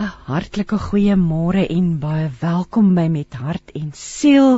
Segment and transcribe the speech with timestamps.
[0.00, 4.54] 'n Hartlike goeiemôre en baie welkom by Met Hart en Siel.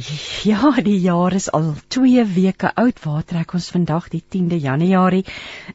[0.00, 0.16] Die,
[0.50, 2.98] ja, die jaar is al 2 weke oud.
[3.04, 5.22] Waar trek ons vandag die 10de Januarie?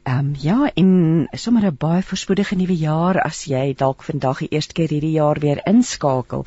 [0.02, 0.92] Ehm um, ja, en
[1.32, 5.40] sommer 'n baie voorspoedige nuwe jaar as jy dalk vandag die eerste keer hierdie jaar
[5.40, 6.44] weer inskakel.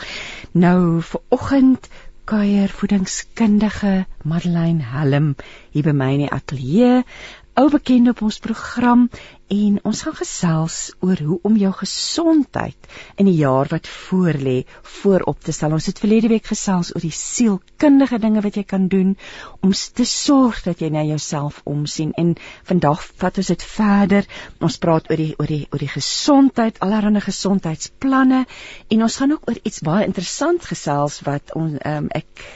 [0.54, 1.90] Nou vir oggend
[2.24, 5.36] kuier voedingskundige Madeleine Helm
[5.72, 7.02] hier by my in die ateljee
[7.60, 9.08] ou bekend op ons program
[9.54, 12.88] en ons gaan gesels oor hoe om jou gesondheid
[13.22, 14.56] in die jaar wat voorlê
[15.02, 15.76] voorop te stel.
[15.78, 19.12] Ons het verlede week gesels oor die sielkundige dinge wat jy kan doen
[19.62, 22.34] om te sorg dat jy na jouself omsien en
[22.70, 24.26] vandag vat ons dit verder.
[24.60, 28.46] Ons praat oor die oor die oor die gesondheid, allerlei gesondheidsplanne
[28.90, 32.48] en ons gaan ook oor iets baie interessant gesels wat ons um, ek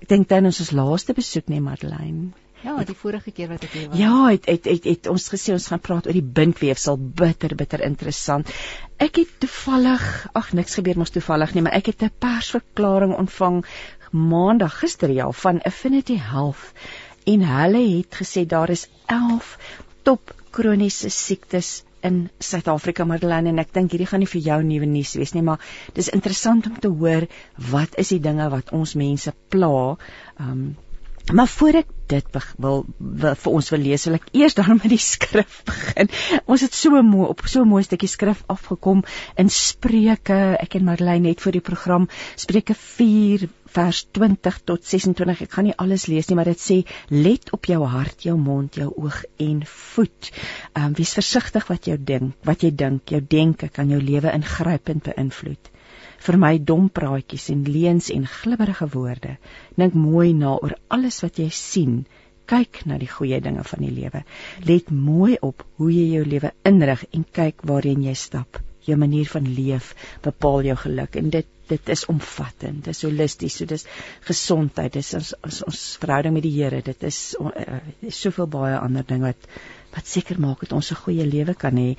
[0.00, 3.88] ek dink dan ons laaste besoek nee Madeleine Ja, die vorige keer wat ek hier
[3.90, 3.98] was.
[3.98, 7.82] Ja, het het het, het ons gesê ons gaan praat oor die bindweefsel, bitter bitter
[7.84, 8.50] interessant.
[8.96, 13.64] Ek het toevallig, ag niks gebeur mos toevallig nie, maar ek het 'n persverklaring ontvang
[14.10, 16.72] maandag gister ja van Affinity Health
[17.24, 19.58] en hulle het gesê daar is 11
[20.02, 24.86] top kroniese siektes in Suid-Afrika Madeleine en ek dink hierdie gaan nie vir jou nuwe
[24.86, 25.62] nuus wees nie maar
[25.96, 27.26] dis interessant om te hoor
[27.72, 29.96] wat is die dinge wat ons mense pla.
[30.40, 30.76] Um,
[31.32, 32.26] Maar voor ek dit
[32.62, 36.10] wil, wil vir ons wil lees, wil ek eers dan met die skrif begin.
[36.46, 39.02] Ons het so mooi op so mooi stukkie skrif afgekom
[39.34, 40.38] in Spreuke.
[40.54, 42.06] Ek en Marlene net vir die program
[42.38, 45.42] Spreuke 4 vers 20 tot 26.
[45.48, 46.78] Ek gaan nie alles lees nie, maar dit sê:
[47.10, 50.30] "Let op jou hart, jou mond, jou oog en voet.
[50.30, 53.10] Ehm um, wees versigtig wat jy dink, wat jy dink.
[53.10, 55.74] Jou denke kan jou lewe ingrypend beïnvloed."
[56.26, 59.36] Vir my dom praatjies en leuns en glibberige woorde.
[59.76, 62.04] Dink mooi na oor alles wat jy sien.
[62.46, 64.22] Kyk na die goeie dinge van die lewe.
[64.64, 68.60] Let mooi op hoe jy jou lewe inrig en kyk waarheen jy stap.
[68.86, 72.84] Jou manier van leef bepaal jou geluk en dit dit is omvattend.
[72.84, 73.56] Dit is holisties.
[73.58, 73.86] So dis
[74.28, 74.94] gesondheid.
[74.94, 75.32] Dis ons
[75.66, 76.78] ons, verhouding met die Here.
[76.86, 79.48] Dit is uh, soveel baie ander dinge wat
[79.96, 81.96] wat seker maak dat ons 'n goeie lewe kan hê.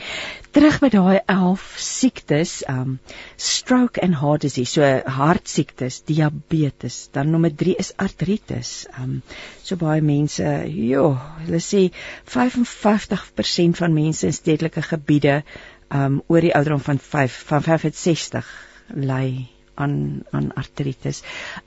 [0.52, 3.00] Terug by daai 11 siektes, um
[3.36, 4.82] stroke and heart disease, so
[5.20, 8.86] hartsiektes, diabetes, dan nommer 3 is artritis.
[9.00, 9.22] Um
[9.64, 11.90] so baie mense, jo, hulle sê
[12.26, 15.44] 55% van mense in stedelike gebiede
[15.90, 18.48] um oor die ouderdom van 5 van 65
[18.94, 19.48] ly
[19.78, 21.22] aan aan artritis.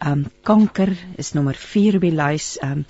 [0.06, 2.56] Um kanker is nommer 4 op die lys.
[2.62, 2.84] Um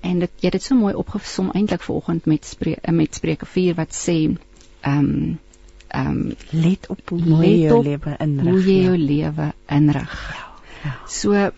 [0.00, 3.74] En dit jy het dit so mooi opgesom eintlik vanoggend met spreuke met Spreuke 4
[3.74, 4.36] wat sê
[4.80, 5.38] ehm um,
[5.94, 8.50] ehm um, let op hoe mooi jy jou lewe inrig.
[8.50, 9.06] Hoe jy jou ja.
[9.10, 9.48] lewe
[9.78, 10.14] inrig.
[10.34, 10.46] Ja,
[10.84, 10.94] ja.
[11.08, 11.50] So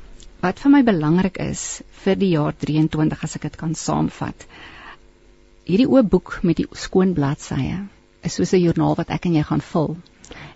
[0.44, 4.46] wat vir my belangrik is vir die jaar 23 as ek dit kan saamvat.
[5.66, 7.80] Hierdie oop boek met die skoon bladsye
[8.22, 9.96] is soos 'n joernaal wat ek en jy gaan vul.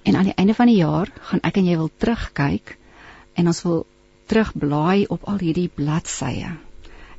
[0.04, 2.76] En aan die einde van die jaar gaan ek en jy wil terugkyk
[3.34, 3.86] en ons wil
[4.26, 6.58] terugblaai op al hierdie bladsye.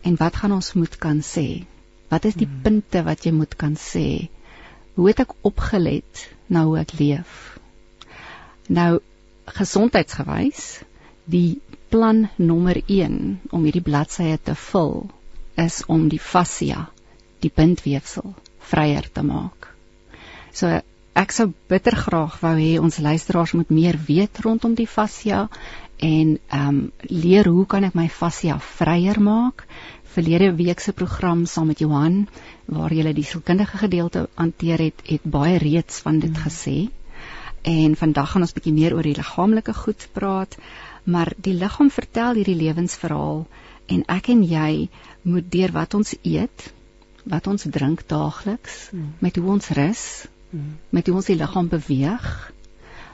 [0.01, 1.63] en wat gaan ons moet kan sê?
[2.09, 2.61] Wat is die hmm.
[2.65, 4.29] punte wat jy moet kan sê?
[4.97, 7.39] Hoe het ek opgelet na hoe ek leef?
[8.71, 9.00] Nou
[9.51, 10.81] gesondheidsgewys,
[11.25, 11.62] die
[11.92, 13.18] plan nommer 1
[13.51, 15.09] om hierdie bladsye te vul
[15.59, 16.86] is om die fascia,
[17.44, 18.33] die bindweefsel,
[18.71, 19.68] vryer te maak.
[20.56, 20.80] So
[21.21, 25.48] ek sou bitter graag wou hê ons luisteraars moet meer weet rondom die fascia
[26.00, 26.80] en ehm um,
[27.12, 29.68] leer hoe kan ek my fascia vryer maak?
[30.11, 32.25] Verlede week se program saam met Johan
[32.65, 36.41] waar jy die sielkundige gedeelte hanteer het, het baie reeds van dit mm.
[36.47, 36.89] gesê.
[37.61, 40.57] En vandag gaan ons bietjie meer oor die liggaamlike goed praat,
[41.03, 43.45] maar die liggaam vertel hierdie lewensverhaal
[43.87, 44.89] en ek en jy
[45.21, 46.67] moet deur wat ons eet,
[47.23, 49.09] wat ons drink daagliks, mm.
[49.19, 50.05] met hoe ons rus,
[50.89, 52.29] met hoe ons die liggaam beweeg,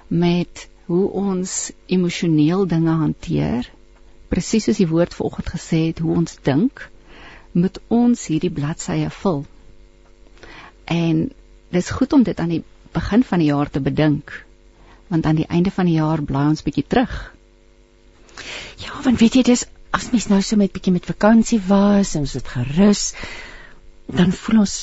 [0.08, 3.68] met hoe ons emosioneel dinge hanteer,
[4.32, 6.84] presies soos die woord vanoggend gesê het, hoe ons dink,
[7.58, 9.44] moet ons hierdie bladsye vul.
[10.86, 11.24] En
[11.76, 12.64] dis goed om dit aan die
[12.96, 14.34] begin van die jaar te bedink,
[15.12, 17.16] want aan die einde van die jaar bly ons bietjie terug.
[18.84, 19.66] Ja, want weet jy, dis
[19.96, 23.06] as mens nou so met bietjie met vakansie was en ons het gerus,
[24.08, 24.76] dan voel ons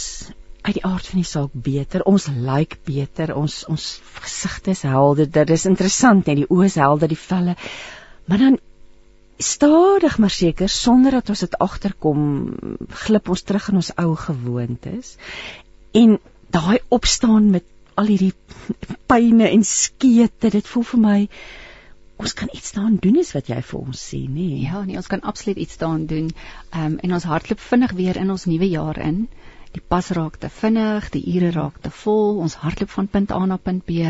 [0.65, 2.05] uit die aard van die saak beter.
[2.09, 3.35] Ons lyk like beter.
[3.37, 3.85] Ons ons
[4.25, 5.29] gesigte is helder.
[5.29, 7.57] Dit is interessant net die oë is helder, die velle.
[8.29, 8.57] Maar dan
[9.39, 12.23] stadig maar seker sonder dat ons dit agterkom,
[13.05, 15.17] glip ons terug in ons ou gewoontes.
[15.93, 16.19] En
[16.55, 17.65] daai opstaan met
[17.95, 18.35] al hierdie
[19.11, 21.19] pyne en skete, dit voel vir my
[22.25, 24.47] ons kan iets daaraan doen is wat jy vir ons sê, nê?
[24.47, 24.61] Nee.
[24.69, 26.29] Ja, nee, ons kan absoluut iets daaraan doen.
[26.71, 29.27] Um, en ons hardloop vinnig weer in ons nuwe jaar in
[29.75, 33.41] die pas raak te vinnig, die ure raak te vol, ons hardloop van punt A
[33.51, 34.07] na punt B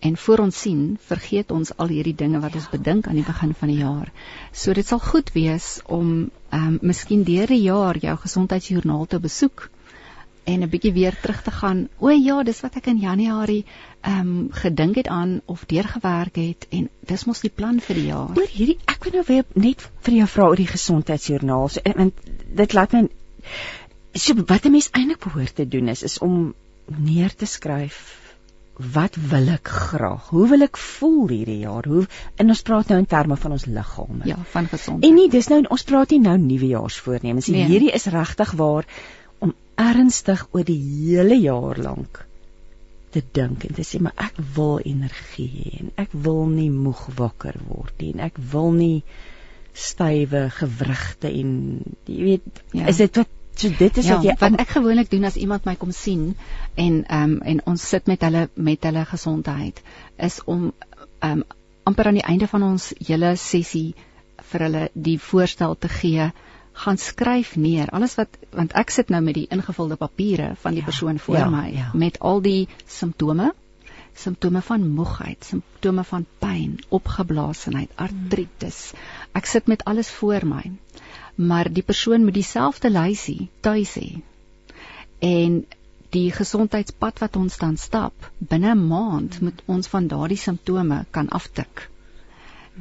[0.00, 3.54] en voor ons sien, vergeet ons al hierdie dinge wat ons bedink aan die begin
[3.54, 4.10] van die jaar.
[4.52, 9.20] So dit sal goed wees om ehm um, miskien deur die jaar jou gesondheidsjoernaal te
[9.20, 9.68] besoek
[10.44, 11.88] en 'n bietjie weer terug te gaan.
[11.98, 13.64] O ja, dis wat ek in Januarie
[14.00, 18.06] ehm um, gedink het aan of deurgewerk het en dis mos die plan vir die
[18.06, 18.36] jaar.
[18.36, 21.68] Oor hierdie ek wil nou weer net vir jou vra oor die gesondheidsjoernaal.
[21.68, 22.14] So, want
[22.62, 23.08] dit laat my
[24.12, 26.54] so wat 'n mens eintlik behoort te doen is is om
[26.86, 28.25] neer te skryf
[28.76, 30.28] wat wil ek graag?
[30.28, 31.86] Hoe wil ek voel hierdie jaar?
[31.88, 32.04] Hoe
[32.36, 34.26] en ons praat nou in terme van ons liggame.
[34.28, 35.08] Ja, van gesondheid.
[35.08, 37.62] En nie dis nou ons praat nie nou nuwejaarsvoornemens nie.
[37.62, 37.70] Nee.
[37.72, 38.88] Hierdie is regtig waar
[39.38, 42.26] om ernstig oor die hele jaar lank
[43.16, 47.06] te dink en te sê maar ek wil energie hê en ek wil nie moeg
[47.16, 49.04] wakker word nie en ek wil nie
[49.76, 51.54] stywe gewrigte en
[52.08, 52.88] jy weet ja.
[52.92, 55.64] is dit wat So dit is ja, wat jy wat ek gewoonlik doen as iemand
[55.64, 56.34] my kom sien
[56.74, 59.80] en ehm um, en ons sit met hulle met hulle gesondheid
[60.28, 60.72] is om
[61.20, 61.44] ehm um,
[61.86, 63.94] amper aan die einde van ons hele sessie
[64.50, 66.30] vir hulle die voorstel te gee
[66.84, 70.82] gaan skryf neer alles wat want ek sit nou met die ingevulde papiere van die
[70.84, 71.86] ja, persoon voor ja, my ja.
[71.94, 72.68] met al die
[72.98, 73.52] simptome
[74.16, 78.82] simptome van moegheid simptome van pyn opgeblaasenheid artritis
[79.40, 80.64] ek sit met alles voor my
[81.36, 84.08] maar die persoon moet dieselfde lysie tuis hê.
[85.20, 85.64] En
[86.14, 91.28] die gesondheidspad wat ons dan stap, binne 'n maand moet ons van daardie simptome kan
[91.28, 91.88] aftik.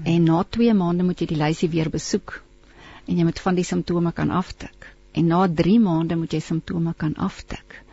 [0.04, 2.42] En na 2 maande moet jy die lysie weer besoek
[3.08, 4.88] en jy moet van die simptome kan aftik.
[5.12, 7.84] En na 3 maande moet jy simptome kan aftik.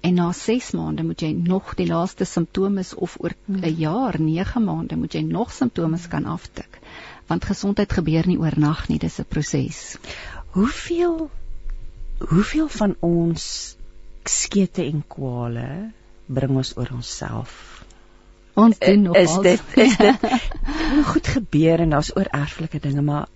[0.00, 4.64] En na 6 maande moet jy nog die laaste simptome of oor 'n jaar, 9
[4.64, 6.80] maande moet jy nog simptome kan aftik
[7.32, 9.96] want gesondheid gebeur nie oornag nie, dis 'n proses.
[10.56, 11.30] Hoeveel
[12.30, 13.76] hoeveel van ons
[14.24, 15.92] skete en kwale
[16.26, 17.84] bring ons oor onsself?
[18.54, 20.26] Ons doen nog is dit is dit
[21.12, 23.26] goed gebeur en daar's oor erflike dinge, maar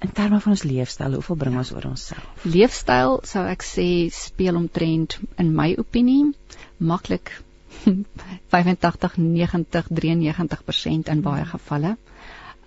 [0.00, 2.26] in terme van ons leefstyl, hoeveel bring ons oor onsself?
[2.42, 6.32] Leefstyl sou ek sê speel omtrent in my opinie
[6.78, 7.32] maklik
[8.54, 11.96] 85 90 93% in baie gevalle.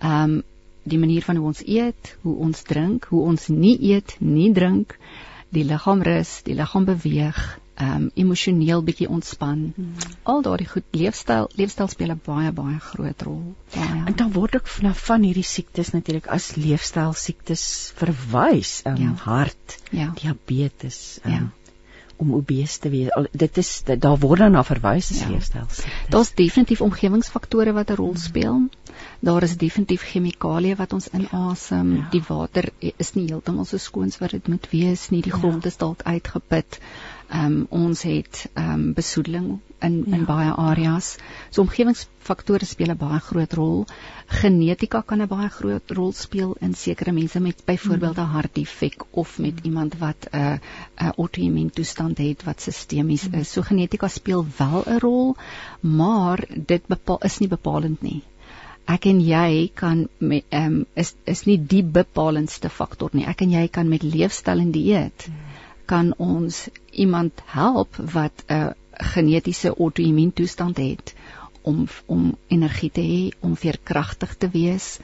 [0.00, 0.42] Ehm um,
[0.84, 4.98] die manier van hoe ons eet, hoe ons drink, hoe ons nie eet, nie drink,
[5.54, 7.42] die liggaam rus, die liggaam beweeg,
[7.74, 9.72] ehm um, emosioneel bietjie ontspan.
[9.74, 9.94] Hmm.
[10.30, 13.42] Al daardie goed leefstyl, leefstyl speel 'n baie baie groot rol.
[13.74, 14.04] Baie.
[14.06, 19.02] En dan word ook van van hierdie siektes natuurlik as leefstyl siektes verwys, ehm um,
[19.02, 19.12] ja.
[19.24, 20.12] hart, ja.
[20.22, 21.50] diabetes, ehm um, ja
[22.16, 23.10] om obese te wees.
[23.10, 25.28] Al, dit is daar word dan na verwys as ja.
[25.28, 25.66] leefstyl.
[26.08, 28.54] Daar's definitief omgewingsfaktore wat 'n rol speel.
[28.54, 28.83] Hmm
[29.24, 31.92] Daar is definitief chemikalieë wat ons inasem.
[31.96, 32.06] Ja.
[32.12, 35.22] Die water is nie heeltemal so skoon as wat dit moet wees nie.
[35.24, 35.38] Die ja.
[35.40, 36.80] grond is dalk uitgeput.
[37.28, 39.46] Ehm um, ons het ehm um, besoedeling
[39.80, 40.16] in ja.
[40.16, 41.14] in baie areas.
[41.50, 43.86] So omgewingsfaktore speel 'n baie groot rol.
[44.26, 48.34] Genetika kan 'n baie groot rol speel in sekere mense met byvoorbeeld 'n mm.
[48.36, 49.64] hartdefek of met mm.
[49.70, 50.58] iemand wat 'n uh,
[51.00, 53.40] 'n auto-immuun toestand het wat sistemies mm.
[53.40, 53.52] is.
[53.52, 55.36] So genetika speel wel 'n rol,
[55.80, 58.22] maar dit bepaal is nie bepalend nie.
[58.90, 63.24] Ek en jy kan met ehm um, is is nie die bepalendste faktor nie.
[63.26, 65.52] Ek en jy kan met leefstyl en dieet mm.
[65.86, 68.72] kan ons iemand help wat 'n uh,
[69.14, 71.14] genetiese auto-immuun toestand het
[71.62, 74.98] om om energie te hê, om veerkragtig te wees,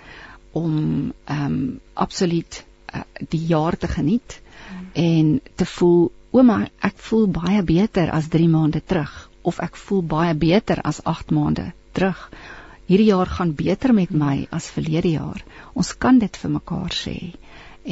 [0.53, 4.87] om ehm um, absoluut uh, die jaar te geniet hmm.
[4.93, 10.03] en te voel ouma ek voel baie beter as 3 maande terug of ek voel
[10.03, 12.31] baie beter as 8 maande terug.
[12.91, 15.45] Hierdie jaar gaan beter met my as verlede jaar.
[15.79, 17.19] Ons kan dit vir mekaar sê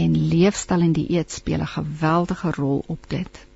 [0.04, 3.46] en leefstyl en dieet speel 'n geweldige rol op dit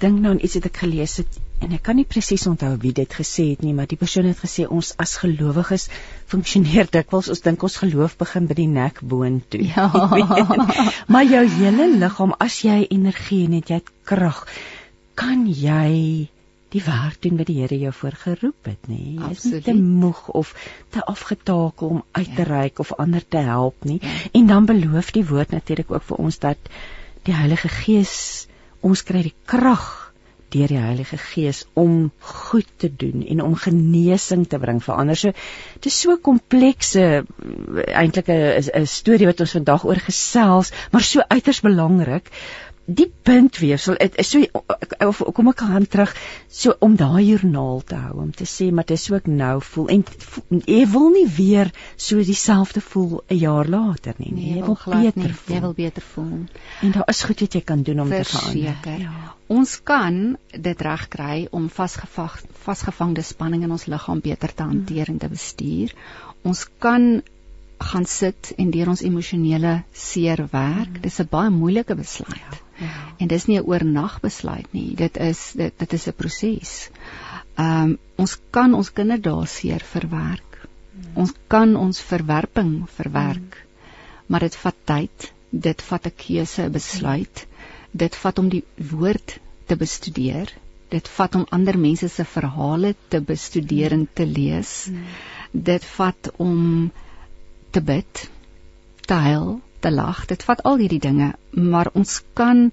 [0.00, 2.92] dink nou aan iets wat ek gelees het en ek kan nie presies onthou wie
[2.96, 5.88] dit gesê het nie, maar die persoon het gesê ons as gelowiges
[6.30, 9.60] funksioneer dikwels ons dink ons geloof begin by die nek boontoe.
[9.68, 9.90] Ja.
[11.12, 14.46] maar jou hele liggaam, as jy energie en het jy krag,
[15.20, 16.30] kan jy
[16.70, 19.16] die werk doen wat die Here jou voorgeroep het, nê?
[19.18, 20.52] Jy is nie te moeg of
[20.94, 22.50] te afgetakel om uit te ja.
[22.50, 23.98] reik of ander te help nie.
[24.02, 24.14] Ja.
[24.32, 26.70] En dan beloof die woord natuurlik ook vir ons dat
[27.26, 28.46] die Heilige Gees
[28.80, 29.88] ons kry die krag
[30.50, 35.18] deur die Heilige Gees om goed te doen en om genesing te bring vir ander.
[35.18, 35.34] So
[35.76, 37.04] dit is so komplekse
[37.86, 42.30] eintlik 'n 'n storie wat ons vandag oor gesels, maar so uiters belangrik
[42.90, 44.62] die puntweefsel dit is so
[45.06, 46.12] of kom ek gaan terug
[46.60, 49.90] so om daai joernaal te hou om te sê maar dit is ook nou voel
[49.94, 50.04] en
[50.66, 55.22] jy wil nie weer so dieselfde voel 'n jaar later nie nee, jy wil beter
[55.22, 56.38] nie, voel jy wil beter voel
[56.82, 58.78] en daar is goed wat jy kan doen om Verseker.
[58.82, 59.34] te gaan ja.
[59.46, 65.14] ons kan dit regkry om vasgevang vasgevangde spanning in ons liggaam beter te hanteer hmm.
[65.14, 65.94] en te bestuur
[66.42, 67.22] ons kan
[67.80, 70.98] gaan sit en deur ons emosionele seer werk.
[70.98, 71.00] Mm.
[71.00, 72.36] Dis 'n baie moeilike besluit.
[72.36, 72.92] Ja, ja.
[73.18, 74.94] En dis nie 'n oornag besluit nie.
[74.96, 76.90] Dit is dit, dit is 'n proses.
[77.56, 80.68] Ehm um, ons kan ons kinderdae seer verwerk.
[80.92, 81.10] Mm.
[81.14, 83.56] Ons kan ons verwerping verwerk.
[83.56, 83.68] Mm.
[84.26, 85.32] Maar dit vat tyd.
[85.50, 87.46] Dit vat 'n keuse, 'n besluit.
[87.46, 87.50] Mm.
[87.92, 90.52] Dit vat om die woord te bestudeer.
[90.88, 94.86] Dit vat om ander mense se verhale te bestudeer en te lees.
[94.90, 95.04] Mm.
[95.52, 96.92] Dit vat om
[97.70, 98.30] te bid,
[99.06, 100.24] te huil, te lag.
[100.30, 102.70] Dit vat al hierdie dinge, maar ons kan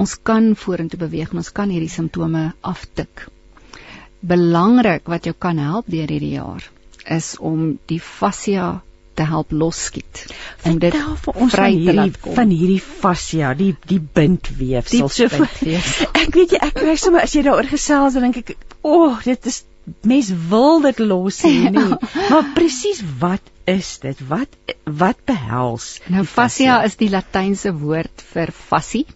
[0.00, 3.26] ons kan vorentoe beweeg en ons kan hierdie simptome aftik.
[4.20, 6.64] Belangrik wat jou kan help deur hierdie jaar
[7.04, 8.80] is om die fascia
[9.20, 10.22] te help losskiet.
[10.64, 15.10] Om dit vir ons vry te laat kom van hierdie fascia, die die bindweefsel.
[15.12, 19.10] So ek weet jy ek kry sommer as jy daaroor gesels dan dink ek, "O,
[19.10, 19.64] oh, dit is
[20.02, 21.96] mens wil dit los hê nie.
[22.30, 24.20] maar presies wat is dit?
[24.28, 24.48] Wat
[24.84, 26.00] wat behels?
[26.10, 29.06] Nou fascia is die latynse woord vir fassie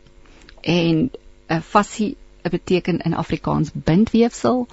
[0.62, 1.10] en 'n
[1.48, 2.14] uh, fassie
[2.50, 4.66] beteken in Afrikaans bindweefsel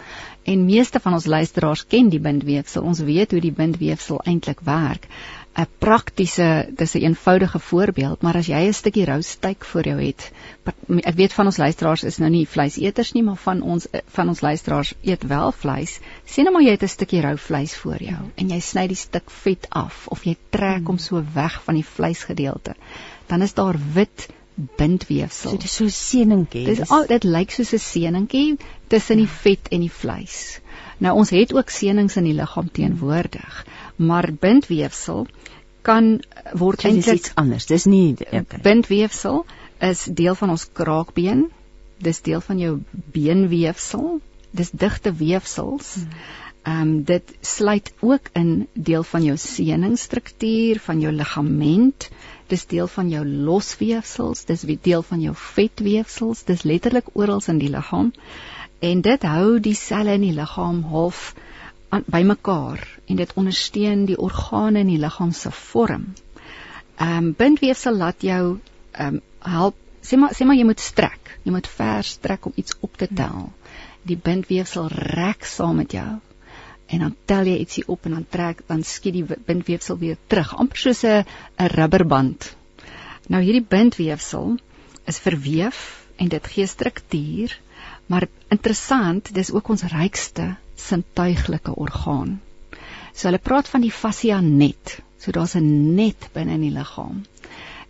[0.44, 2.84] en meeste van ons luisteraars ken die bindweefsel.
[2.84, 5.08] Ons weet hoe die bindweefsel eintlik werk.
[5.62, 6.48] 'n praktiese
[6.80, 10.32] dis 'n eenvoudige voorbeeld, maar as jy 'n stukkie rou steak voor jou het,
[11.04, 14.42] ek weet van ons luisteraars is nou nie vleiseters nie, maar van ons van ons
[14.42, 16.00] luisteraars eet wel vleis.
[16.26, 18.96] Sien nou maar jy het 'n stukkie rou vleis voor jou en jy sny die
[18.96, 22.76] stuk vet af of jy trek hom so weg van die vleisgedeelte.
[23.28, 25.50] Dan is daar wit bindweefsel.
[25.50, 26.66] So dit is so seningetjie.
[26.66, 30.60] Dit al dit lyk soos 'n seningetjie tussen die vet en die vleis.
[30.98, 33.66] Nou ons het ook senings in die liggaam teenwoordig,
[33.96, 35.28] maar bindweefsel
[35.82, 36.20] kan
[36.58, 37.66] word eintlik iets anders.
[37.70, 38.62] Dis nie okay.
[38.64, 39.46] bindweefsel
[39.82, 41.48] is deel van ons kraakbeen.
[42.02, 44.20] Dis deel van jou beenweefsel.
[44.52, 45.96] Dis digte weefsels.
[45.96, 46.22] Hmm.
[46.62, 52.10] Ehm um, dit sluit ook in deel van jou seningsstruktuur, van jou ligament.
[52.48, 56.44] Dis deel van jou losweefsels, dis deel van jou vetweefsels.
[56.44, 58.14] Dis letterlik oral in die liggaam.
[58.80, 61.34] En dit hou die selle in die liggaam half
[61.92, 66.14] bymekaar en dit ondersteun die organe in die liggaam se vorm.
[66.98, 68.60] Ehm um, bindweefsel laat jou
[68.92, 71.38] ehm um, help sê maar sê maar jy moet strek.
[71.44, 73.52] Jy moet ver strek om iets op te tel.
[74.04, 76.20] Die bindweefsel rek saam met jou.
[76.88, 80.56] En dan tel jy ietsie op en dan trek dan skiet die bindweefsel weer terug,
[80.56, 81.26] amper soos 'n
[81.76, 82.56] rubberband.
[83.28, 84.58] Nou hierdie bindweefsel
[85.06, 87.60] is verweef en dit gee struktuur,
[88.06, 90.56] maar interessant, dis ook ons rykste
[90.88, 92.40] sintuiglike orgaan.
[93.14, 95.00] So hulle praat van die fascia net.
[95.20, 97.26] So daar's 'n net binne in die liggaam.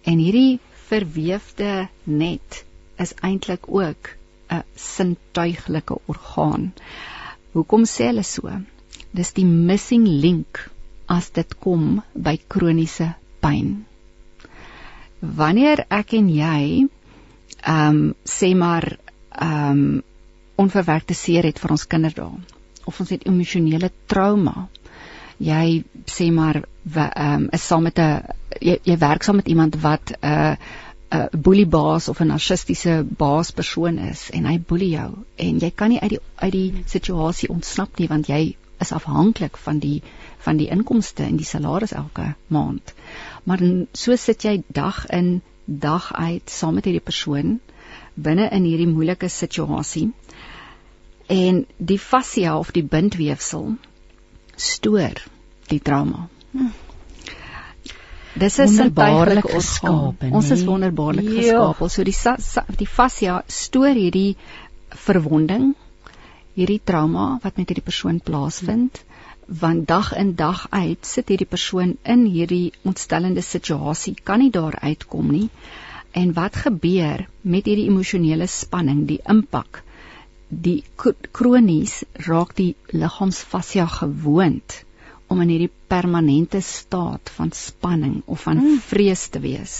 [0.03, 2.65] En hierdie verweefde net
[2.97, 4.09] is eintlik ook
[4.49, 6.73] 'n sintuiglike orgaan.
[7.53, 8.49] Hoekom sê hulle so?
[9.11, 10.69] Dis die missing link
[11.05, 13.85] as dit kom by kroniese pyn.
[15.19, 16.87] Wanneer ek en jy
[17.61, 18.97] ehm um, sê maar
[19.31, 20.03] ehm um,
[20.55, 24.67] onverwerkte seer het vir ons kinderdae of ons het emosionele trauma.
[25.41, 28.23] Jy sê maar ehm um, is saam met 'n
[28.59, 30.55] jy, jy werk saam met iemand wat 'n uh,
[31.11, 35.89] 'n uh, boeliebaas of 'n narcistiese baaspersoon is en hy boelie jou en jy kan
[35.89, 40.01] nie uit die uit die situasie ontsnap nie want jy is afhanklik van die
[40.45, 42.93] van die inkomste en die salaris elke maand.
[43.43, 43.59] Maar
[43.93, 47.59] so sit jy dag in dag uit saam met hierdie persoon
[48.15, 50.09] binne in hierdie moeilike situasie
[51.31, 53.75] en die fascia of die bindweefsel
[54.55, 55.21] stoor
[55.71, 56.27] die trauma.
[56.51, 56.71] Hm.
[58.41, 60.23] Dis 'n wonderbaarlike geskaap.
[60.31, 61.37] Ons is wonderbaarlik ja.
[61.37, 61.89] geskaap.
[61.89, 64.35] So die die fascia stoor hierdie
[64.89, 65.73] verwonding,
[66.55, 69.03] hierdie trauma wat met hierdie persoon plaasvind.
[69.61, 74.79] Want dag in dag uit sit hierdie persoon in hierdie ontstellende situasie, kan nie daar
[74.79, 75.49] uitkom nie.
[76.11, 79.83] En wat gebeur met hierdie emosionele spanning, die impak?
[80.51, 80.83] Die
[81.31, 84.83] kronies raak die liggaamsfascia gewoond
[85.31, 88.79] om in hierdie permanente staat van spanning of van mm.
[88.83, 89.75] vrees te wees.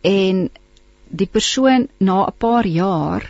[0.00, 0.48] En
[1.10, 3.28] die persoon na 'n paar jaar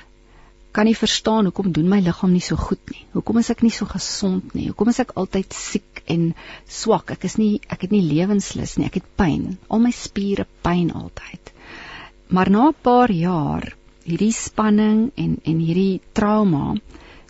[0.70, 3.02] kan nie verstaan hoekom doen my liggaam nie so goed nie.
[3.12, 4.68] Hoekom is ek nie so gesond nie?
[4.68, 6.34] Hoekom is ek altyd siek en
[6.68, 7.10] swak?
[7.10, 8.86] Ek is nie ek het nie lewenslus nie.
[8.86, 9.58] Ek het pyn.
[9.68, 11.52] Al my spiere pyn altyd.
[12.28, 13.74] Maar na 'n paar jaar,
[14.10, 16.74] hierdie spanning en en hierdie trauma,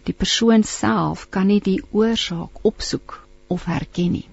[0.06, 3.18] die persoon self kan nie die oorsaak opsoek
[3.49, 4.26] of herken nie.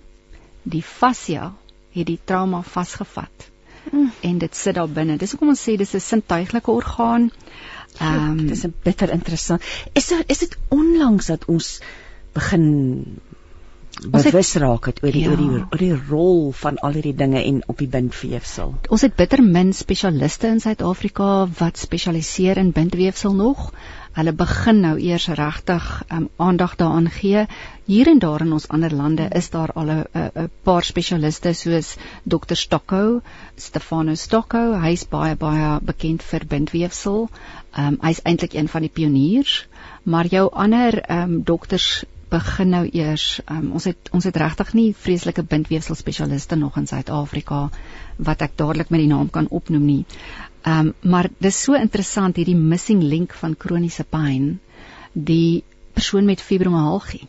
[0.63, 1.51] Die fascia
[1.95, 3.47] het die trauma vasgevat.
[3.91, 4.11] Mm.
[4.29, 5.17] En dit sit daar binne.
[5.17, 7.31] Dis hoekom ons sê dis 'n sintuiglike orgaan.
[7.99, 9.61] Ehm um, dis 'n bitter interessant.
[9.93, 11.79] Is dit is dit onlangs dat ons
[12.33, 12.65] begin
[14.05, 15.31] bewus raak het oor die ja.
[15.31, 18.75] oor die oor die rol van al hierdie dinge en op die bindweefsel.
[18.93, 23.71] Ons het bitter min spesialiste in Suid-Afrika wat spesialiseer in bindweefsel nog.
[24.17, 27.45] Hulle begin nou eers regtig um, aandag daaraan gee.
[27.85, 32.55] Hier en daar in ons ander lande is daar al 'n paar spesialiste soos Dr
[32.55, 33.21] Stocko,
[33.55, 34.81] Stefano Stocko.
[34.81, 37.29] Hy's baie baie bekend vir bindweefsel.
[37.77, 39.67] Um, hy's eintlik een van die pioniers,
[40.03, 44.87] maar jou ander um, dokters begin nou eers um, ons het ons het regtig nie
[45.05, 47.67] vreeslike bindweefsel spesialiste nog in Suid-Afrika
[48.29, 50.03] wat ek dadelik met die naam kan opnoem nie.
[50.63, 54.59] Ehm um, maar dis so interessant hierdie missing link van kroniese pyn.
[55.13, 55.63] Die
[55.93, 57.23] persoon met fibromialgie.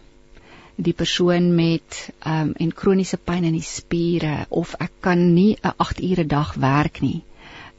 [0.76, 5.56] Die persoon met ehm um, en kroniese pyn in die spiere of ek kan nie
[5.62, 7.22] 'n 8 ure dag werk nie.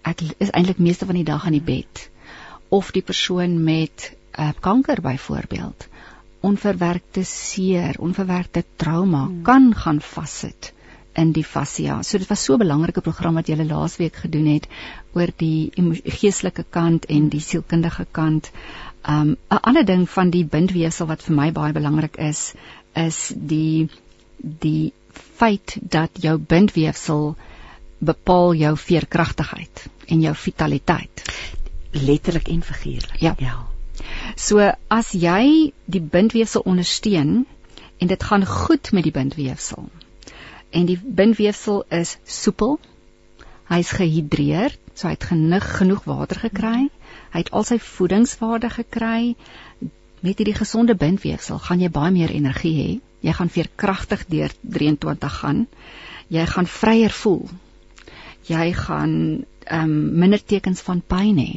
[0.04, 2.10] Ek is eintlik meeste van die dag in die bed.
[2.70, 5.89] Of die persoon met uh, kanker byvoorbeeld
[6.42, 9.42] onverwerkte seer, onverwerkte trauma hmm.
[9.44, 10.74] kan gaan vassit
[11.20, 12.02] in die fascia.
[12.04, 14.68] So dit was so 'n belangrike program wat julle laasweek gedoen het
[15.14, 15.72] oor die
[16.06, 18.52] geestelike kant en die sielkundige kant.
[19.04, 22.54] Um 'n ander ding van die bindweefsel wat vir my baie belangrik is,
[22.96, 23.90] is die
[24.38, 27.36] die feit dat jou bindweefsel
[28.00, 31.24] bepaal jou veerkragtigheid en jou vitaliteit
[31.92, 33.20] letterlik en figuurlik.
[33.20, 33.36] Ja.
[33.38, 33.68] ja.
[34.36, 37.46] So as jy die bindweefsel ondersteun
[38.00, 39.90] en dit gaan goed met die bindweefsel
[40.72, 42.78] en die bindweefsel is soepel,
[43.70, 46.90] hy's gehidreer, so hy het genoeg genoeg water gekry,
[47.34, 49.36] hy het al sy voedingswaarde gekry.
[50.26, 52.90] Met hierdie gesonde bindweefsel gaan jy baie meer energie hê.
[53.24, 55.66] Jy gaan veerkragtig deur 23 gaan.
[56.30, 57.46] Jy gaan vryer voel.
[58.50, 59.14] Jy gaan
[59.70, 61.52] ehm um, minder tekens van pyn hê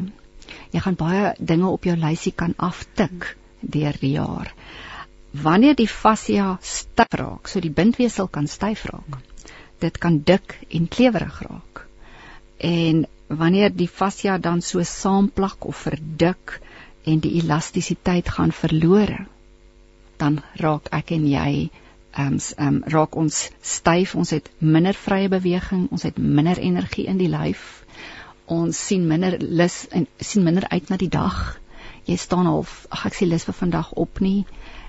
[0.72, 4.52] jy gaan baie dinge op jou lysie kan aftik deur die jaar.
[5.32, 9.18] Wanneer die fascia styf raak, so die bindweefsel kan styf raak.
[9.80, 11.84] Dit kan dik en klewerig raak.
[12.58, 16.58] En wanneer die fascia dan so saamplak of verdik
[17.04, 19.26] en die elastisiteit gaan verlore,
[20.20, 21.52] dan raak ek en jy
[22.12, 27.06] ehm um, um, raak ons styf, ons het minder vrye beweging, ons het minder energie
[27.08, 27.81] in die lyf
[28.46, 31.58] ons sien minder lus en sien minder uit na die dag.
[32.06, 34.44] Jy staan half, ag ek sien lus vir vandag op nie.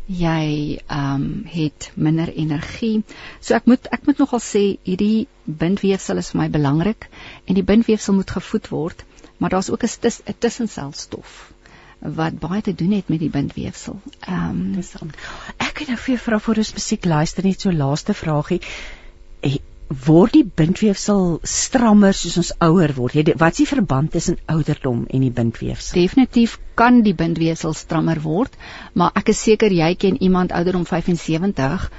[0.08, 3.04] Jy ehm um, het minder energie.
[3.40, 7.08] So ek moet ek moet nogal sê hierdie bindweefsel is vir my belangrik
[7.46, 9.06] en die bindweefsel moet gevoed word,
[9.38, 11.54] maar daar's ook 'n tus, tussenselstof
[12.04, 14.02] wat baie te doen het met die bindweefsel.
[14.28, 15.12] Ehm um,
[15.58, 18.62] ek het nou vir jou vra voor ons musiek luister net so laaste vragie
[20.06, 23.16] word die bindweefsel strammer soos ons ouer word?
[23.18, 25.98] Jy wat is die verband tussen ouderdom en die bindweefsel?
[25.98, 28.56] Definitief kan die bindweefsel strammer word,
[28.94, 31.90] maar ek is seker jy ken iemand ouderdom 75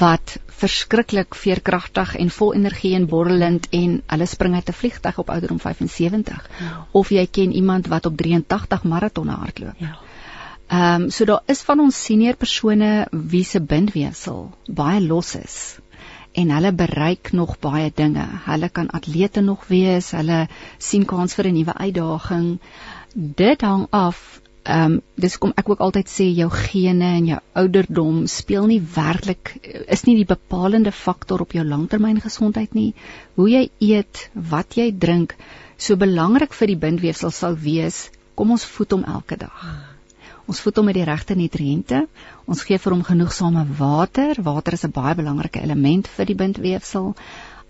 [0.00, 5.30] wat verskriklik veerkragtig en vol energie en borrelend en hulle spring uit 'n vliegtyg op
[5.30, 6.50] ouderdom 75.
[6.60, 6.86] Ja.
[6.92, 9.74] Of jy ken iemand wat op 83 maratonne hardloop.
[9.78, 9.96] Ja.
[10.68, 15.78] Ehm um, so daar is van ons senior persone wie se bindweefsel baie los is
[16.32, 18.26] en hulle bereik nog baie dinge.
[18.46, 20.46] Hulle kan atlete nog wees, hulle
[20.78, 22.58] sien kans vir 'n nuwe uitdaging.
[23.14, 27.38] Dit hang af ehm um, dis kom ek ook altyd sê jou gene en jou
[27.52, 29.54] ouderdom speel nie werklik
[29.96, 32.94] is nie die bepalende faktor op jou langtermyngesondheid nie.
[33.34, 35.36] Hoe jy eet, wat jy drink,
[35.78, 39.64] so belangrik vir die bindweefsel sal wees, kom ons voed hom elke dag.
[40.48, 42.06] Ons voed hom met die regte nutriënte.
[42.48, 44.38] Ons gee vir hom genoegsame water.
[44.46, 47.14] Water is 'n baie belangrike element vir die bindweefsel.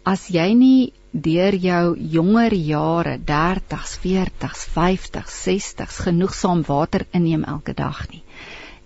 [0.05, 7.75] As jy nie deur jou jonger jare, 30s, 40s, 50s, 60s genoegsaam water inneem elke
[7.75, 8.23] dag nie,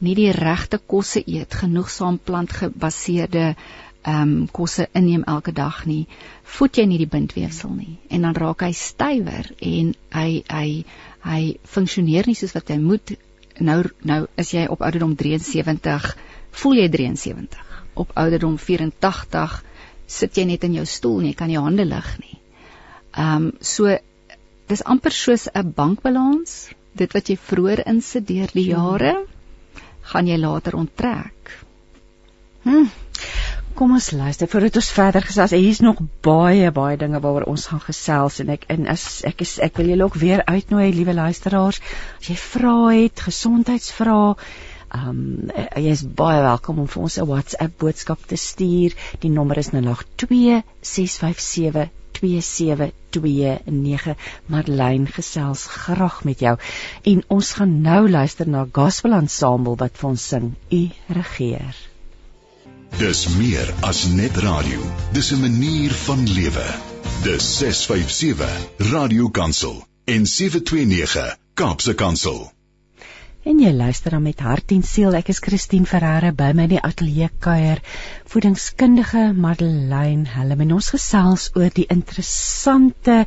[0.01, 3.55] nie die regte kosse eet, genoegsaam plantgebaseerde
[4.03, 6.07] ehm um, kosse inneem elke dag nie,
[6.43, 10.85] voed jy nie die bindweefsel nie en dan raak hy stywer en hy hy
[11.23, 11.43] hy
[11.75, 13.15] funksioneer nie soos wat hy moet
[13.61, 16.17] nou nou is jy op ouderdom 73,
[16.63, 17.67] voel jy 73.
[17.95, 19.63] Op ouderdom 84
[20.07, 22.39] sit jy net in jou stoel en jy kan jou hande lig nie.
[23.13, 23.97] Ehm um, so
[24.69, 26.71] dis amper soos 'n bankbalans.
[26.95, 29.15] Dit wat jy vroeër insit deur die jare,
[30.03, 31.57] gaan jy later onttrek.
[32.65, 32.89] Hm.
[33.83, 35.51] Kom ons luister voordat ons verder gesels.
[35.59, 39.43] Hier is nog baie baie dinge waaroor ons gaan gesels en ek en as ek
[39.43, 41.81] is ek wil julle ook weer uitnooi, liewe luisteraars,
[42.21, 44.37] as jy vra het, gesondheidsvrae,
[45.01, 48.95] ehm um, jy is baie welkom om vir ons 'n WhatsApp boodskap te stuur.
[49.27, 50.63] Die nommer is 082
[50.95, 51.91] 657
[52.23, 54.15] 2729
[54.47, 56.55] Madeleine gesels graag met jou
[57.03, 60.85] en ons gaan nou luister na Gospel Ensemble wat vir ons sing U
[61.19, 61.89] regeer
[62.99, 64.81] Dis meer as net radio.
[65.17, 66.67] Dis 'n manier van lewe.
[67.25, 72.53] Dis 657 Radio Kansel en 729 Kaapse Kansel.
[73.43, 75.15] En jy luister dan met hart en siel.
[75.15, 77.81] Ek is Christine Ferreira by my in die ateljee kuier.
[78.25, 83.27] Voedingskundige Madeleine Helm en ons gesels oor die interessante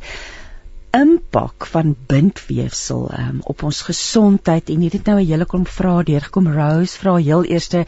[0.96, 6.04] impak van bindweefsel um, op ons gesondheid en hier het nou 'n hele klomp vrae
[6.04, 6.52] deurgekom.
[6.52, 7.86] Rose vra heel eerste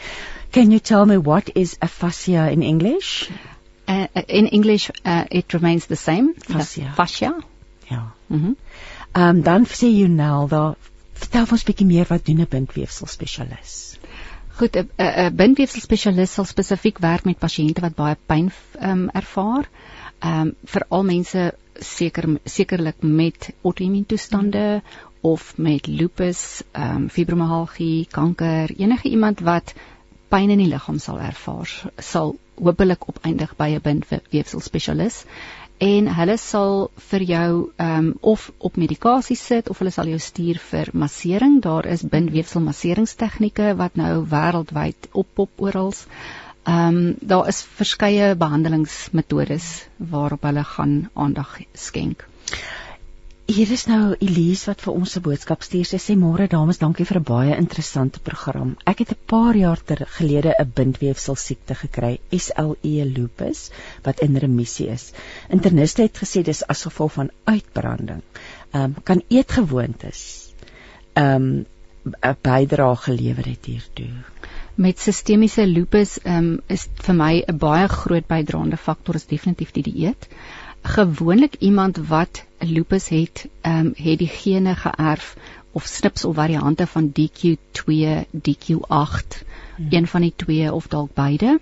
[0.50, 3.28] Can you tell me what is aphasia in English?
[3.88, 6.34] Uh, in English, uh, it remains the same.
[6.38, 6.92] Fascia.
[6.94, 7.36] Fascia.
[7.88, 8.12] Ja.
[8.26, 8.44] Mhm.
[8.44, 8.56] Mm
[9.12, 10.74] um, dan sê jy nou daar
[11.12, 13.98] vertel ons bietjie meer wat doen 'n bindweefsel spesialis?
[14.58, 19.68] Goed, 'n 'n bindweefsel spesialis sal spesifiek werk met pasiënte wat baie pyn um, ervaar.
[20.18, 24.82] Ehm um, veral mense seker sekerlik met auto-immuuntoestande
[25.20, 29.74] of met lupus, ehm um, fibromialgie, kanker, enige iemand wat
[30.28, 35.24] pyn in die liggaam sal ervaar, sal hopelik opeindig by 'n bindweefsel spesialis
[35.78, 40.18] en hulle sal vir jou ehm um, of op medikasie sit of hulle sal jou
[40.18, 41.60] stuur vir massering.
[41.62, 45.92] Daar is bindweefsel masseringstegnieke wat nou wêreldwyd oppop oral.
[45.92, 52.26] Ehm um, daar is verskeie behandelingsmetodes waarop hulle gaan aandag skenk.
[53.48, 55.86] Hier is nou Elise wat vir ons 'n boodskap stuur.
[55.88, 58.76] Sy sê môre dames, dankie vir 'n baie interessante program.
[58.84, 63.70] Ek het 'n paar jaar ter gelede 'n bindweefsel siekte gekry, SLE lupus,
[64.04, 65.12] wat in remissie is.
[65.48, 68.22] Interniste het gesê dis as gevolg van uitbranding.
[68.72, 70.52] Ehm um, kan eetgewoontes
[71.14, 71.66] ehm um,
[72.04, 74.12] 'n bydrae gelewer het hiertoe.
[74.78, 79.82] Met sistemiese lupus um, is vir my 'n baie groot bydraende faktor is definitief die
[79.82, 80.28] dieet
[80.82, 85.36] gewoonlik iemand wat lupus het, ehm um, het die gene geërf
[85.72, 87.92] of snipsel variante van DQ2,
[88.32, 89.44] DQ8,
[89.76, 89.86] hmm.
[89.90, 91.60] een van die twee of dalk beide.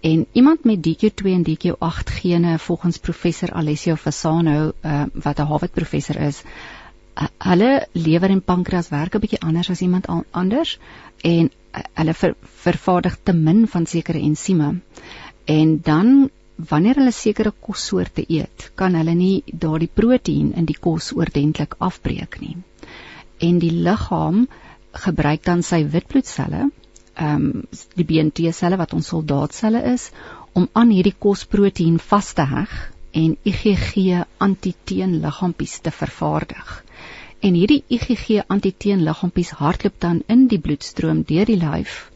[0.00, 5.72] En iemand met DQ2 en DQ8 gene volgens professor Alessio Fasano, uh, wat 'n Harvard
[5.72, 6.42] professor is,
[7.14, 10.78] uh, hulle lewer en pankreas werk 'n bietjie anders as iemand anders
[11.20, 14.74] en hulle ver, vervaardig te min van sekere ensieme.
[15.44, 21.12] En dan wanneer hulle sekere kossoorte eet, kan hulle nie daardie proteïen in die kos
[21.16, 22.56] oordentlik afbreek nie.
[23.40, 24.46] En die liggaam
[25.04, 26.68] gebruik dan sy witbloedselle,
[27.12, 27.64] ehm um,
[27.96, 30.10] die BNT selle wat ons soldaatselle is,
[30.52, 32.72] om aan hierdie kosproteïen vas te heg
[33.12, 36.70] en IgG antiteenliggaampies te vervaardig.
[37.42, 42.12] En hierdie IgG antiteenliggaampies hardloop dan in die bloedstroom deur die lyf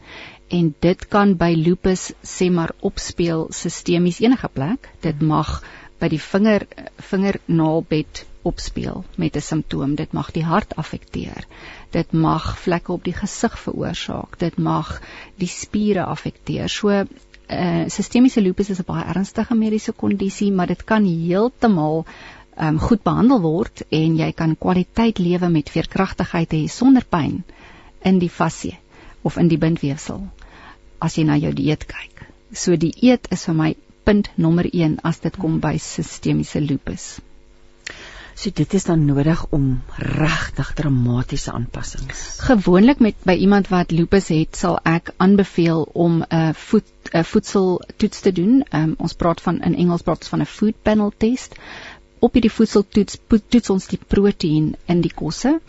[0.49, 4.89] en dit kan by lupus sê maar opspeel sistemies enige plek.
[5.03, 5.59] Dit mag
[5.99, 6.65] by die vinger
[7.09, 9.95] vingernaalbed opspeel met 'n simptoom.
[9.95, 11.47] Dit mag die hart affekteer.
[11.91, 14.39] Dit mag vlekke op die gesig veroorsaak.
[14.39, 15.01] Dit mag
[15.35, 16.69] die spiere affekteer.
[16.69, 22.05] So uh sistemiese lupus is 'n baie ernstige mediese kondisie, maar dit kan heeltemal
[22.59, 27.43] um goed behandel word en jy kan kwaliteit lewe met veerkragtigheid hê sonder pyn
[28.01, 28.77] in die fasie
[29.23, 30.23] of in die bindweefsel
[30.99, 32.25] as jy na jou dieet kyk.
[32.53, 33.71] So die eet is vir my
[34.07, 37.17] punt nommer 1 as dit kom by sistemiese lupus.
[38.37, 42.19] So dit is dan nodig om regtig dramatiese aanpassings.
[42.45, 48.21] Gewoonlik met by iemand wat lupus het, sal ek aanbeveel om 'n voed 'n voedseltoets
[48.21, 48.63] te doen.
[48.71, 51.55] Um, ons praat van in Engels praat ons van 'n food panel test.
[52.19, 55.59] Op hierdie voedseltoets toets ons die proteïen in die kosse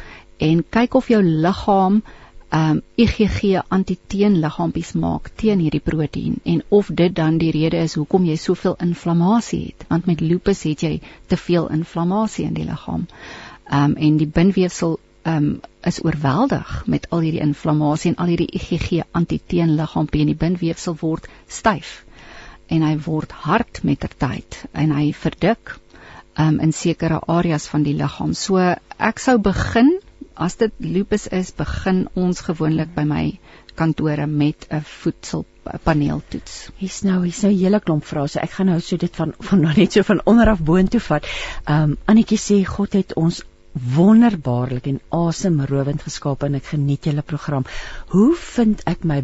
[0.48, 2.02] en kyk of jou liggaam
[2.58, 8.24] um IgG antiteenliggaampies maak teen hierdie proteïen en of dit dan die rede is hoekom
[8.24, 10.94] jy soveel inflammasie het want met lupus het jy
[11.28, 13.04] te veel inflammasie in die liggaam.
[13.80, 14.96] Um en die binweefsel
[15.28, 15.50] um
[15.84, 21.28] is oorweldig met al hierdie inflammasie en al hierdie IgG antiteenliggaampie en die binweefsel word
[21.60, 21.98] styf
[22.72, 25.76] en hy word hard met ter tyd en hy verdik
[26.38, 28.34] um in sekere areas van die liggaam.
[28.34, 28.58] So
[28.98, 29.98] ek sou begin
[30.38, 33.24] as dit lupus is, begin ons gewoonlik by my
[33.78, 36.70] kantore met 'n voedselpaneeltoets.
[36.78, 38.28] Hier's nou, hier's nou 'n hele klomp vrae.
[38.28, 41.00] So ek gaan nou so dit van van nou net so van onder af boontoe
[41.00, 41.26] vat.
[41.66, 47.64] Um, Annetjie sê God het ons wonderbaarlik en asemrowend geskaap en ek geniet julle program.
[48.08, 49.22] Hoe vind ek my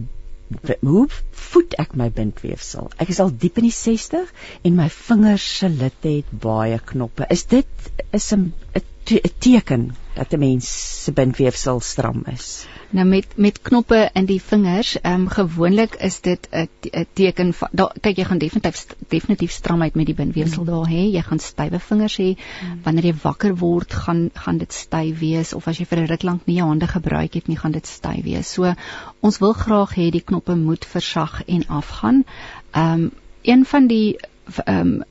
[0.81, 2.91] hoe voed ek my bindweefsel?
[3.03, 4.31] Ek is al diep in die 60
[4.63, 7.27] en my vingers se litte het baie knoppe.
[7.31, 10.69] Is dit is 'n 'n teken dat 'n mens
[11.05, 12.67] se bindweefsel stram is.
[12.95, 17.53] Nou met met knoppe in die vingers, ehm um, gewoonlik is dit 'n 'n teken
[17.55, 20.69] van da, kyk jy gaan definitief definitief stramheid met die bindweefsel mm.
[20.71, 21.03] daar hê.
[21.11, 22.29] Jy gaan stywe vingers hê.
[22.37, 22.79] Mm.
[22.83, 26.23] Wanneer jy wakker word, gaan gaan dit styf wees of as jy vir 'n ruk
[26.23, 28.53] lank nie jou hande gebruik het nie, gaan dit styf wees.
[28.53, 28.75] So
[29.21, 32.25] ons wil graag hê die knoppe moet versag en afgaan.
[32.71, 33.11] Ehm um,
[33.43, 34.17] een van die
[34.65, 35.05] ehm um,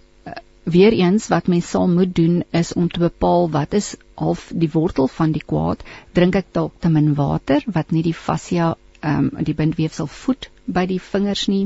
[0.63, 5.07] Weereens wat mens sal moet doen is om te bepaal wat is half die wortel
[5.07, 5.83] van die kwaad.
[6.15, 8.73] Drink ek dalk te min water wat nie die fascia
[9.03, 11.65] ehm um, die bindweefsel voed by die vingers nie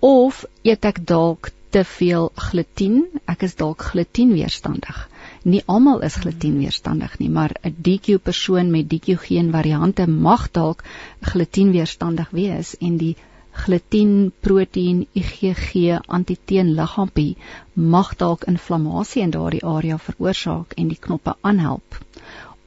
[0.00, 2.96] of eet ek dalk te veel glutien?
[3.28, 5.08] Ek is dalk glutenweerstandig.
[5.44, 10.84] Nie almal is glutenweerstandig nie, maar 'n DQ persoon met DQ geen variante mag dalk
[11.20, 13.16] glutenweerstandig wees en die
[13.52, 17.36] gluten, proteïen, IgG, antiteenliggaampie
[17.72, 22.00] mag dalk inflammasie in daardie area veroorsaak en die knoppe aanhelp.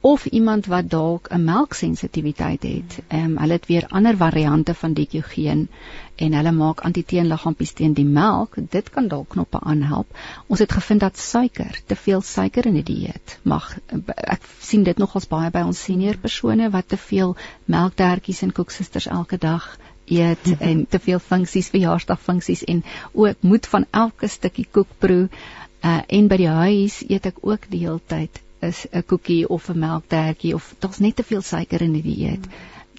[0.06, 4.92] Of iemand wat dalk 'n melksensitiwiteit het, ehm um, hulle het weer ander variante van
[4.94, 5.68] DQ-geen
[6.16, 10.18] en hulle maak antiteenliggaampies teen die melk, dit kan dalk knoppe aanhelp.
[10.46, 13.78] Ons het gevind dat suiker, te veel suiker in 'n die dieet mag
[14.16, 19.06] ek sien dit nogals baie by ons senior persone wat te veel melktertjies en koeksisters
[19.06, 24.88] elke dag eet en te veel funksies verjaarsdagfunksies en ook moet van elke stukkie koek
[24.98, 29.48] proe uh, en by die huis eet ek ook die hele tyd is 'n koekie
[29.48, 32.46] of 'n melktertjie of daar's net te veel suiker in die dieet.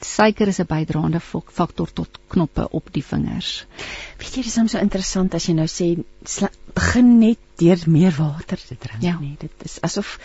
[0.02, 3.66] Suiker is 'n bydraende faktor tot knoppe op die vingers.
[4.18, 6.04] Weet jy, dis so interessant as jy nou sê
[6.74, 9.18] begin net deur meer water te drink, ja.
[9.20, 10.20] nee, dit is asof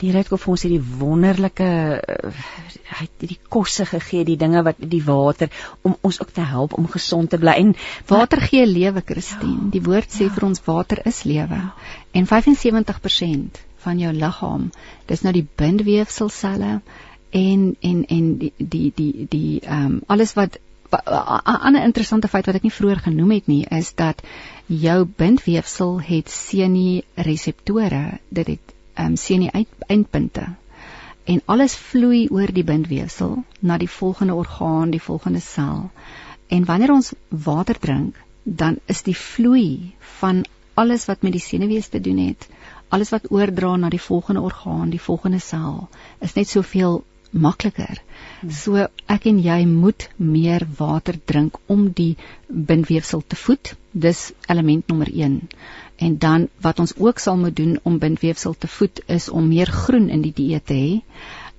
[0.00, 2.42] die Here het vir ons hierdie wonderlike uh,
[2.88, 5.50] hy het die kosse gegee, die dinge wat die water
[5.82, 7.56] om ons ook te help om gesond te bly.
[7.62, 7.74] En
[8.08, 9.68] water gee lewe, Christine.
[9.68, 10.34] Ja, die woord sê ja.
[10.36, 11.58] vir ons water is lewe.
[11.58, 11.74] Ja.
[12.16, 14.70] En 75% van jou liggaam,
[15.06, 16.78] dis nou die bindweefselselle
[17.30, 20.58] en en en die die die die ehm um, alles wat
[20.90, 24.22] 'n ander interessante feit wat ek nie vroeër genoem het nie is dat
[24.66, 28.18] jou bindweefsel het senie reseptore.
[28.28, 30.48] Dit het ehm um, sien die eindpunte
[31.28, 35.90] en alles vloei oor die bindweefsel na die volgende orgaan, die volgende sel.
[36.48, 41.90] En wanneer ons water drink, dan is die vloei van alles wat met die senuwees
[41.92, 42.48] te doen het,
[42.88, 45.88] alles wat oordra na die volgende orgaan, die volgende sel,
[46.24, 48.00] is net soveel makliker.
[48.40, 48.50] Hmm.
[48.50, 52.14] So ek en jy moet meer water drink om die
[52.48, 53.74] bindweefsel te voed.
[53.92, 55.42] Dis element nommer 1.
[55.98, 59.66] En dan wat ons ook sal moet doen om bindweefsel te voed is om meer
[59.66, 61.02] groen in die dieet te hê.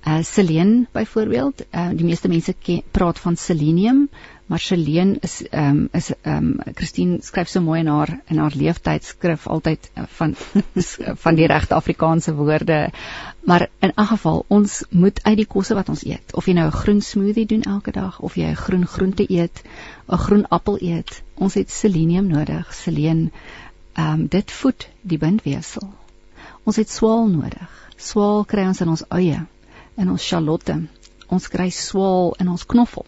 [0.08, 4.08] Uh seleen byvoorbeeld, uh die meeste mense ken, praat van selenium
[4.50, 8.38] Maar Celine is ehm um, is ehm um, Christine skryf so mooi in haar in
[8.38, 10.34] haar leeftydskrif altyd uh, van
[11.24, 12.90] van die regte Afrikaanse woorde.
[13.46, 16.66] Maar in 'n geval ons moet uit die kosse wat ons eet, of jy nou
[16.66, 19.62] 'n groen smoothie doen elke dag of jy 'n groen groente eet,
[20.08, 22.74] 'n groen appel eet, ons het selenium nodig.
[22.74, 23.30] Selene
[24.00, 25.88] ehm um, dit voed die bindweefsel.
[26.64, 27.78] Ons het swaal nodig.
[27.96, 29.40] Swaal kry ons in ons eie,
[29.96, 30.76] in ons sjalotte.
[31.28, 33.06] Ons kry swaal in ons knoffel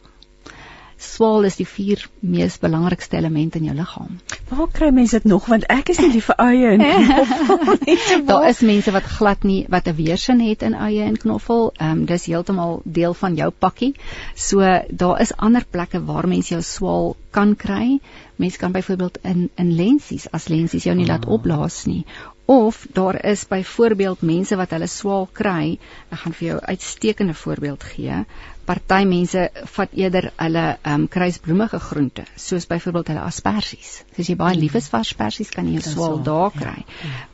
[1.03, 4.19] swaal is die vier mees belangrikste elemente in jou liggaam.
[4.49, 7.79] Waar kry mense dit nog want ek is nie lief vir eie en knoffel.
[8.31, 11.73] daar is mense wat glad nie wat 'n weersin het in eie en knoffel.
[11.77, 13.95] Ehm um, dis heeltemal deel van jou pakkie.
[14.35, 14.61] So
[14.91, 18.01] daar is ander plekke waar mense jou swaal kan kry.
[18.37, 21.33] Mense kan byvoorbeeld in in lensies as lensies jou nie laat ah.
[21.33, 22.05] opblaas nie
[22.45, 25.79] of daar is byvoorbeeld mense wat hulle swaal kry.
[26.11, 28.25] Ek gaan vir jou uitstekende voorbeeld gee
[28.65, 29.43] party mense
[29.75, 34.03] vat eerder hulle um, kruisbloemige groente, soos byvoorbeeld hulle asperges.
[34.19, 36.85] As jy baie lief is vir asperges, kan jy 'n swaal daar ja, kry.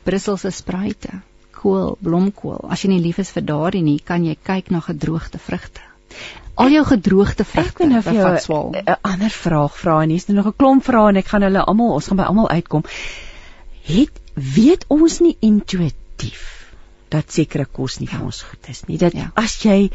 [0.03, 1.21] Brusselse spruite,
[1.53, 2.65] kool, blomkool.
[2.69, 5.81] As jy nie lief is vir daardie nie, kan jy kyk na gedroogde vrugte.
[6.59, 8.71] Al jou gedroogde vrugte nou jou swaal.
[8.75, 11.63] 'n Ander vraag vra en hier's nou nog 'n klomp vrae en ek gaan hulle
[11.63, 12.83] almal, ons gaan by almal uitkom.
[13.85, 16.47] Het weet ons nie intuïtief
[17.09, 18.17] dat sekere kos nie ja.
[18.17, 18.97] vir ons goed is nie.
[19.01, 19.31] Dat ja.
[19.39, 19.89] as jy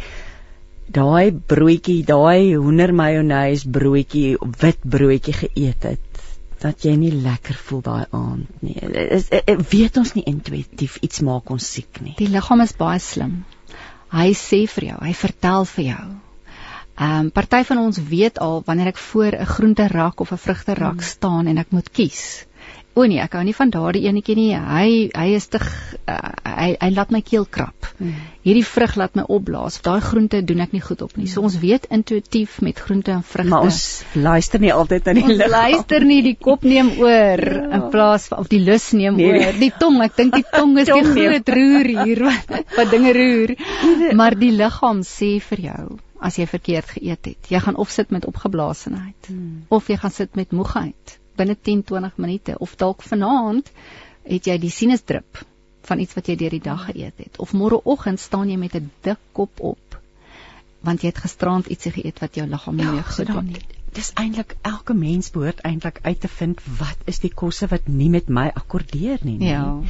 [0.95, 6.25] daai broodjie, daai hoender mayonnaise broodjie, wit broodjie geëet het,
[6.65, 8.77] dat jy nie lekker voel daai aand nie.
[9.19, 9.31] Is,
[9.71, 12.17] weet ons nie intuïtief iets maak ons siek nie.
[12.19, 13.43] Die liggaam is baie slim.
[14.15, 16.07] Hy sê vir jou, hy vertel vir jou.
[16.95, 20.39] Ehm um, party van ons weet al wanneer ek voor 'n groente rak of 'n
[20.39, 21.09] vrugte rak hmm.
[21.09, 22.47] staan en ek moet kies.
[22.95, 24.51] O nee, ek hou nie van daardie enetjie nie.
[24.55, 27.89] Hy hy is te uh, hy hy laat my keel krap.
[27.99, 28.13] Hmm.
[28.47, 29.81] Hierdie vrug laat my opblaas.
[29.83, 31.27] Daai groente doen ek nie goed op nie.
[31.31, 33.51] So ons weet intuïtief met groente en vrugte.
[33.51, 33.81] Maar ons
[34.15, 35.49] luister nie altyd na die liggaam.
[35.49, 37.65] Ons luister nie, die kop neem oor ja.
[37.81, 39.59] in plaas van of die lus neem nee, oor.
[39.59, 43.57] Die tong, ek dink die tong is die groot roer hier wat, wat dinge roer.
[44.15, 45.85] Maar die liggaam sê vir jou
[46.25, 47.51] as jy verkeerd geëet het.
[47.51, 49.67] Jy gaan of sit met opgeblaasenheid hmm.
[49.75, 53.71] of jy gaan sit met moegheid binne 10-20 minute of dalk vanaand
[54.23, 55.43] het jy die sinusdrup
[55.85, 57.39] van iets wat jy deur die dag geëet het.
[57.39, 60.01] Of môreoggend staan jy met 'n dik kop op
[60.85, 64.11] want jy het gisterand ietsie geëet wat jou liggaam nie ja, meer gedoen het dis
[64.21, 68.29] eintlik elke mens behoort eintlik uit te vind wat is die kosse wat nie met
[68.29, 69.37] my akkordeer nie.
[69.39, 69.51] nie.
[69.51, 69.81] Ja.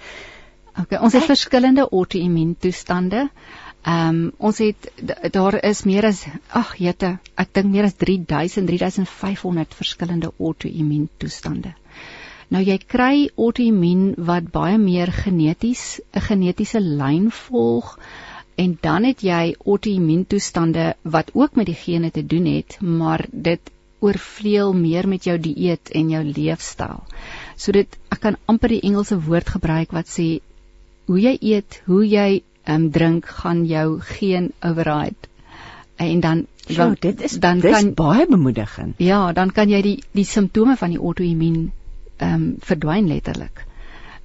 [0.79, 1.33] Okay, ons het Ek...
[1.35, 3.29] verskillende auto-immuuntoestande.
[3.89, 4.89] Ehm um, ons het
[5.33, 11.75] daar is meer as ag jette, ek dink meer as 3000 3500 verskillende auto-immuuntoestande.
[12.49, 17.99] Nou jy kry autoimmuun wat baie meer geneties 'n genetiese lyn volg
[18.57, 23.27] en dan het jy autoimmuun toestande wat ook met die gene te doen het, maar
[23.31, 23.61] dit
[24.01, 27.03] oorvleuel meer met jou dieet en jou leefstyl.
[27.57, 30.41] So dit ek kan amper die Engelse woord gebruik wat sê
[31.09, 35.33] hoe jy eet, hoe jy um, drink gaan jou geen override.
[35.97, 39.01] En dan dan so, dit is dan dis kan baie bemoedigend.
[39.01, 41.73] Ja, dan kan jy die die simptome van die autoimmuun
[42.19, 43.65] ehm um, verdwyn letterlik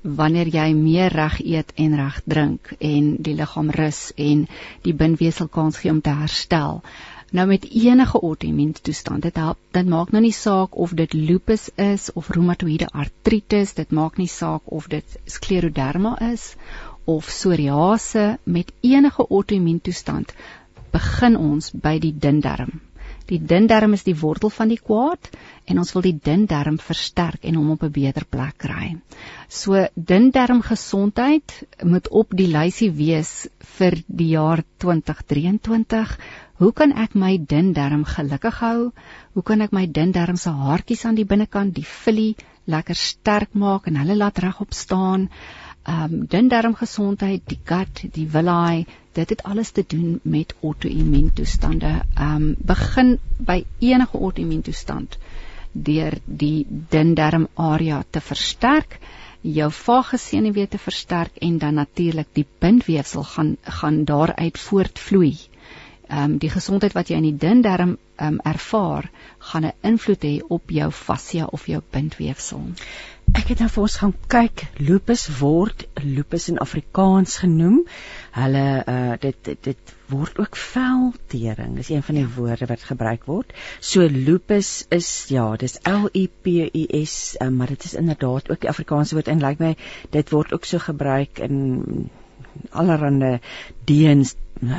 [0.04, 4.48] wanneer jy meer reg eet en reg drink en die liggaam rus en
[4.84, 6.82] die binweefsel kans gee om te herstel.
[7.34, 11.64] Nou met enige auto-immuun toestand, dit help, dit maak nou nie saak of dit lupus
[11.82, 16.52] is of reumatoïede artritis, dit maak nie saak of dit skleroderma is
[17.10, 20.36] of psoriase, met enige auto-immuun toestand
[20.94, 22.78] begin ons by die dun darm.
[23.32, 25.30] Die dun darm is die wortel van die kwaad
[25.66, 28.96] en ons wil die dun darm versterk en hom op 'n beter plek kry.
[29.48, 36.18] So dun darm gesondheid moet op die lysie wees vir die jaar 2023.
[36.64, 38.92] Hoe kan ek my dun darm gelukkig hou?
[39.36, 42.38] Hoe kan ek my dun darm se haartjies aan die binnekant, die filie
[42.72, 45.26] lekker sterk maak en hulle laat regop staan?
[45.84, 48.86] Ehm um, dun darmgesondheid, die gut, die villi,
[49.20, 51.92] dit het alles te doen met auto-immuuntoestande.
[52.16, 53.18] Ehm um, begin
[53.52, 53.60] by
[53.92, 55.20] enige auto-immuuntoestand
[55.74, 59.00] deur die dun darm area te versterk
[59.44, 65.34] jou vagesenuwee te versterk en dan natuurlik die bindweefsel gaan gaan daaruit voortvloei.
[66.14, 69.10] Ehm um, die gesondheid wat jy in die dun darm ehm um, ervaar,
[69.50, 72.68] gaan 'n invloed hê op jou fascia of jou bindweefsel.
[73.40, 77.80] Ek het nou vir ons gaan kyk, lupus word lupus in Afrikaans genoem.
[78.38, 81.76] Hulle uh dit dit, word ook veldtering.
[81.76, 82.34] Dis een van die ja.
[82.36, 83.54] woorde wat gebruik word.
[83.80, 88.52] So lupus is ja, dis L U P U S, uh, maar dit is inderdaad
[88.52, 89.76] ook die Afrikaanse woord en lyk like my
[90.10, 92.12] dit word ook so gebruik in
[92.72, 93.40] allerlei
[93.86, 94.36] deens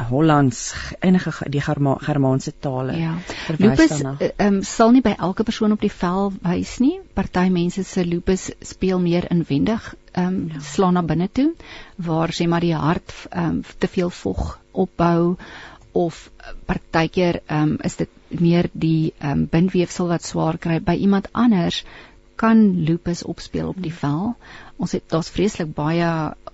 [0.09, 2.97] Hollands enige die Germa, Germaanse tale.
[2.97, 3.14] Ja.
[3.59, 7.01] Lupus ehm um, sal nie by elke persoon op die vel wys nie.
[7.14, 10.61] Party mense se lupus speel meer inwendig ehm um, ja.
[10.61, 11.53] slaan na binne toe
[11.97, 15.37] waar sê maar die hart ehm um, te veel vog opbou
[15.93, 16.31] of
[16.66, 21.29] partykeer ehm um, is dit meer die ehm um, bindweefsel wat swaar kry by iemand
[21.33, 21.85] anders
[22.37, 23.99] kan lupus opspeel op die hmm.
[23.99, 24.37] vel.
[24.77, 26.09] Ons het daar's vreeslik baie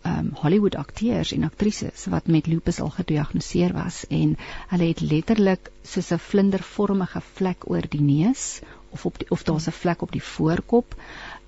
[0.05, 4.36] um, Hollywood akteurs en aktrises wat met lupus al gediagnoseer was en
[4.72, 9.66] hulle het letterlik soos 'n vlindervormige vlek oor die neus of op die, of daar's
[9.66, 10.94] 'n vlek op die voorkop.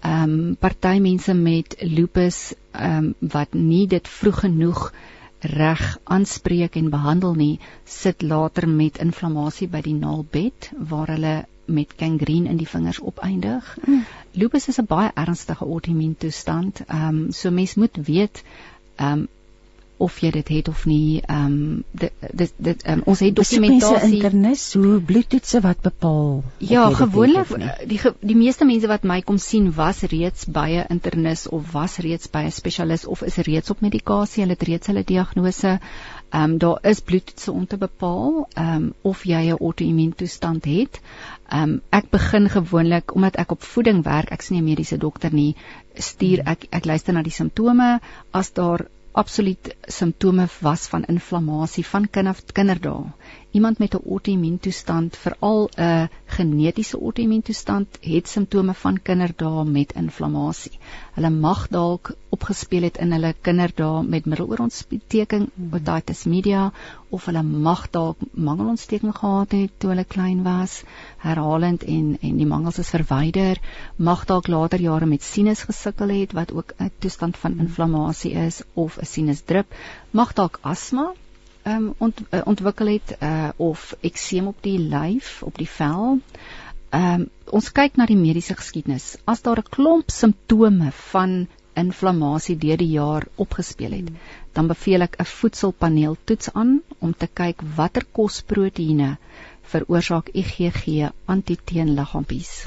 [0.00, 4.92] Ehm um, party mense met lupus ehm um, wat nie dit vroeg genoeg
[5.42, 11.94] reg aanspreek en behandel nie, sit later met inflammasie by die naalbed waar hulle met
[11.96, 13.78] gangreen in die vingers opeindig.
[13.86, 14.04] Mm.
[14.32, 16.82] Lupus is 'n baie ernstige outoimmuun toestand.
[16.86, 18.42] Ehm um, so mens moet weet
[18.96, 19.28] ehm um,
[20.02, 21.20] of jy dit het of nie.
[21.20, 26.42] Ehm um, dit dit dit um, ons het dokumentasie internis hoe bloedtoetse wat bepaal.
[26.58, 27.52] Ja, gewoonlik
[27.88, 31.98] die die meeste mense wat my kom sien was reeds by 'n internis of was
[32.06, 34.42] reeds by 'n spesialis of is reeds op medikasie.
[34.42, 35.78] Hulle het reeds hulle diagnose.
[36.32, 40.64] Ehm um, daar is bloedtoetse om te bepaal ehm um, of jy 'n outoimmuun toestand
[40.64, 41.00] het.
[41.48, 45.34] Ehm um, ek begin gewoonlik omdat ek op voeding werk, ek's nie 'n mediese dokter
[45.34, 45.56] nie,
[45.94, 52.08] stuur ek ek luister na die simptome as daar absoluut simptome was van inflammasie van
[52.52, 53.12] kinderdae.
[53.52, 60.78] Iemand met 'n outoimmuuntoestand, veral 'n genetiese outoimmuuntoestand, het simptome van kinderdae met inflammasie.
[61.14, 66.72] Hulle mag dalk opgespeel het in hulle kinderdae met middeloorontsteking, otitis media,
[67.10, 70.82] of hulle mag dalk mangelontsteking gehad het toe hulle klein was,
[71.18, 73.60] herhalend en en die mangels is verwyder,
[73.96, 78.62] mag dalk later jare met sinus gesukkel het wat ook 'n toestand van inflammasie is
[78.72, 79.74] of 'n sinusdrup,
[80.10, 81.12] mag dalk asma
[81.64, 86.18] um, ont, uh, ontwikkel het uh, of ekseem op die lyf, op die vel.
[86.92, 89.16] Um, ons kyk na die mediese geskiedenis.
[89.24, 94.10] As daar 'n klomp simptome van inflammasie deur die jaar opgespeel het,
[94.52, 99.16] dan beveel ek 'n voedselpaneel toets aan om te kyk watter kosproteïene
[99.62, 102.66] veroorsaak IgG antiteenliggaampies.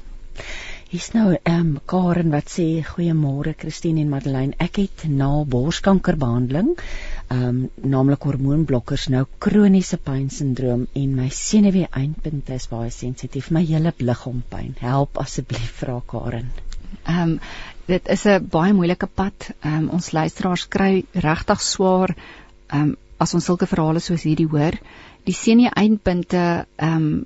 [0.95, 4.55] Hier's nou ehm um, Karen wat sê goeiemôre Christine en Madeleine.
[4.63, 7.57] Ek het na borskankerbehandeling ehm um,
[7.95, 13.51] naamlik hormoonblokkers nou kroniese pynsindroom en my senuwee eindpunte is baie sensitief.
[13.51, 14.71] My hele liggaam pyn.
[14.85, 16.47] Help asseblief vra Karen.
[17.03, 17.35] Ehm um,
[17.91, 19.51] dit is 'n baie moeilike pad.
[19.59, 24.47] Ehm um, ons luisteraars kry regtig swaar ehm um, as ons sulke verhale soos hierdie
[24.47, 24.79] hoor.
[25.27, 27.25] Die senuwee eindpunte ehm um,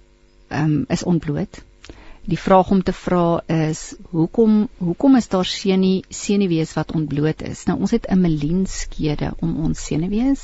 [0.49, 1.68] ehm um, is ontbloot
[2.29, 3.79] die vraag om te vra is
[4.11, 7.63] hoekom hoekom is daar senie senuwees wat ontbloot is?
[7.65, 10.43] Nou ons het 'n melienskede om ons senuwees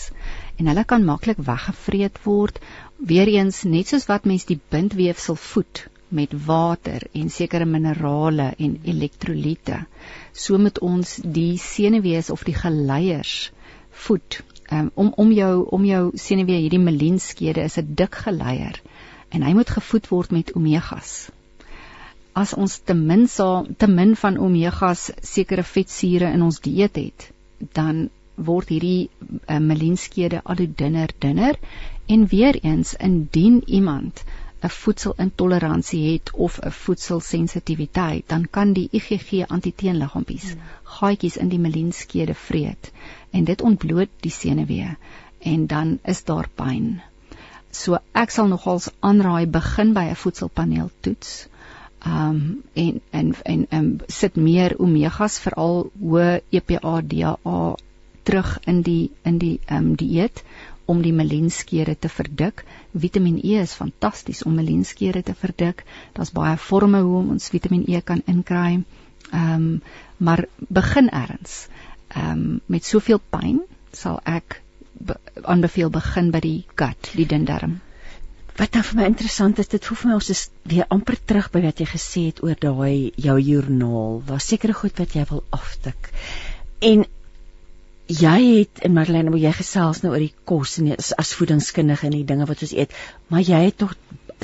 [0.57, 2.57] en hulle kan maklik weggevreet word.
[2.97, 8.79] Weer eens net soos wat mens die bindweefsel voed met water en sekere minerale en
[8.83, 9.85] elektrolyte
[10.33, 13.51] so moet ons die senuwees of die geleiers
[13.91, 14.41] voed.
[14.71, 18.81] Um, om om jou om jou senuwee hierdie melienskede is 'n dik geleier
[19.29, 21.29] en hy moet gevoed word met omegas
[22.35, 27.27] as ons te min sa te min van omegas sekere vetsure in ons dieet het,
[27.77, 31.59] dan word hierdie uh, melienskede al hoe dunner dunner
[32.15, 34.23] en weer eens indien iemand
[34.65, 40.61] 'n voedselintoleransie het of 'n voedselsensitiwiteit, dan kan die IgG antiteenliggaampies hmm.
[40.83, 42.91] gaatjies in die melienskede vreet
[43.31, 44.95] en dit ontbloot die senuwee
[45.39, 47.01] en dan is daar pyn.
[47.71, 51.47] So ek sal nogals aanraai begin by 'n voedselpaneel toets
[52.05, 57.61] um en en en um, sit meer omegas veral hoë EPA DHA
[58.23, 60.43] terug in die in die um dieet
[60.85, 62.61] om die melienskere te verdik.
[62.93, 65.81] Vitamiin E is fantasties om melienskere te verdik.
[66.13, 68.83] Daar's baie forme hoe ons Vitamiin E kan inkry.
[69.33, 69.81] Um
[70.17, 71.67] maar begin erns.
[72.15, 74.61] Um met soveel pyn sal ek
[74.93, 77.79] be aanbeveel begin by die gut, die dun darm
[78.59, 81.49] wat nou vir my interessant is, dit voel vir my ons is weer amper terug
[81.51, 84.21] by wat jy gesê het oor daai jou joernaal.
[84.29, 86.11] Daar's sekere goed wat jy wil aftik.
[86.79, 87.03] En
[88.07, 92.07] jy het in Marlene, hoe jy gesels nou oor die kos en as, as voedingskundige
[92.07, 92.95] en die dinge wat ons eet,
[93.27, 93.95] maar jy het tog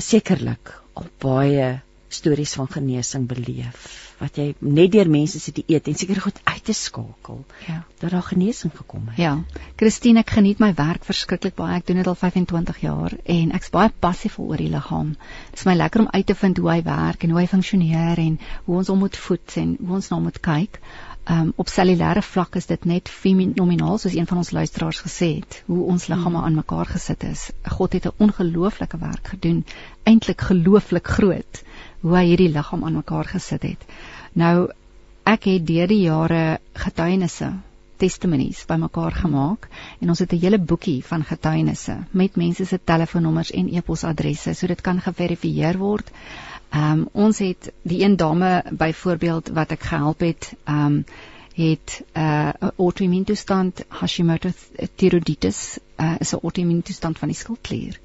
[0.02, 1.68] sekerlik al baie
[2.12, 6.38] stories van genesing beleef wat jy net deur mense se die eet en seker goed
[6.44, 7.42] uit te skakel.
[7.66, 7.82] Ja.
[7.98, 9.18] Dat daar genesing gekom het.
[9.18, 9.34] Ja.
[9.80, 11.80] Christine, ek geniet my werk verskriklik baie.
[11.80, 15.14] Ek doen dit al 25 jaar en ek's baie passievol oor die liggaam.
[15.50, 18.22] Dit is my lekker om uit te vind hoe hy werk en hoe hy funksioneer
[18.22, 20.78] en hoe ons hom moet voed en hoe ons na hom moet kyk.
[21.30, 25.60] Um op cellulêre vlak is dit net fenomenaal soos een van ons luisteraars gesê het,
[25.70, 26.46] hoe ons liggame hmm.
[26.46, 27.44] aan mekaar gesit is.
[27.76, 29.64] God het 'n ongelooflike werk gedoen,
[30.02, 31.62] eintlik gelooflik groot
[32.02, 33.84] hoe hy hierdie liggaam aan mekaar gesit het.
[34.34, 34.68] Nou
[35.28, 37.52] ek het deur die jare getuienisse
[38.02, 39.68] testimonies bymekaar gemaak
[40.00, 44.66] en ons het 'n hele boekie van getuienisse met mense se telefoonnommers en e-posadresse so
[44.66, 46.10] dit kan geverifieer word.
[46.72, 51.04] Ehm um, ons het die een dame byvoorbeeld wat ek gehelp het, ehm um,
[51.54, 54.50] het 'n uh, autoimmune toestand Hashimoto
[54.96, 58.00] thyroiditis, uh, is 'n autoimmune toestand van die skildklier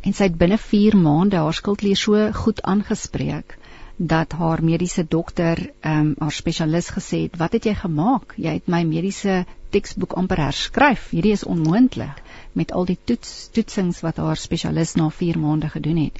[0.00, 3.56] en sy het binne 4 maande haar skildklier so goed aangespreek
[4.00, 8.32] dat haar mediese dokter, ehm um, haar spesialis gesê het, "Wat het jy gemaak?
[8.36, 11.10] Jy het my mediese teksboek amper herskryf.
[11.10, 12.22] Hierdie is onmoontlik."
[12.52, 16.18] Met al die toets toetsings wat haar spesialis na 4 maande gedoen het.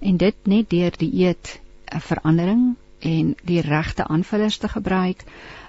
[0.00, 1.60] En dit net deur die eet
[1.94, 5.24] 'n verandering en die regte aanvullers te gebruik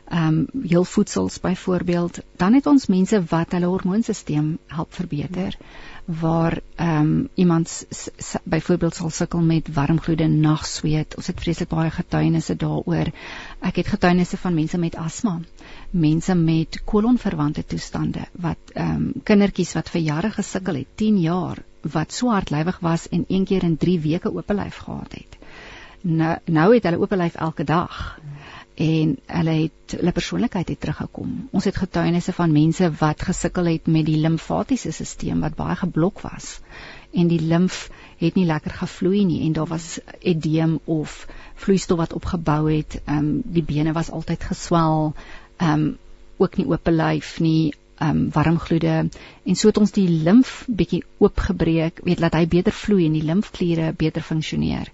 [0.09, 5.57] ehm um, heel voedsels byvoorbeeld dan het ons mense wat hulle hormoonstelsel help verbeter
[6.09, 7.85] waar ehm um, iemand
[8.43, 11.15] byvoorbeeld sal sukkel met warmgloede nagsweet.
[11.15, 13.11] Ons het vreeslik baie getuienisse daaroor.
[13.59, 15.39] Ek het getuienisse van mense met asma,
[15.91, 21.61] mense met kolonverwante toestande wat ehm um, kindertjies wat vir jare gesukkel het, 10 jaar,
[21.81, 25.37] wat so hardlywig was en een keer in 3 weke oop lyf gehad het.
[26.01, 28.19] Nou nou het hulle oop lyf elke dag
[28.79, 31.31] en hulle het hulle persoonlikheid het teruggekom.
[31.51, 36.21] Ons het getuienisse van mense wat gesukkel het met die limfatiese stelsel wat baie geblok
[36.23, 36.59] was
[37.11, 37.89] en die limf
[38.21, 41.25] het nie lekker gevloei nie en daar was edeem of
[41.55, 43.01] vloeistof wat opgebou het.
[43.05, 45.13] Ehm um, die bene was altyd geswel.
[45.57, 45.97] Ehm um,
[46.37, 49.09] ook nie oop lyf nie um warm gloede
[49.43, 53.25] en so het ons die limf bietjie oopgebreek, weet laat hy beter vloei en die
[53.27, 54.87] limfkliere beter funksioneer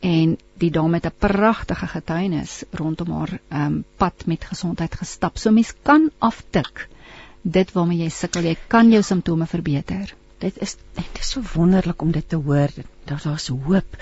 [0.00, 5.38] en die dame het 'n pragtige getuienis rondom haar um pad met gesondheid gestap.
[5.38, 6.88] So mens kan aftik
[7.42, 10.14] dit waarmee jy sukkel, jy kan jou simptome verbeter.
[10.38, 12.68] Dit is dit is so wonderlik om dit te hoor.
[13.04, 13.96] Daar daar's hoop.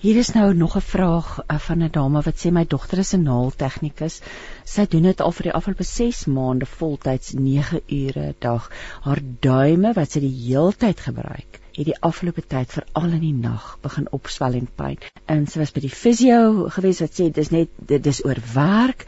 [0.00, 3.12] Hier is nou nog 'n vraag uh, van 'n dame wat sê my dogter is
[3.12, 4.20] 'n naaltegnikus.
[4.64, 8.70] Sy doen dit al vir die afgelope 6 maande voltyds 9 ure 'n dag.
[9.00, 13.76] Haar duime wat sy die heeltyd gebruik het die afgelope tyd veral in die nag
[13.84, 14.98] begin opswel en pyn.
[15.30, 19.06] En sy was by die fisio gewees wat sê dis net dit is oor werk.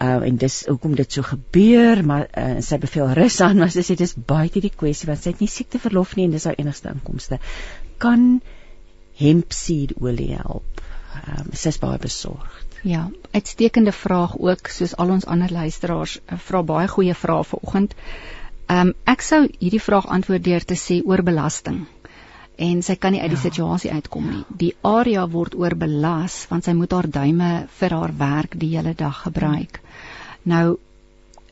[0.00, 3.84] Uh en dis hoekom dit so gebeur, maar uh, sy beveel rus aan, maar sy
[3.86, 6.58] sê dis buite die kwessie want sy het nie siekte verlof nie en dis haar
[6.58, 7.40] enigste inkomste.
[8.02, 8.28] Kan
[9.18, 10.84] hempseed olie help?
[11.14, 12.78] Um, sy is baie besorgd.
[12.84, 17.98] Ja, uitstekende vraag ook soos al ons ander luisteraars uh, vra baie goeie vrae vanoggend.
[18.64, 21.84] Ehm um, ek sou hierdie vraag antwoord deur te sê oor belasting
[22.56, 23.46] en sy kan nie uit die ja.
[23.48, 24.42] situasie uitkom nie.
[24.48, 27.50] Die area word oorbelas want sy moet haar duime
[27.80, 29.80] vir haar werk die hele dag gebruik.
[30.44, 30.76] Nou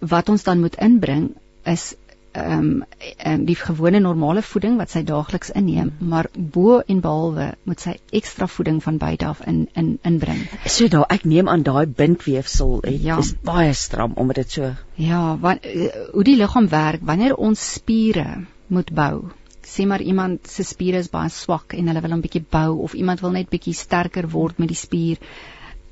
[0.01, 1.33] wat ons dan moet inbring
[1.65, 1.93] is
[2.33, 2.85] ehm um,
[3.29, 7.93] um, die gewone normale voeding wat sy daagliks inneem, maar bo en behalwe moet sy
[8.11, 10.41] ekstra voeding van buite af in in inbring.
[10.65, 13.19] So daar ek neem aan daai bindweefsel ja.
[13.19, 17.73] is baie stram omdat dit so Ja, wat uh, hoe die liggaam werk wanneer ons
[17.75, 19.29] spiere moet bou
[19.73, 22.95] sê maar iemand se spiere is baie swak en hulle wil hom bietjie bou of
[22.99, 25.21] iemand wil net bietjie sterker word met die spier.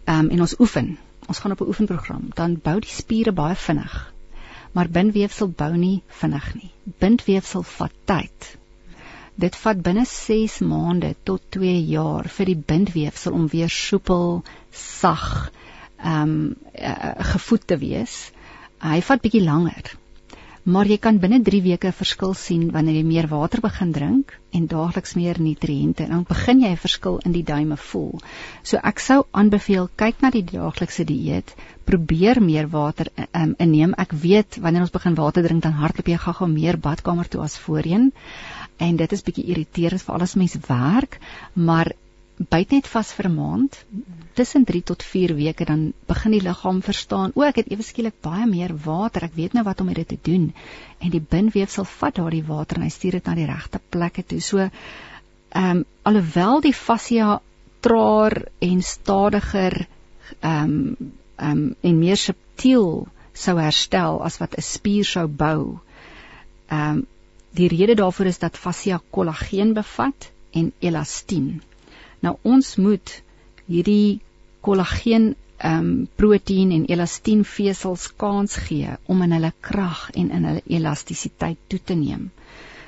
[0.05, 0.97] Ehm um, en ons oefen.
[1.28, 3.95] Ons gaan op 'n oefenprogram, dan bou die spiere baie vinnig.
[4.72, 6.70] Maar bindweefsel bou nie vinnig nie.
[6.99, 8.51] Bindweefsel vat tyd.
[9.35, 15.53] Dit vat binne 6 maande tot 2 jaar vir die bindweefsel om weer soepel, sag,
[16.03, 18.33] ehm um, uh, gevoed te wees.
[18.81, 20.00] Hy vat bietjie langer
[20.63, 24.35] maar jy kan binne 3 weke 'n verskil sien wanneer jy meer water begin drink
[24.53, 28.21] en daagliks meer nutriënte en dan begin jy 'n verskil in die duime voel.
[28.63, 31.55] So ek sou aanbeveel kyk na die daaglikse dieet,
[31.85, 33.95] probeer meer water um, inneem.
[33.97, 37.59] Ek weet wanneer ons begin water drink dan hardloop jy gou-gou meer badkamer toe as
[37.59, 38.13] voorheen
[38.79, 41.21] en dit is bietjie irriterend vir al ons mense werk,
[41.55, 41.93] maar
[42.49, 43.84] byt net vas vir 'n maand
[44.34, 48.14] tussen 3 tot 4 weke dan begin die liggaam verstaan o ek het ewe skielik
[48.22, 50.53] baie meer water ek weet nou wat om dit te doen
[50.99, 54.41] en die binweefsel vat daardie water en hy stuur dit na die regte plekke toe
[54.41, 57.41] so ehm um, alhoewel die fascia
[57.80, 59.86] traer en stadiger
[60.41, 65.80] ehm um, ehm um, en meer subtiel sou herstel as wat 'n spier sou bou.
[66.68, 67.07] Ehm um,
[67.59, 71.62] die rede daarvoor is dat fascia kollageen bevat en elastien.
[72.21, 73.14] Nou ons moet
[73.66, 74.21] hierdie
[74.61, 80.47] kollageen ehm um, proteïen en elastien vesels kans gee om in hulle krag en in
[80.49, 82.31] hulle elastisiteit toe te neem.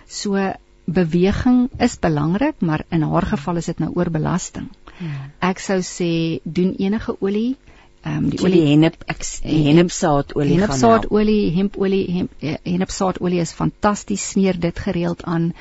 [0.09, 0.41] So
[0.85, 4.71] beweging is belangrik, maar in haar geval is dit nou oorbelasting.
[4.97, 5.29] Hmm.
[5.41, 7.57] Ek sou sê doen enige olie
[8.03, 14.25] ehm um, die olie hennep ek hennepsaadolie gaan hennepsaadolie hempolie hemp, eh, hennepsaadolie is fantasties
[14.33, 15.53] smeer dit gereeld aan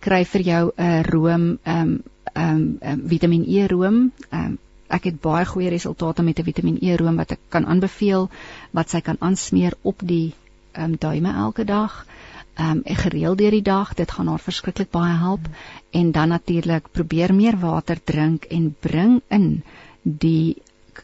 [0.00, 2.02] kry vir jou 'n uh, room ehm um,
[2.32, 4.12] ehm um, Vitamiin E room.
[4.30, 4.58] Ehm um,
[4.90, 8.28] ek het baie goeie resultate met 'n Vitamiin E room wat ek kan aanbeveel
[8.70, 10.34] wat sy kan aansmeer op die
[10.72, 12.06] ehm um, duime elke dag.
[12.54, 15.40] Ehm um, gereeld deur die dag dit gaan haar verskriklik baie help.
[15.40, 15.54] Mm.
[15.90, 19.62] en dan natuurlik probeer meer water drink en bring in
[20.02, 20.56] die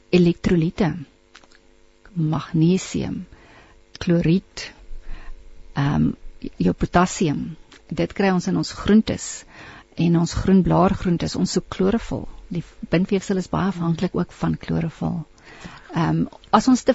[0.08, 0.94] elektrolyte.
[2.12, 3.26] Magnesium
[3.98, 4.72] kloried
[5.72, 6.14] ehm um,
[6.56, 7.56] jou potasium
[7.88, 9.44] dit kry ons in ons groentes
[10.04, 15.18] en ons groenblaargroentes ons so klorofil die bindweefsel is baie afhanklik ook van klorofil
[15.94, 16.94] ehm um, as ons te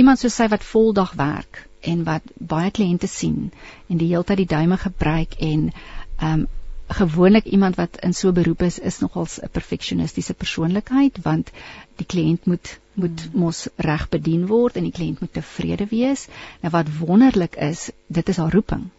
[0.00, 3.50] iemand soos sy wat voldag werk en wat baie kliënte sien
[3.88, 6.48] en die hele tyd die duime gebruik en ehm um,
[6.90, 11.50] gewoonlik iemand wat in so 'n beroep is is nogals 'n perfeksionistiese persoonlikheid want
[11.96, 13.40] die kliënt moet moet hmm.
[13.40, 16.26] mos reg bedien word en die kliënt moet tevrede wees.
[16.60, 18.90] Nou wat wonderlik is, dit is haar roeping.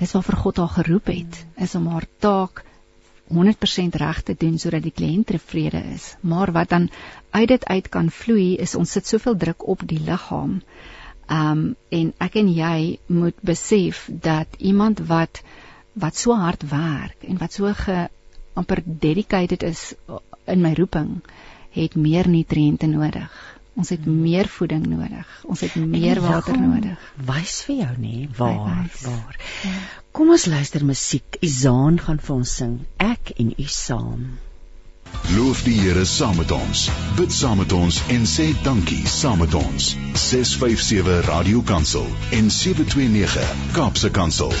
[0.00, 2.64] Dis waarvoor God haar geroep het, is om haar taak
[3.32, 6.14] 100% reg te doen sodat die kliënt tevrede is.
[6.20, 6.90] Maar wat dan
[7.30, 10.60] uit dit uit kan vloei is ons sit soveel druk op die liggaam.
[11.30, 15.40] Um en ek en jy moet besef dat iemand wat
[15.94, 18.08] wat so hard werk en wat so ge
[18.54, 19.94] amper dedicated is
[20.46, 21.22] in my roeping
[21.74, 23.30] het meer nutriënte nodig.
[23.74, 25.30] Ons het meer voeding nodig.
[25.50, 27.10] Ons het meer water nodig.
[27.26, 29.38] Wys vir jou nê, waar, waar.
[29.66, 29.74] Ja.
[30.14, 31.38] Kom ons luister musiek.
[31.42, 32.76] Izaan gaan vir ons sing.
[33.02, 34.26] Ek en u saam.
[35.34, 36.86] Loof die Here saam met ons.
[37.18, 39.92] Bid saam met ons en sê dankie saam met ons.
[40.14, 44.54] 657 Radio Kansel en 729 Kaapse Kansel.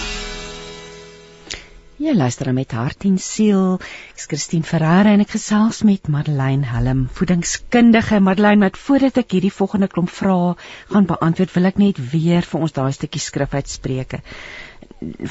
[1.94, 3.76] Jy luister met hart en siel.
[4.10, 8.18] Ek's Christine Ferreira en ek gesels met Madeleine Helm, voedingskundige.
[8.18, 10.56] Madeleine, wat voordat ek hierdie volgende klomp vrae
[10.90, 14.16] gaan beantwoord, wil ek net weer vir ons daai stukkie skrif uitspreek.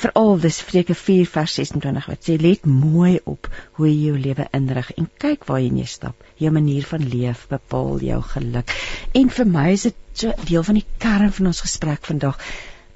[0.03, 4.47] Veral dis Spreuke 4 vers 26 wat sê let mooi op hoe jy jou lewe
[4.55, 6.16] inrig en kyk waar jy stap.
[6.39, 8.72] Jou manier van leef bepaal jou geluk.
[9.11, 12.39] En vir my is dit so deel van die kern van ons gesprek vandag,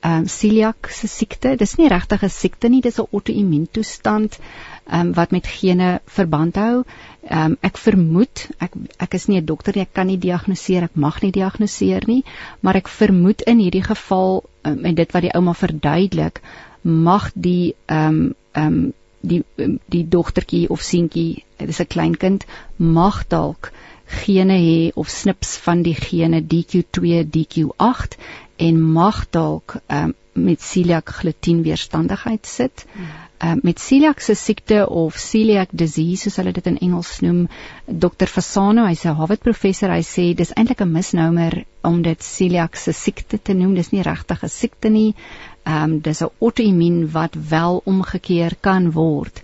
[0.00, 1.56] ehm um, celiac se siekte.
[1.56, 6.56] Dis nie regtig 'n siekte nie, dis 'n auto-immuuntoestand ehm um, wat met gene verband
[6.56, 6.84] hou.
[7.28, 10.82] Ehm um, ek vermoed, ek ek is nie 'n dokter nie, ek kan nie diagnoseer,
[10.82, 12.24] ek mag nie diagnoseer nie,
[12.60, 16.40] maar ek vermoed in hierdie geval um, en dit wat die ouma verduidelik,
[16.86, 18.92] mag die ehm um, ehm um,
[19.26, 19.42] die
[19.90, 23.72] die dogtertjie of seentjie, dit is 'n klein kind, mag dalk
[24.06, 28.18] gene hê of snips van die gene DQ2, DQ8
[28.56, 32.86] en mag dalk um, met celiac gluten weerstandigheid sit.
[32.92, 33.06] Hmm.
[33.36, 37.42] Uh, met celiac se siekte of celiac disease soos hulle dit in Engels noem,
[37.84, 38.30] Dr.
[38.32, 42.92] Fasano, hy's 'n Harvard professor, hy sê dis eintlik 'n misnomer om dit celiac se
[42.92, 43.74] siekte te noem.
[43.74, 45.14] Dis nie regtig 'n siekte nie.
[45.66, 49.42] Ehm um, dis 'n auto-immuun wat wel omgekeer kan word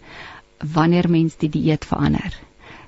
[0.73, 2.33] wanneer mens die dieet verander.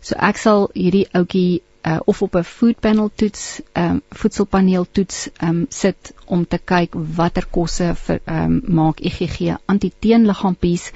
[0.01, 4.87] So ek sal hierdie ouetjie uh, of op 'n food panel toets, ehm um, voedselpaneel
[4.91, 10.91] toets ehm um, sit om te kyk watter kosse vir ehm um, maak IgG antiteenliggaampies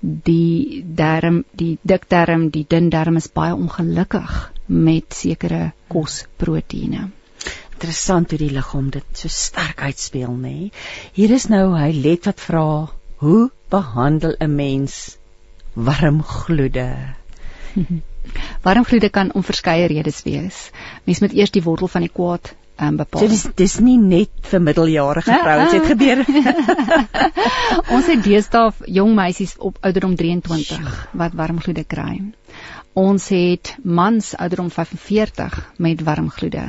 [0.00, 7.10] die darm, die dik darm, die dun darm is baie ongelukkig met sekere kosproteïene.
[7.72, 10.40] Interessant hoe die liggaam dit so sterk uitspeel, nê?
[10.40, 10.70] Nee?
[11.12, 12.68] Hier is nou hy let wat vra,
[13.16, 15.18] hoe behandel 'n mens
[15.74, 16.88] warm gloede?
[18.62, 20.70] Warmvloede kan om verskeie redes wees.
[21.04, 23.22] Mens moet eers die wortel van die kwaad um, bepaal.
[23.22, 26.22] So dis dis nie net vir middeljarige vrouens dit gebeur.
[27.96, 32.16] Ons het deesdae jong meisies op ouderdom 23 wat warmvloede kry.
[32.98, 36.66] Ons het mans ouderdom 45 met warmvloede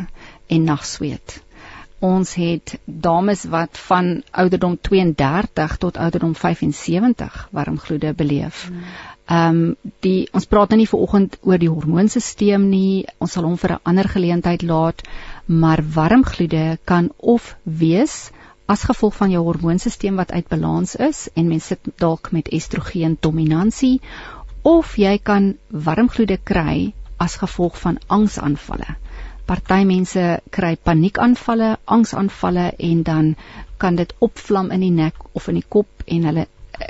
[0.47, 1.41] en nagsweet.
[2.03, 8.65] Ons het dames wat van ouderdom 32 tot ouderdom 75 warmvloede beleef.
[8.67, 8.83] Hmm.
[9.31, 13.05] Ehm um, die ons praat nou nie ver oggend oor die hormoonstelsel nie.
[13.19, 15.03] Ons sal hom vir 'n ander geleentheid laat,
[15.47, 18.31] maar warmgloede kan of wees
[18.65, 23.17] as gevolg van jou hormoonstelsel wat uit balans is en mens sit dalk met estrogen
[23.19, 24.01] dominansie
[24.63, 28.95] of jy kan warmgloede kry as gevolg van angsaanvalle.
[29.45, 33.35] Party mense kry paniekaanvalle, angsaanvalle en dan
[33.77, 36.47] kan dit opvlam in die nek of in die kop en hulle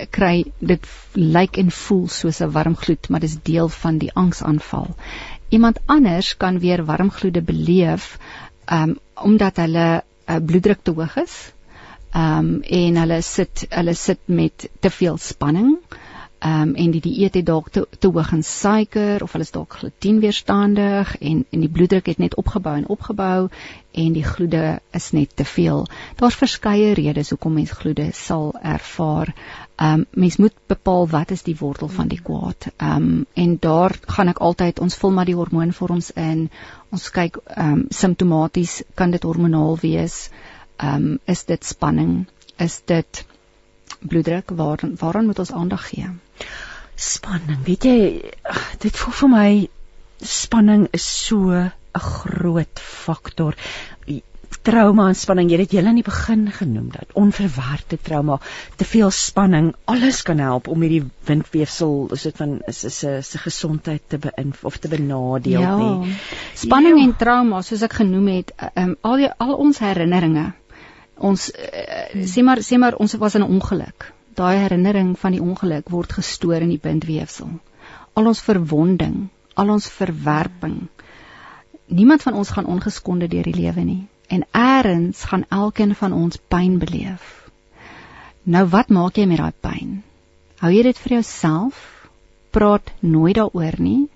[0.09, 4.95] kry dit lyk en voel soos 'n warm gloed, maar dis deel van die angsaanval.
[5.49, 8.17] Iemand anders kan weer warm gloede beleef
[8.71, 11.53] um omdat hulle uh, bloeddruk te hoog is.
[12.15, 15.77] Um en hulle sit hulle sit met te veel spanning.
[16.43, 19.77] Um en die dieet het dalk te, te hoog in suiker of hulle is dalk
[19.79, 23.49] glutenweerstandig en en die bloeddruk het net opgebou en opgebou
[23.91, 25.86] en die gloede is net te veel.
[26.15, 29.34] Daar's verskeie redes hoekom mens gloede sal ervaar.
[29.76, 32.67] Ehm um, mens moet bepaal wat is die wortel van die kwaad.
[32.78, 36.49] Ehm um, en daar gaan ek altyd ons vul maar die hormoonvorms in.
[36.91, 40.30] Ons kyk ehm um, simptomaties kan dit hormonaal wees.
[40.78, 42.28] Ehm um, is dit spanning?
[42.57, 43.26] Is dit
[43.99, 44.53] bloeddruk?
[44.55, 46.09] Waar waaraan moet ons aandag gee?
[46.95, 47.63] Spanning.
[47.65, 48.32] Weet jy,
[48.80, 49.67] dit voel vir my
[50.21, 53.55] spanning is so 'n groot faktor
[54.61, 55.49] trauma en spanning.
[55.49, 58.39] Jy het dit julle in die begin genoem dat onverwerkte trauma,
[58.77, 63.41] te veel spanning, alles kan help om hierdie windweefsel, is dit van is is se
[63.43, 65.75] gesondheid te beïnvloed of te benadeel ja.
[65.77, 66.15] nie.
[66.59, 67.05] Spanning ja.
[67.05, 70.51] en trauma, soos ek genoem het, um, al die al ons herinneringe.
[71.17, 74.11] Ons uh, sê maar sê maar ons was in 'n ongeluk.
[74.35, 77.51] Daai herinnering van die ongeluk word gestoor in die bindweefsel.
[78.13, 80.87] Al ons verwonding, al ons verwerping.
[81.87, 86.39] Niemand van ons gaan ongeskonde deur die lewe nie en eers gaan elkeen van ons
[86.47, 87.25] pyn beleef.
[88.43, 89.91] Nou wat maak jy met daai pyn?
[90.59, 91.81] Hou jy dit vir jouself?
[92.55, 94.07] Praat nooit daaroor nie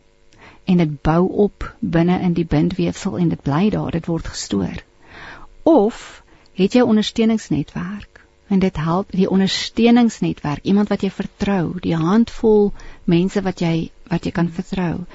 [0.67, 4.81] en dit bou op binne in die bindweefsel en dit bly daar, dit word gestoor.
[5.63, 6.23] Of
[6.59, 12.73] het jy 'n ondersteuningsnetwerk en dit help die ondersteuningsnetwerk, iemand wat jy vertrou, die handvol
[13.05, 15.05] mense wat jy wat jy kan vertrou.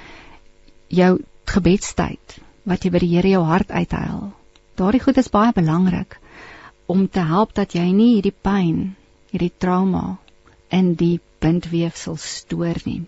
[0.88, 4.32] Jou gebedstyd wat jy by die Here jou hart uithuil
[4.82, 6.16] Daardie goed is baie belangrik
[6.90, 8.78] om te help dat jy nie hierdie pyn,
[9.30, 10.16] hierdie trauma
[10.78, 13.04] in die bindweefsel stoor nie.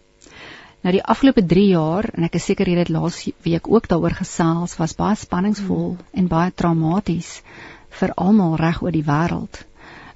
[0.85, 4.15] Nou die afgelope 3 jaar en ek is seker jy het laas week ook daaroor
[4.21, 6.05] gesels, was baie spanningsvol hmm.
[6.21, 7.31] en baie traumaties
[7.99, 9.65] vir almal reg oor die wêreld.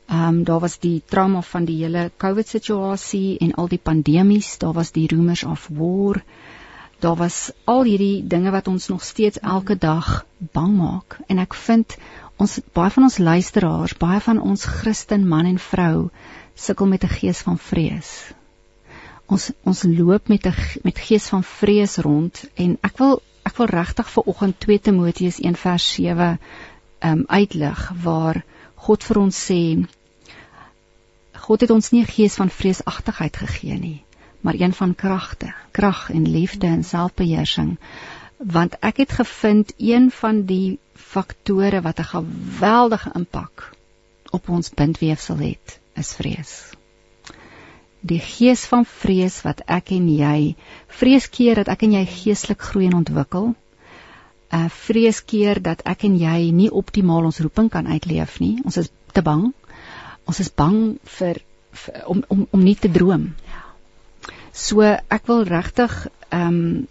[0.06, 4.54] Ehm um, daar was die trauma van die hele COVID situasie en al die pandemies,
[4.62, 6.22] daar was die rumors of war
[6.98, 11.54] daar was al hierdie dinge wat ons nog steeds elke dag bang maak en ek
[11.54, 11.96] vind
[12.38, 16.10] ons baie van ons luisteraars, baie van ons Christen man en vrou
[16.54, 18.10] sukkel met 'n gees van vrees.
[19.26, 23.66] Ons ons loop met 'n met gees van vrees rond en ek wil ek wil
[23.66, 26.38] regtig vir oggend 2 Timoteus 1 vers 7
[27.00, 28.44] um uitlig waar
[28.74, 29.86] God vir ons sê
[31.48, 34.04] God het ons nie 'n gees van vreesagtigheid gegee nie,
[34.48, 37.78] maar een van kragte, krag en liefde en selfbeheersing.
[38.36, 43.72] Want ek het gevind een van die faktore wat 'n geweldige impak
[44.30, 46.70] op ons bindweefsel het, is vrees.
[48.00, 52.62] Die gees van vrees wat ek en jy vrees keer dat ek en jy geestelik
[52.62, 53.54] groei en ontwikkel.
[54.52, 58.60] Uh vrees keer dat ek en jy nie optimaal ons roeping kan uitleef nie.
[58.64, 59.52] Ons is te bang.
[60.24, 61.36] Ons is bang vir,
[61.72, 63.34] vir om om om nie te droom.
[64.58, 66.86] So ek wil regtig ehm um,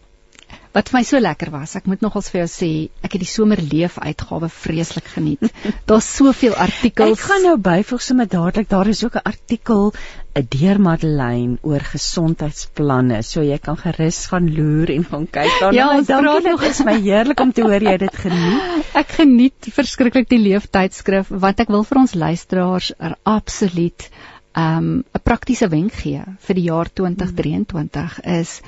[0.77, 1.73] wat vir my so lekker was.
[1.79, 2.69] Ek moet nogals vir jou sê,
[3.01, 5.49] ek het die somerleef uitgawe vreeslik geniet.
[5.89, 7.17] Daar's soveel artikels.
[7.17, 9.91] Ek gaan nou byvoeg sommer dadelik, daar is ook 'n artikel
[10.37, 13.23] 'n deur Madeleine oor gesondheidsplanne.
[13.23, 15.73] So jy kan gerus gaan loer en gaan kyk dan.
[15.73, 18.85] Ja, dankie, dit is my heerlik om te hoor jy dit geniet.
[19.01, 24.09] Ek geniet verskriklik die leeftydskrif want ek wil vir ons luisteraars er absoluut
[24.57, 28.61] ehm, 'n um, praktiese wenk gee vir die jaar 2023 is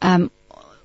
[0.00, 0.30] um,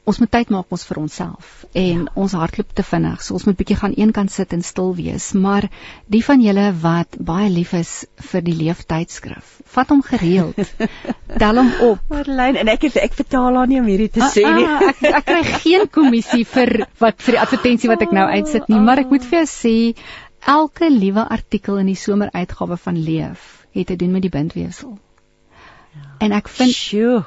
[0.10, 2.14] ons moet tyd maak ons vir onsself en ja.
[2.18, 3.22] ons hardloop te vinnig.
[3.22, 5.30] So ons moet bietjie gaan eenkant sit en stil wees.
[5.38, 5.68] Maar
[6.10, 7.92] die van julle wat baie lief is
[8.32, 10.58] vir die leeftydskrif, vat hom gereeld.
[11.42, 12.02] Tel hom op.
[12.14, 14.66] Marlene en ek het ek betaal haar nie om hierdie te sê nie.
[14.66, 18.26] Ah, ah, ek, ek kry geen kommissie vir wat vir die advertensie wat ek nou
[18.40, 19.78] uitsit nie, maar ek moet vir jou sê
[20.50, 24.98] elke liewe artikel in die someruitgawe van Leef het te doen met die bindweefsel.
[25.94, 26.16] Ja.
[26.18, 26.76] En ek vind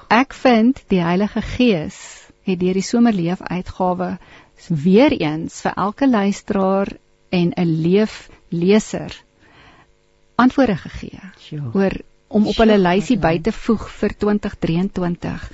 [0.08, 1.98] ek vind die Heilige Gees
[2.42, 4.18] het deur die somerleef uitgawe
[4.68, 6.88] weer eens vir elke luisteraar
[7.30, 9.22] en 'n leef leser
[10.34, 11.70] antwoorde gegee sure.
[11.74, 11.92] oor
[12.28, 15.50] om op hulle lysie by te voeg vir 2023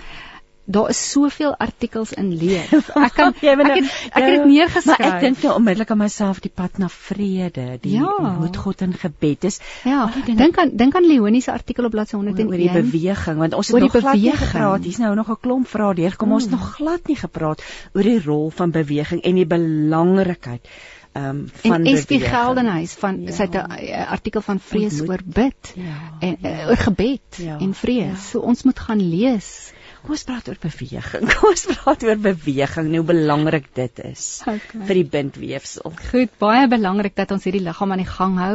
[0.69, 2.91] daar is soveel artikels in leef.
[3.09, 4.99] Ek kan ek het ek het dit neergeskryf.
[4.99, 8.35] Maar ek dink nou onmiddellik aan myself die pad na vrede, die ja.
[8.41, 9.61] moet God in gebed is.
[9.89, 13.57] Ja, dink aan dink aan Leonie se artikel op bladsy 101 oor die beweging want
[13.57, 14.85] ons het nog glad nie gepraat.
[14.85, 16.29] Hier's nou nog 'n klomp vrae deurgekom.
[16.29, 16.37] Hmm.
[16.37, 17.65] Ons nog glad nie gepraat
[17.95, 20.69] oor die rol van beweging en die belangrikheid
[21.17, 23.33] um, van en SP Geldenhuys van ja.
[23.33, 25.97] sy 'n artikel van vrees oor bid ja.
[26.21, 26.69] en ja.
[26.69, 27.59] oor gebed ja.
[27.59, 28.21] en vrees.
[28.21, 28.29] Ja.
[28.31, 29.73] So ons moet gaan lees.
[30.09, 31.27] Kom ons praat oor beweging.
[31.37, 34.79] Kom ons praat oor beweging, hoe belangrik dit is okay.
[34.89, 35.93] vir die bindweefsel.
[36.09, 38.55] Goed, baie belangrik dat ons hierdie liggaam aan die gang hou.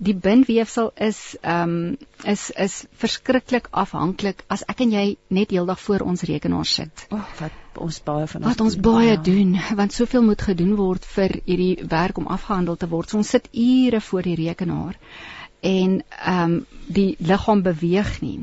[0.00, 5.84] Die bindweefsel is ehm um, is is verskriklik afhanklik as ek en jy net heeldag
[5.84, 7.04] voor ons rekenaar sit.
[7.12, 9.20] Oh, wat ons baie van ons Wat ons doen, baie ja.
[9.28, 13.12] doen, want soveel moet gedoen word vir hierdie werk om afgehandel te word.
[13.12, 14.96] So ons sit ure voor die rekenaar
[15.60, 18.38] en ehm um, die liggaam beweeg nie.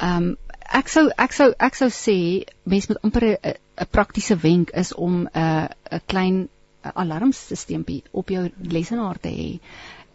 [0.00, 0.36] Ehm um,
[0.68, 5.28] ek sou ek sou ek sou sê mens moet amper 'n praktiese wenk is om
[5.28, 6.48] 'n 'n klein
[6.82, 9.60] alarmstelsel op jou lesenaar te hê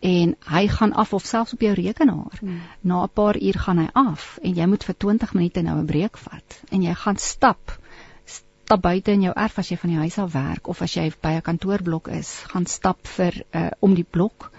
[0.03, 2.37] en hy gaan af of selfs op jou rekenaar.
[2.39, 2.61] Hmm.
[2.81, 5.85] Na 'n paar uur gaan hy af en jy moet vir 20 minute nou 'n
[5.85, 7.79] breek vat en jy gaan stap
[8.25, 11.11] stap buite in jou erf as jy van die huis af werk of as jy
[11.21, 14.51] by 'n kantoorblok is, gaan stap vir uh, om die blok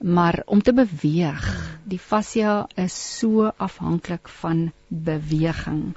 [0.00, 5.94] maar om te beweeg die fascia is so afhanklik van beweging.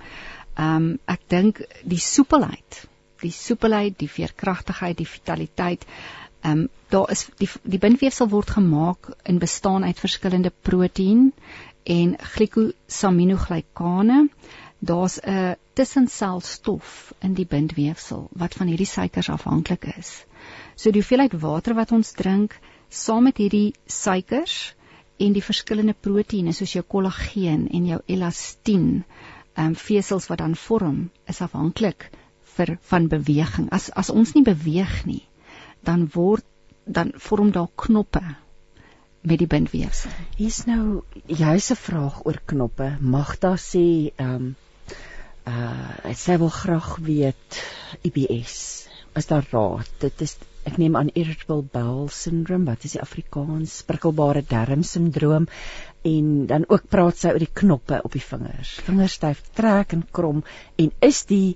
[0.54, 2.88] Ehm um, ek dink die soepelheid,
[3.24, 5.86] die soepelheid, die veerkragtigheid, die vitaliteit.
[6.41, 11.34] Ehm um, daar is die die bindweefsel word gemaak in bestaan uit verskillende proteïen
[11.84, 14.28] en glikosaminoglikane.
[14.80, 20.26] Daar's 'n tussenselstof in die bindweefsel wat van hierdie suikers afhanklik is.
[20.76, 22.60] So die hoeveelheid water wat ons drink,
[22.93, 24.73] saam met hierdie suikers
[25.21, 29.03] en die verskillende proteïene soos jou kollageen en jou elastiin,
[29.53, 32.09] ehm um, vesels wat dan vorm, is afhanklik
[32.55, 33.69] vir van beweging.
[33.71, 35.23] As as ons nie beweeg nie,
[35.85, 36.45] dan word
[36.85, 38.23] dan vorm daar knoppe
[39.23, 40.11] met die bindweefsel.
[40.37, 42.97] Hier's nou juis 'n vraag oor knoppe.
[42.99, 44.55] Magda sê ehm um,
[45.47, 47.63] uh sy wil graag weet
[48.01, 48.87] IBS.
[49.15, 49.89] Is daar raad?
[49.99, 50.37] Dit is
[50.70, 53.82] ek neem aan irritable bowel syndrome wat is die Afrikaans?
[53.88, 55.47] Prikkelbare darmsindroom
[56.07, 58.76] en dan ook praat sy oor die knoppe op die vingers.
[58.88, 60.43] Vingers styf trek en krom
[60.80, 61.55] en is die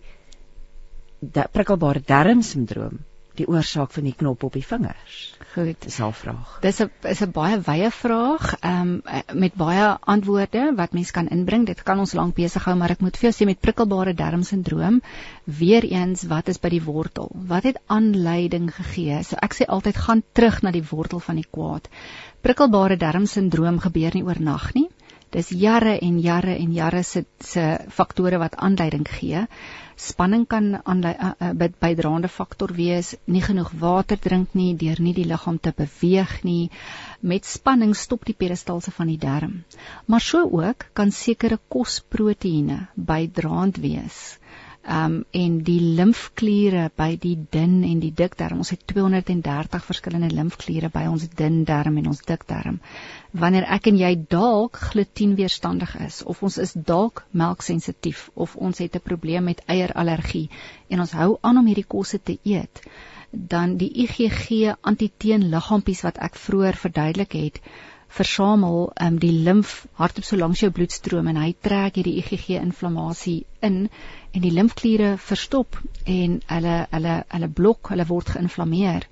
[1.54, 3.00] prikkelbare darmsindroom
[3.38, 5.18] die oorsaak van die knop op die vingers?
[5.54, 6.58] Goed, dis 'n vraag.
[6.62, 11.28] Dis 'n is 'n baie wye vraag, ehm um, met baie antwoorde wat mens kan
[11.28, 11.66] inbring.
[11.66, 15.02] Dit kan ons lank besig hou, maar ek moet vir jou sê met prikkelbare darmsindroom,
[15.46, 17.32] weer eens, wat is by die wortel?
[17.34, 19.24] Wat het aanleiding gegee?
[19.24, 21.90] So ek sê altyd gaan terug na die wortel van die kwaad.
[22.42, 24.90] Prikkelbare darmsindroom gebeur nie oornag nie.
[25.30, 29.48] Dis jare en jare en jare se se faktore wat aanleiding gee
[29.98, 30.70] spanning kan
[31.82, 36.70] bydraende faktor wees, nie genoeg water drink nie, deur nie die liggaam te beweeg nie.
[37.22, 39.64] Met spanning stop die peristalse van die darm.
[40.06, 44.38] Maar so ook kan sekere kosproteïene bydraend wees
[44.88, 48.62] um en die limfkliere by die dun en die dik darm.
[48.64, 52.80] Ons het 230 verskillende limfkliere by ons dun darm en ons dik darm.
[53.32, 58.96] Wanneer ek en jy dalk glutenweerstandig is of ons is dalk melksensitief of ons het
[58.96, 60.50] 'n probleem met eierallergie
[60.90, 62.82] en ons hou aan om hierdie kosse te eet,
[63.32, 67.62] dan die IgG antiteenliggaampies wat ek vroeër verduidelik het,
[68.08, 73.46] versamel um, die limf hardop so langs jou bloedstroom en hy trek hierdie IgG inflammasie
[73.62, 73.90] in
[74.38, 79.08] en die limfkliere verstop en hulle hulle hulle blok, hulle word geïnflammeer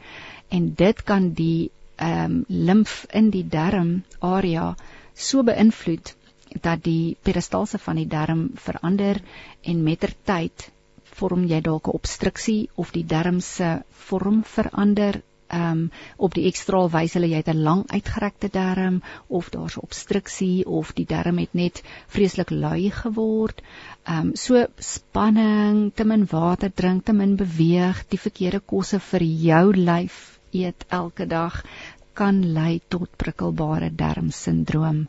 [0.53, 2.38] en dit kan die ehm um,
[2.69, 4.67] limf in die darm area
[5.28, 6.11] so beïnvloed
[6.67, 9.21] dat die peristalse van die darm verander
[9.63, 10.69] en mettertyd
[11.19, 13.69] vorm jy dalk 'n obstruksie of die darm se
[14.09, 19.02] vorm verander ehm um, op die ekstraal wys hulle jy het 'n lang uitgerekte darm
[19.28, 23.62] of daar's obstruksie of die darm het net vreeslik lui geword.
[24.04, 29.24] Ehm um, so spanning, te min water drink, te min beweeg, die verkeerde kosse vir
[29.24, 31.64] jou lyf eet elke dag
[32.14, 35.08] kan lei tot prikkelbare darmsindroom.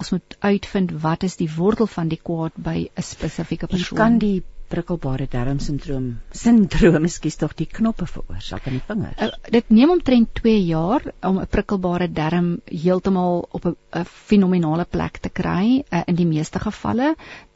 [0.00, 3.98] Ons moet uitvind wat is die wortel van die kwaad by 'n spesifieke persoon.
[3.98, 9.20] Jy kan die prikkelbare darmsindroom sindroom ekskuus tog die knoppe veroorsaak in die vingers.
[9.22, 15.18] Uh, dit neem omtrent 2 jaar om 'n prikkelbare darm heeltemal op 'n fenominale plek
[15.18, 17.14] te kry uh, in die meeste gevalle.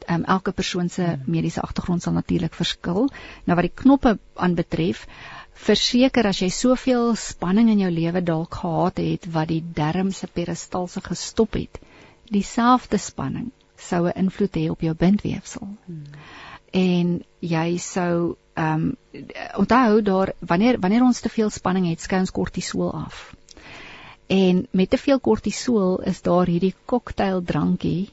[0.09, 1.23] Um, elke persoon se hmm.
[1.25, 3.09] mediese agtergrond sal natuurlik verskil.
[3.45, 5.07] Nou wat die knoppe aanbetref,
[5.53, 10.27] verseker as jy soveel spanning in jou lewe dalk gehad het wat die darm se
[10.27, 11.79] peristalse gestop het,
[12.31, 15.67] dieselfde spanning sou 'n invloed hê op jou bindweefsel.
[15.85, 16.03] Hmm
[16.71, 22.19] en jy sou ehm um, onthou daar wanneer wanneer ons te veel spanning het, skei
[22.19, 23.33] ons kortisol af.
[24.27, 28.09] En met te veel kortisol is daar hierdie cocktail drankie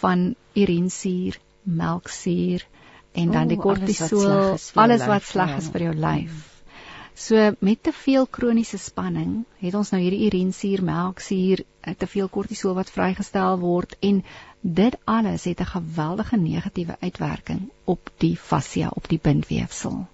[0.00, 2.64] van urinsuur, melksuur
[3.12, 6.48] en dan die kortisol, alles wat sleg is vir jou lyf.
[7.14, 12.28] So met te veel kroniese spanning het ons nou hierdie urinsuur, melksuur, eh, te veel
[12.28, 14.24] kortisol wat vrygestel word en
[14.64, 20.06] Dit alles het 'n geweldige negatiewe uitwerking op die fascia, op die bindweefsel.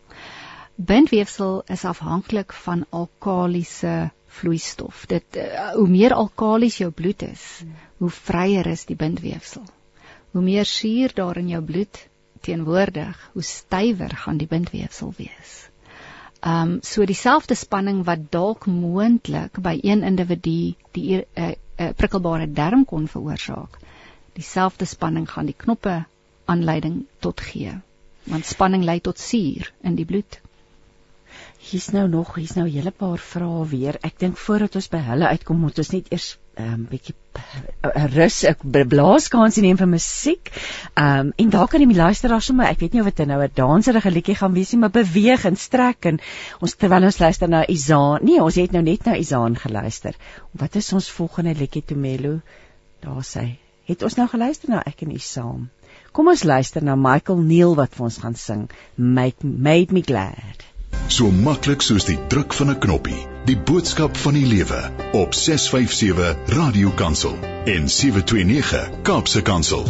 [0.75, 5.07] Bindweefsel is afhanklik van alkalisiese vloeistof.
[5.07, 7.63] Dit uh, hoe meer alkalis jou bloed is,
[7.97, 9.63] hoe vryer is die bindweefsel.
[10.31, 12.09] Hoe meer suur daar in jou bloed
[12.41, 15.69] teenwoordig, hoe stywer gaan die bindweefsel wees.
[16.47, 22.53] Um, so dieselfde spanning wat dalk moontlik by een individu die 'n uh, uh, prikkelbare
[22.53, 23.79] darm kon veroorsaak,
[24.39, 25.99] dieselfde spanning gaan die knoppe
[26.55, 27.77] aanleiding tot gee
[28.33, 30.41] want spanning lei tot suur in die bloed
[31.69, 35.01] hier's nou nog hier's nou 'n hele paar vrae weer ek dink voordat ons by
[35.09, 36.29] hulle uitkom moet ons net eers
[36.59, 37.15] 'n um, ehm, bietjie
[37.89, 38.65] 'n rus ek
[38.95, 40.51] blaaskansie neem vir musiek.
[40.95, 43.51] Ehm um, en daar kan die luisteraars sommer ek weet nie of dit nou 'n
[43.55, 46.21] danserige liedjie gaan wees nie, maar beweeg en strek en
[46.61, 48.25] ons terwyl ons luister na Izaan.
[48.25, 50.15] Nee, ons het nou net na Izaan geluister.
[50.53, 52.41] Wat is ons volgende liedjie Tomelo?
[53.01, 55.69] Daar sê het ons nou geluister na ek en u saam.
[56.13, 58.67] Kom ons luister na Michael Neil wat vir ons gaan sing
[58.97, 60.65] Make Made Me Glad.
[61.09, 63.21] So maklik soos die druk van 'n knoppie.
[63.49, 64.81] Die boodskap van die lewe
[65.13, 69.87] op 657 Radio Kansel en 729 Kaapse Kansel.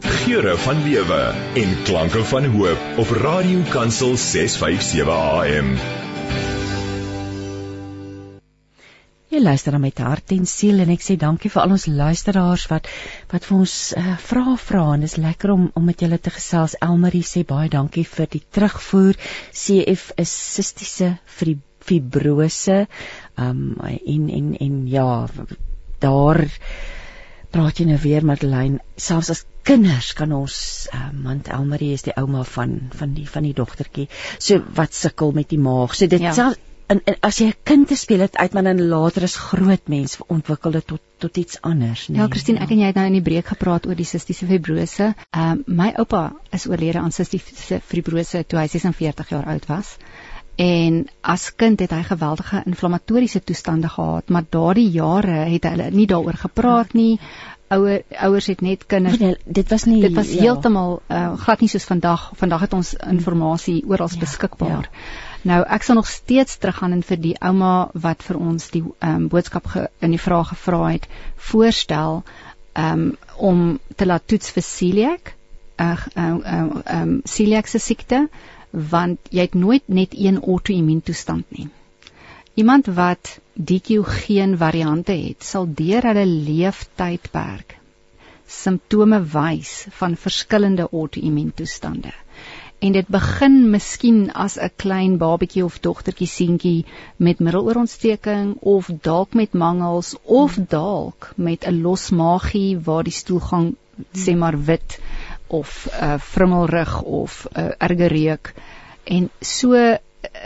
[0.00, 1.22] Geure van lewe
[1.54, 5.74] en klanke van hoop op Radio Kansel 657 AM.
[9.30, 12.64] Jy luister dan met hart en siel en ek sê dankie vir al ons luisteraars
[12.66, 12.88] wat
[13.30, 16.74] wat vir ons uh, vra vra en dis lekker om om met julle te gesels.
[16.82, 19.20] Elmarie sê baie dankie vir die terugvoer.
[19.54, 22.80] CF is sistiese fibrose.
[23.38, 25.28] Um en en en ja,
[26.02, 26.42] daar
[27.54, 30.56] praat jy nou weer Madeleine, selfs as kinders kan ons
[30.94, 34.08] um, want Elmarie is die ouma van van die van die dogtertjie.
[34.38, 35.94] So wat sukkel met die maag.
[35.94, 36.34] So dit ja.
[36.34, 36.58] self
[36.90, 39.88] en, en as jy 'n kind te speel het uit maar dan later is groot
[39.88, 42.18] mens ontwikkel dit tot tot iets anders nee.
[42.18, 42.64] Ja, Christine, ja.
[42.64, 45.14] ek en jy het nou in die breek gepraat oor die sistiese fibrose.
[45.30, 49.96] Ehm um, my oupa is oorlede aan sistiese fibrose toe hy 46 jaar oud was.
[50.56, 56.06] En as kind het hy geweldige inflammatoriese toestande gehad, maar daardie jare het hulle nie
[56.06, 57.20] daaroor gepraat nie.
[57.68, 59.18] Ouer ouers het net kinders.
[59.18, 60.40] Nee, dit was nie Dit was ja.
[60.40, 62.32] heeltemal uh, glad nie soos vandag.
[62.36, 64.88] Vandag het ons inligting oral ja, beskikbaar.
[64.90, 65.28] Ja.
[65.48, 69.28] Nou ek sal nog steeds teruggaan en vir die ouma wat vir ons die um,
[69.32, 71.06] boodskap ge, in die vraag gevra het
[71.50, 72.22] voorstel
[72.76, 75.32] um, om te laat toets vir celiac
[75.80, 78.26] uh, uh, um, um, celiac se siekte
[78.70, 81.66] want jy het nooit net een auto-immuun toestand nie.
[82.54, 87.78] Iemand wat DQ geen variante het, sal deur hulle leeftydperk
[88.50, 92.12] simptome wys van verskillende auto-immuun toestande
[92.80, 99.34] en dit begin miskien as 'n klein babatjie of dogtertjie seentjie met middeloorontsteking of dalk
[99.34, 103.74] met mangels of dalk met 'n los maagie waar die stoelgang
[104.24, 104.98] sê maar wit
[105.46, 108.54] of 'n uh, vrummelrug of 'n uh, erge reuk.
[109.04, 109.72] En so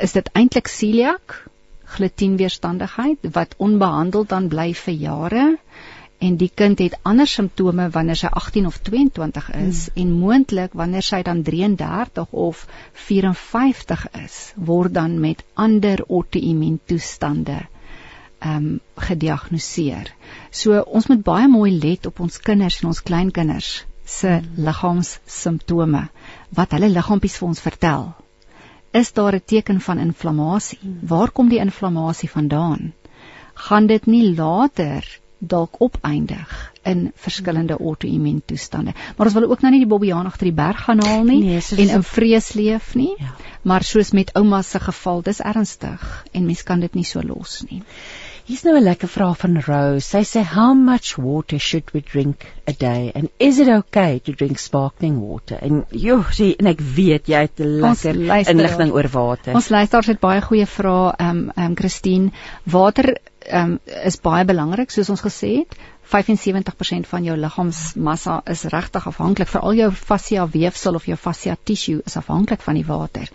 [0.01, 1.49] is dit eintlik celiac,
[1.85, 5.59] glutienweerstandigheid wat onbehandeld dan bly vir jare
[6.19, 10.03] en die kind het ander simptome wanneer sy 18 of 22 is hmm.
[10.03, 12.67] en moontlik wanneer sy dan 33 of
[13.07, 17.61] 54 is word dan met ander outoimmuun toestande
[18.45, 20.11] ehm um, gediagnoseer.
[20.51, 23.71] So ons moet baie mooi let op ons kinders en ons kleinkinders
[24.05, 24.65] se hmm.
[24.67, 26.03] liggaamssimptome
[26.59, 28.13] wat hulle liggaampies vir ons vertel.
[28.93, 30.79] Is daar 'n teken van inflammasie?
[30.81, 30.99] Hmm.
[31.03, 32.93] Waar kom die inflammasie vandaan?
[33.55, 38.93] Gaan dit nie later dalk opeindig in verskillende auto-immuun toestande.
[39.17, 41.63] Maar ons wil ook nou nie die bobbejaan agter die berg gaan haal nie nee,
[41.77, 43.15] en in vrees leef nie.
[43.19, 43.33] Ja.
[43.63, 47.63] Maar soos met ouma se geval, dis ernstig en mens kan dit nie so los
[47.71, 47.83] nie.
[48.45, 50.05] Hier's nou 'n lekker vraag van Rose.
[50.07, 54.33] Sy sê how much water should we drink a day and is it okay to
[54.33, 55.57] drink sparkling water?
[55.63, 58.21] En jo, sê en ek weet jy het 'n lekker
[58.53, 59.55] inligting oor water.
[59.55, 62.33] Ons luisteraars het baie goeie vrae, ehm um, ehm um, Christine.
[62.65, 63.17] Water
[63.53, 65.77] um, is baie belangrik soos ons gesê het.
[66.13, 71.57] 75% van jou liggaamsmassa is regtig afhanklik vir al jou fascia weefsel of jou fascia
[71.65, 73.31] tissue is afhanklik van die water.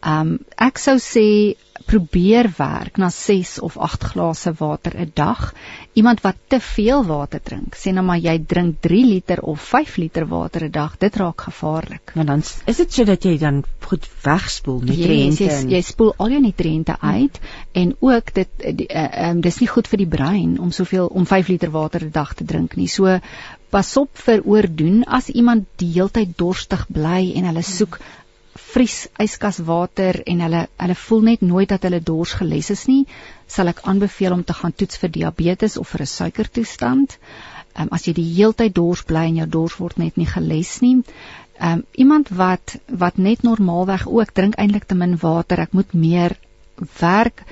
[0.00, 1.26] Ehm um, ek sou sê
[1.84, 5.54] probeer werk na 6 of 8 glase water 'n dag.
[5.92, 9.96] Iemand wat te veel water drink, sê nou maar jy drink 3 liter of 5
[9.96, 12.12] liter water 'n dag, dit raak gevaarlik.
[12.14, 15.44] Want dan is dit sodat jy dan goed wegspoel nutriënte.
[15.44, 17.82] Yes, jy, jy spoel al jou nutriënte uit hmm.
[17.82, 21.48] en ook dit uh, um, dis nie goed vir die brein om soveel om 5
[21.48, 22.88] liter water 'n dag te drink nie.
[22.88, 23.20] So
[23.70, 28.24] pas op vir oordoen as iemand die heeltyd dorstig bly en hulle soek hmm
[28.56, 33.04] vries yskaswater en hulle hulle voel net nooit dat hulle dors geles is nie,
[33.46, 37.18] sal ek aanbeveel om te gaan toets vir diabetes of vir 'n suikertoestand.
[37.78, 41.02] Um, as jy die heeltyd dors bly en jou dors word net nie geles nie.
[41.60, 46.36] Um, iemand wat wat net normaalweg ook drink eintlik te min water, ek moet meer
[47.00, 47.44] werk,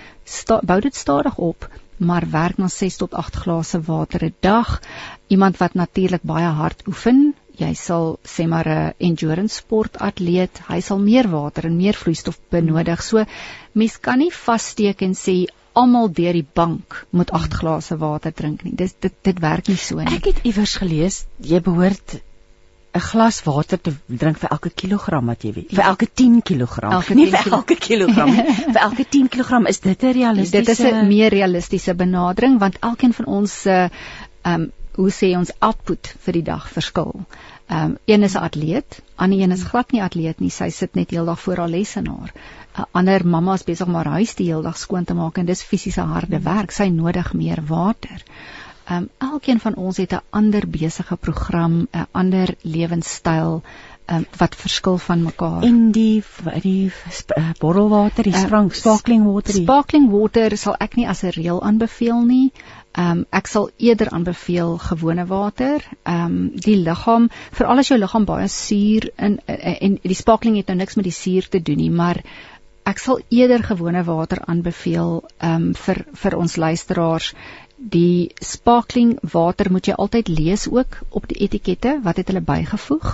[0.62, 4.80] bou dit stadig op maar werk na 6 tot 8 glase water 'n dag.
[5.26, 10.98] Iemand wat natuurlik baie hard oefen, jy sal sê maar 'n endurance sportatleet, hy sal
[10.98, 13.02] meer water en meer vloeistof benodig.
[13.02, 13.24] So
[13.72, 18.62] mens kan nie vassteek en sê almal deur die bank moet 8 glase water drink
[18.64, 18.74] nie.
[18.74, 20.16] Dis dit dit werk nie so nie.
[20.16, 22.20] Ek het iewers gelees jy behoort
[22.94, 25.72] 'n glas water te drink vir elke kilogram wat jy weet.
[25.74, 26.92] Vir elke 10 kg.
[27.18, 28.44] Nie vir elke kilogram nie.
[28.74, 32.78] vir elke 10 kg is dit 'n realistiese Dit is 'n meer realistiese benadering want
[32.80, 33.88] elkeen van ons se uh,
[34.44, 37.14] ehm um, hoe sê ons output vir die dag verskil.
[37.66, 40.50] Ehm um, een is 'n atleet, ander een is glad nie atleet nie.
[40.50, 42.32] Sy sit net heeldag voor haar lesenaar.
[42.32, 45.38] 'n uh, Ander mamma is besig om haar huis die hele dag skoon te maak
[45.38, 46.70] en dis fisiese harde werk.
[46.70, 48.22] Sy nodig meer water.
[48.84, 53.62] Ehm um, elkeen van ons het 'n ander besige program, 'n ander lewenstyl
[54.06, 55.62] um, wat verskil van mekaar.
[55.62, 56.22] En die
[56.60, 56.92] die
[57.36, 59.54] uh, bottelwater, die sprang uh, sparkling water.
[59.54, 62.52] Sparkling water sal ek nie as 'n reël aanbeveel nie.
[62.94, 65.82] Ehm um, ek sal eerder aanbeveel gewone water.
[66.02, 66.34] Ehm um,
[66.66, 67.24] die liggaam,
[67.58, 71.08] veral as jou liggaam baie suur in en, en die sparkling het nou niks met
[71.08, 72.20] die suur te doen nie, maar
[72.92, 77.32] ek sal eerder gewone water aanbeveel ehm um, vir vir ons luisteraars.
[77.96, 83.08] Die sparkling water moet jy altyd lees ook op die etikette wat het hulle bygevoeg.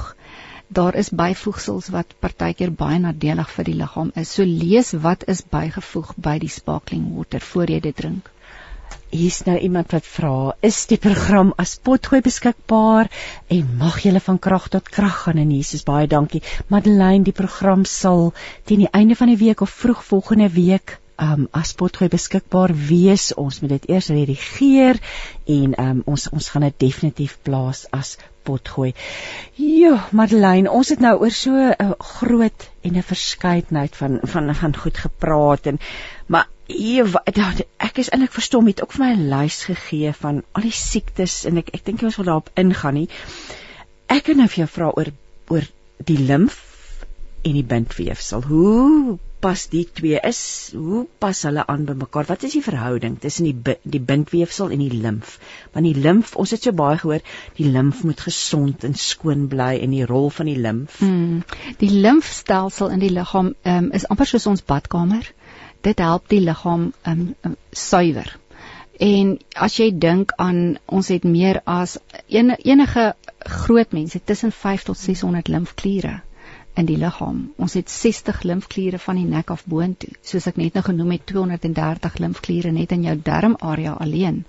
[0.81, 4.35] Daar is byvoegsels wat partykeer baie nadelig vir die liggaam is.
[4.37, 8.29] So lees wat is bygevoeg by die sparkling water voor jy dit drink
[9.11, 13.11] hier's nou iemand wat vra, is die program as potgooi beskikbaar
[13.49, 16.43] en mag julle van krag tot krag gaan en Jesus baie dankie.
[16.69, 18.33] Madeleine, die program sal
[18.65, 23.31] teen die einde van die week of vroeg volgende week um as potgooi beskikbaar wees.
[23.37, 25.01] Ons moet dit eers redigeer
[25.47, 28.17] en um ons ons gaan dit definitief plaas as
[28.49, 28.95] potgooi.
[29.61, 34.55] Jo, Madeleine, ons het nou oor so 'n uh, groot en 'n verskeidenheid van van
[34.55, 35.79] van goed gepraat en
[36.27, 37.05] maar Ja,
[37.83, 41.45] ek is eintlik verstom het ook vir my 'n lys gegee van al die siektes
[41.45, 43.09] en ek ek dink jy ons wil daarop ingaan nie.
[44.07, 45.11] Ek wil nou vir jou vra oor
[45.49, 45.67] oor
[46.05, 47.05] die limf
[47.43, 48.43] en die bindweefsel.
[48.43, 50.41] Hoe pas die twee is?
[50.77, 52.29] Hoe pas hulle aan by mekaar?
[52.29, 55.39] Wat is die verhouding tussen die die bindweefsel en die limf?
[55.73, 57.25] Want die limf, ons het so baie gehoor,
[57.57, 61.01] die limf moet gesond en skoon bly en die rol van die limf.
[61.01, 61.43] Hmm.
[61.81, 65.33] Die limfstelsel in die liggaam um, is amper soos ons badkamer
[65.81, 68.37] dit help die liggaam um, um, suiwer.
[69.01, 71.97] En as jy dink aan ons het meer as
[72.29, 73.07] en, enige
[73.65, 76.19] groot mense tussen 5 tot 600 limfkliere
[76.79, 77.41] in die liggaam.
[77.57, 80.13] Ons het 60 limfkliere van die nek af boontoe.
[80.23, 84.45] Soos ek net nou genoem het 230 limfkliere net in jou darmarea alleen.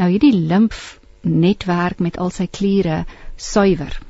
[0.00, 3.04] Nou hierdie limfnetwerk met al sy kliere
[3.36, 4.00] suiwer.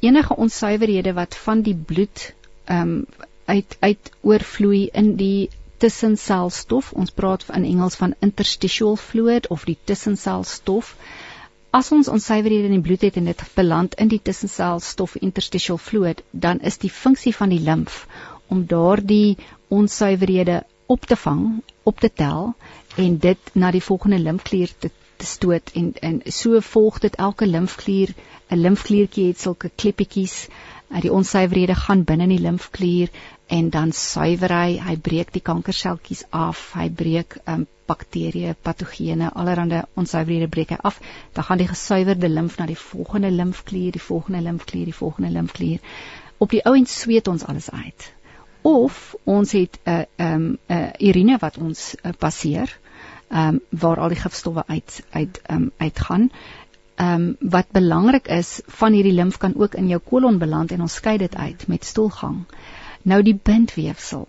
[0.00, 2.32] Enige onsuiverhede wat van die bloed
[2.64, 3.04] ehm um,
[3.44, 6.92] uit uit oorvloei in die tussenselstof.
[6.96, 10.94] Ons praat in Engels van interstitial fluid of die tussenselstof.
[11.74, 16.20] As ons onsuiverhede in die bloed het en dit beland in die tussenselstof interstitial fluid,
[16.30, 18.04] dan is die funksie van die limf
[18.46, 19.36] om daardie
[19.74, 21.42] onsuiverhede op te vang,
[21.82, 22.52] op te tel
[22.96, 27.46] en dit na die volgende limfklier te, te stoot en en so volg dit elke
[27.46, 28.14] limfklier
[28.50, 33.10] 'n limfkliertjie het sulke kleppietjies uh, die onsuiverhede gaan binne in die limfklier
[33.46, 39.82] en dan suiwer hy hy breek die kankerseltjies af hy breek um, bakterieë patogene allerlei
[40.00, 41.00] onsuiverhede breek hy af
[41.36, 45.80] dan gaan die gesuiwerde limf na die volgende limfklier die volgende limfklier die volgende limfklier
[46.38, 48.12] op die ou end sweet ons alles uit
[48.64, 52.78] of ons het 'n uh, 'n um, 'n uh, urine wat ons uh, passeer
[53.28, 56.30] ehm um, waar al die gifstowwe uit uit ehm um, uitgaan.
[56.94, 60.80] Ehm um, wat belangrik is van hierdie limf kan ook in jou kolon beland en
[60.80, 62.44] ons skei dit uit met stoelgang.
[63.10, 64.26] Nou die bindweefsel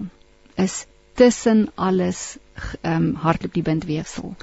[0.61, 0.85] is
[1.19, 2.21] tussen alles
[2.81, 4.35] ehm um, hardloop die bindweefsel.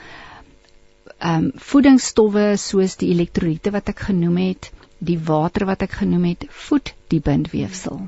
[1.18, 6.24] Ehm um, voedingsstowwe soos die elektrolyte wat ek genoem het, die water wat ek genoem
[6.30, 8.00] het, voed die bindweefsel.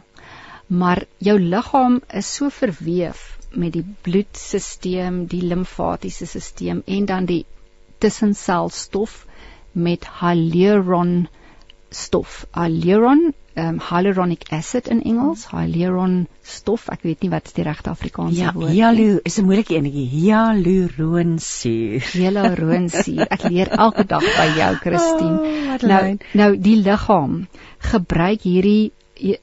[0.67, 7.45] Maar jou liggaam is so verweef met die bloedstelsel, die limfatiese stelsel en dan die
[8.01, 9.27] tussenselstof
[9.73, 11.27] met hyaluron
[11.95, 12.45] stof.
[12.55, 16.89] Hyaluron, um, hyaluronic acid in Engels, hyaluron stof.
[16.93, 18.77] Ek weet nie wat die regte Afrikaanse ja, woord is.
[18.77, 20.07] Ja, hyalu is 'n moeilike enetjie.
[20.12, 22.11] Hyaluronsuur.
[22.12, 23.27] Hyaluronsuur.
[23.31, 25.39] Ek leer elke dag by jou, Christine.
[25.39, 26.05] Oh, nou,
[26.43, 27.47] nou die liggaam
[27.93, 28.93] gebruik hierdie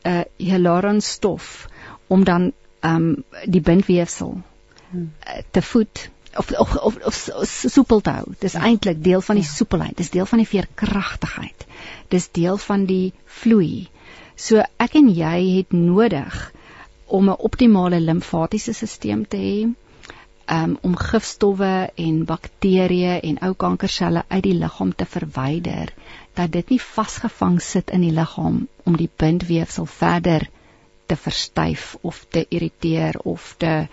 [0.06, 1.68] uh, hyaluron stof
[2.07, 2.52] om dan
[2.84, 8.34] um die bindweefsel uh, te voed of of of, of, soepel te hou.
[8.40, 8.64] Dis ja.
[8.68, 9.52] eintlik deel van die ja.
[9.52, 11.66] soepelheid, dis deel van die veerkragtigheid.
[12.10, 13.88] Dis deel van die vloei.
[14.36, 16.52] So ek en jy het nodig
[17.06, 19.58] om 'n optimale limfatiese stelsel te hê
[20.52, 25.94] um, om gifstowwe en bakterieë en ou kankerselle uit die liggaam te verwyder
[26.40, 30.48] dat dit nie vasgevang sit in die liggaam om die bindweefsel verder
[31.06, 33.88] te verstyf of te irriteer of te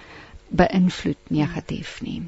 [0.51, 2.23] beïnvloed negatief nie.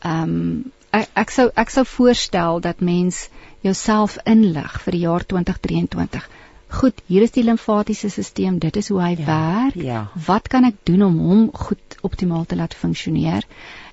[0.00, 3.28] Ehm um, ek, ek sou ek sou voorstel dat mens
[3.66, 6.28] jouself inlig vir die jaar 2023.
[6.76, 9.76] Goed, hier is die limfatiese stelsel, dit is hoe hy ja, werk.
[9.80, 10.00] Ja.
[10.26, 13.46] Wat kan ek doen om hom goed optimaal te laat funksioneer?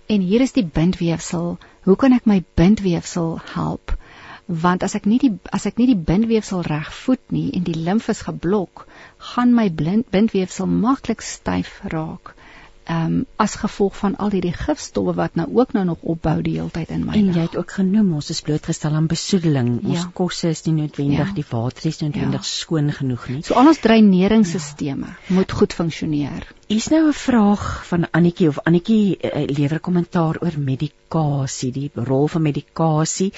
[0.07, 1.57] En hier is die bindweefsel.
[1.83, 3.97] Hoe kan ek my bindweefsel help?
[4.47, 7.77] want as ek nie die as ek nie die bindweefsel reg voed nie en die
[7.79, 8.87] limf is geblok,
[9.33, 12.35] gaan my blind bindweefsel maklik styf raak.
[12.83, 16.57] Ehm um, as gevolg van al hierdie gifstowwe wat nou ook nou nog opbou die
[16.57, 17.13] hele tyd in my.
[17.15, 19.69] En jy het ook genoem ons is blootgestel aan besoedeling.
[19.81, 19.89] Ja.
[19.93, 21.35] Ons kosse is nie noodwendig ja.
[21.37, 22.49] die water is noodwendig ja.
[22.49, 23.43] skoon genoeg nie.
[23.47, 24.97] So al ons dreineringsstelsels ja.
[25.27, 26.47] moet goed funksioneer.
[26.67, 32.27] Hier's nou 'n vraag van Annetjie of Annetjie uh, lewer kommentaar oor medikasie, die rol
[32.27, 33.31] van medikasie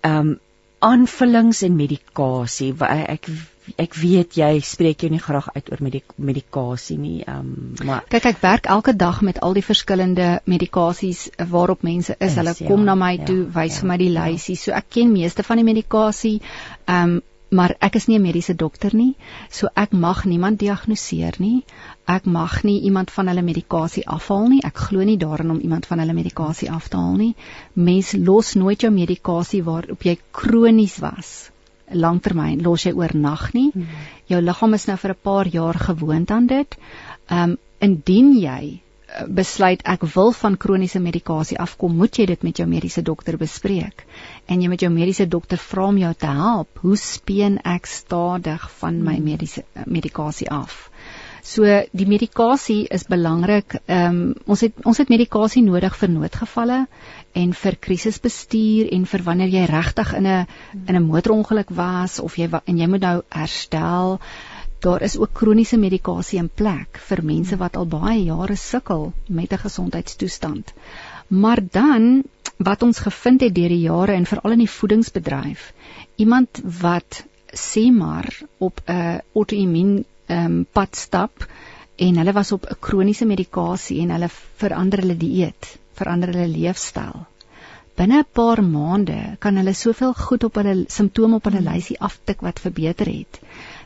[0.00, 0.38] ehm um,
[0.84, 2.74] aanvullings en medikasie.
[2.84, 3.28] Ek
[3.80, 7.20] ek weet jy spreek jou nie graag uit oor medik medikasie nie.
[7.24, 12.16] Ehm um, maar kyk ek werk elke dag met al die verskillende medikasies waarop mense
[12.18, 12.32] is.
[12.32, 14.24] is Hulle kom ja, na my ja, toe, wys ja, vir my die ja.
[14.24, 14.56] lysie.
[14.56, 16.40] So ek ken meeste van die medikasie.
[16.86, 17.22] Ehm um,
[17.54, 19.14] maar ek is nie 'n mediese dokter nie,
[19.48, 21.64] so ek mag niemand diagnoseer nie.
[22.04, 24.60] Ek mag nie iemand van hulle medikasie afhaal nie.
[24.64, 27.34] Ek glo nie daarin om iemand van hulle medikasie af te haal nie.
[27.74, 31.53] Mens los nooit jou medikasie waarop jy kronies was.
[31.92, 33.70] Langtermyn los jy oornag nie.
[33.74, 33.86] Hmm.
[34.30, 36.76] Jou liggaam is nou vir 'n paar jaar gewoond aan dit.
[37.28, 38.80] Ehm um, indien jy
[39.28, 44.06] besluit ek wil van kroniese medikasie afkom, moet jy dit met jou mediese dokter bespreek.
[44.48, 46.68] En jy met jou mediese dokter vra om jou te help.
[46.82, 49.24] Hoe speen ek stadig van my hmm.
[49.24, 50.90] mediese medikasie af?
[51.44, 53.76] So die medikasie is belangrik.
[53.84, 56.86] Ehm um, ons het ons het medikasie nodig vir noodgevalle
[57.34, 60.46] en vir krisisbestuur en vir wanneer jy regtig in 'n
[60.86, 64.20] in 'n motorongeluk was of jy en jy moet nou herstel
[64.84, 69.52] daar is ook kroniese medikasie in plek vir mense wat al baie jare sukkel met
[69.52, 70.72] 'n gesondheidstoestand.
[71.28, 72.22] Maar dan
[72.56, 75.72] wat ons gevind het deur die jare en veral in die voedingsbedryf,
[76.16, 77.24] iemand wat
[77.54, 78.28] sê maar
[78.58, 81.46] op 'n auto-immuun um, pad stap
[81.96, 87.24] en hulle was op 'n kroniese medikasie en hulle verander hulle dieet, verander hulle leefstyl.
[87.96, 92.40] Binne 'n paar maande kan hulle soveel goed op hulle simptome op hulle lysie aftik
[92.42, 93.40] wat verbeter het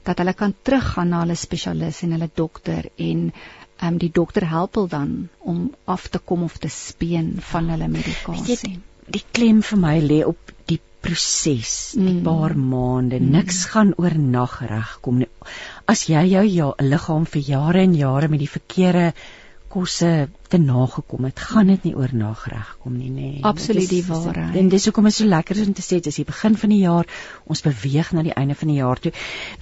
[0.08, 3.32] dat hulle kan teruggaan na hulle spesialis en hulle dokter en
[3.78, 7.68] ehm um, die dokter help hulle dan om af te kom of te speen van
[7.70, 8.56] hulle medikasie.
[8.62, 8.80] Die,
[9.16, 12.22] die klem vir my lê op die proses, mm.
[12.26, 13.30] paar maande, mm.
[13.36, 15.28] niks gaan oornag regkom nie.
[15.86, 19.12] As jy jou ja, liggaam vir jare en jare met die verkeerde
[19.68, 23.30] kosse te nagekom het, gaan dit nie oornag regkom nie, nê.
[23.36, 23.44] Nee.
[23.48, 24.56] Absoluut die waarheid.
[24.56, 27.08] En dis hoekom is so lekker om te sê dis die begin van die jaar,
[27.44, 29.12] ons beweeg na die einde van die jaar toe.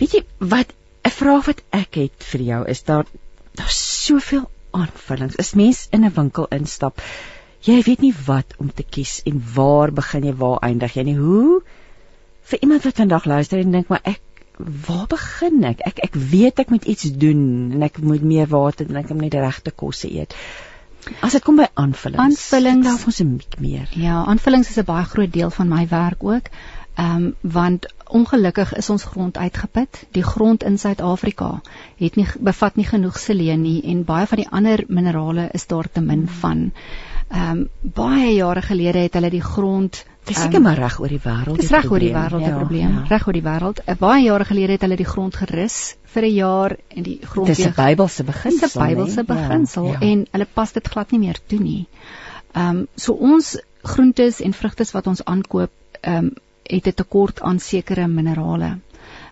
[0.00, 0.74] Weet jy wat
[1.06, 3.06] 'n vraag wat ek het vir jou is daar
[3.54, 5.38] daar's soveel aanvullings.
[5.38, 7.00] As mens in 'n winkel instap,
[7.60, 11.16] jy weet nie wat om te kies en waar begin jy, waar eindig jy nie.
[11.16, 11.62] Hoe
[12.42, 14.20] vir iemand wat vandag luister en dink maar ek
[14.58, 15.82] waar begin ek?
[15.86, 19.34] Ek ek weet ek moet iets doen en ek moet meer water drink en net
[19.36, 20.34] die regte kosse eet.
[21.22, 22.22] As dit kom by aanvullings.
[22.22, 23.88] Aanvullings daar ons 'n bietjie meer.
[23.94, 26.50] Ja, aanvullings is 'n baie groot deel van my werk ook.
[26.96, 30.06] Ehm um, want ongelukkig is ons grond uitgeput.
[30.12, 31.60] Die grond in Suid-Afrika
[31.96, 35.88] het nie bevat nie genoeg seleen nie en baie van die ander minerale is daar
[35.92, 36.72] te min van.
[37.28, 41.12] Ehm um, baie jare gelede het hulle die grond Dis seker um, maar reg oor
[41.12, 41.60] die wêreld.
[41.60, 42.94] Dis reg oor die wêreld 'n ja, probleem.
[42.98, 43.04] Ja.
[43.08, 43.82] Reg oor die wêreld.
[43.86, 47.46] 'n Baie jare gelede het hulle die grond gerus vir 'n jaar en die grond
[47.46, 48.66] Dis 'n Bybelse beginsel.
[48.66, 50.00] Dis 'n Bybelse beginsel ja, ja.
[50.00, 51.86] en hulle pas dit glad nie meer toe nie.
[52.52, 55.70] Ehm um, so ons groentes en vrugte wat ons aankoop,
[56.00, 58.78] ehm um, het 'n tekort aan sekere minerale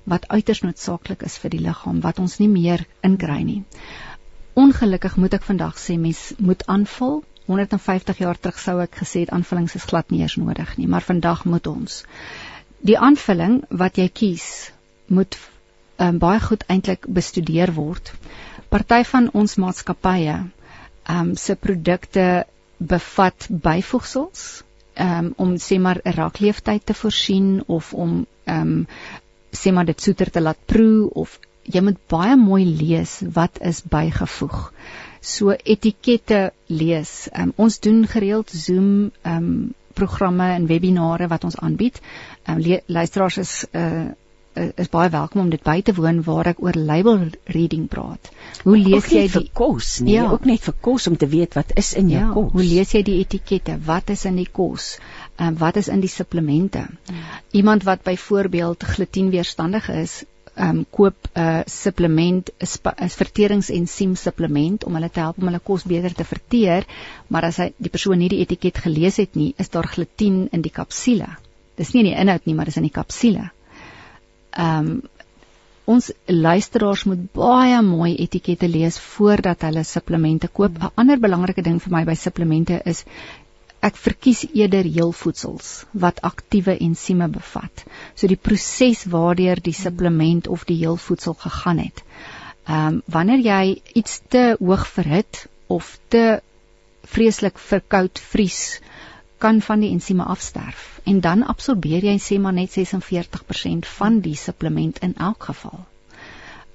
[0.04, 3.62] wat uiters noodsaaklik is vir die liggaam wat ons nie meer inkry nie.
[4.54, 9.32] Ongelukkig moet ek vandag sê mens moet aanvul 150 jaar terug sou ek gesê het
[9.36, 12.02] aanvullings is glad nie eens nodig nie, maar vandag moet ons.
[12.80, 14.46] Die aanvulling wat jy kies
[15.06, 15.36] moet
[15.98, 18.12] um, baie goed eintlik bestudeer word.
[18.72, 20.42] Party van ons maatskappye
[21.10, 22.46] um se produkte
[22.78, 24.62] bevat byvoegsels
[25.00, 28.86] um om sê maar 'n rakleeftyd te voorsien of om um
[29.52, 33.82] sê maar dit soeter te laat proe of jy moet baie mooi lees wat is
[33.82, 34.72] bygevoeg
[35.24, 37.14] so etikette lees.
[37.32, 39.48] Um, ons doen gereeld Zoom um
[39.94, 42.00] programme en webinare wat ons aanbied.
[42.50, 44.12] Um luisteraars is uh
[44.54, 48.28] is baie welkom om dit by te woon waar ek oor label reading praat.
[48.62, 49.96] Hoe lees jy die kos?
[50.04, 50.28] Nee, ja.
[50.30, 52.52] ook net vir kos om te weet wat is in jou ja, kos.
[52.52, 53.74] Hoe lees jy die etikette?
[53.88, 54.92] Wat is in die kos?
[55.36, 56.84] Ehm um, wat is in die supplemente?
[57.08, 57.26] Hmm.
[57.50, 60.22] Iemand wat byvoorbeeld glutienweerstandig is,
[60.56, 65.84] um, koop 'n uh, supplement 'n verteringsensiem supplement om hulle te help om hulle kos
[65.84, 66.86] beter te verteer,
[67.28, 70.62] maar as hy die persoon nie die etiket gelees het nie, is daar glutien in
[70.62, 71.28] die kapsule.
[71.76, 73.50] Dis nie in die inhoud nie, maar dis in die kapsule.
[74.52, 75.02] Ehm um,
[75.84, 80.78] ons luisteraars moet baie mooi etikette lees voordat hulle supplemente koop.
[80.78, 83.04] 'n Ander belangrike ding vir my by supplemente is
[83.88, 87.84] ek verkies eerder heelvoedsels wat aktiewe ensieme bevat.
[88.14, 92.04] So die proses waardeur die supplement of die heelvoedsel gegaan het.
[92.66, 96.40] Ehm um, wanneer jy iets te hoog verhit of te
[97.04, 98.80] vreeslik verkoud vries,
[99.38, 104.36] kan van die ensieme afsterf en dan absorbeer jy sê maar net 46% van die
[104.40, 105.84] supplement in elk geval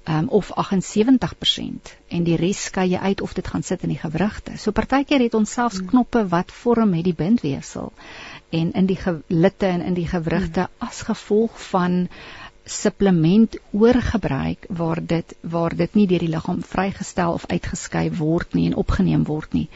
[0.04, 4.00] um, of 78% en die res skei jy uit of dit gaan sit in die
[4.00, 4.56] gewrigte.
[4.58, 5.88] So partykeer het ons selfs hmm.
[5.92, 7.92] knoppe wat vorm met die bindweefsel
[8.50, 10.88] en in die gelitte en in die gewrigte hmm.
[10.88, 12.06] as gevolg van
[12.64, 18.68] supplement oorgebruik waar dit waar dit nie deur die liggaam vrygestel of uitgeskei word nie
[18.70, 19.68] en opgeneem word nie.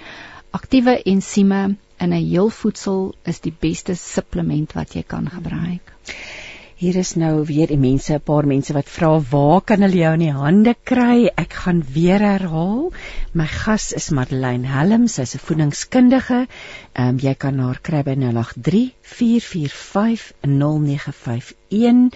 [0.55, 5.93] Aktiewe ensieme in 'n heel voedsel is die beste supplement wat jy kan gebruik.
[6.07, 6.44] Hmm.
[6.75, 10.13] Hier is nou weer die mense, 'n paar mense wat vra waar kan hulle jou
[10.17, 11.31] in die hande kry?
[11.43, 12.91] Ek gaan weer herhaal.
[13.33, 16.41] My gas is Madeleine Helm, sy's 'n voedingskundige.
[16.99, 22.11] Ehm um, jy kan haar kry by 083 445 0951 ehm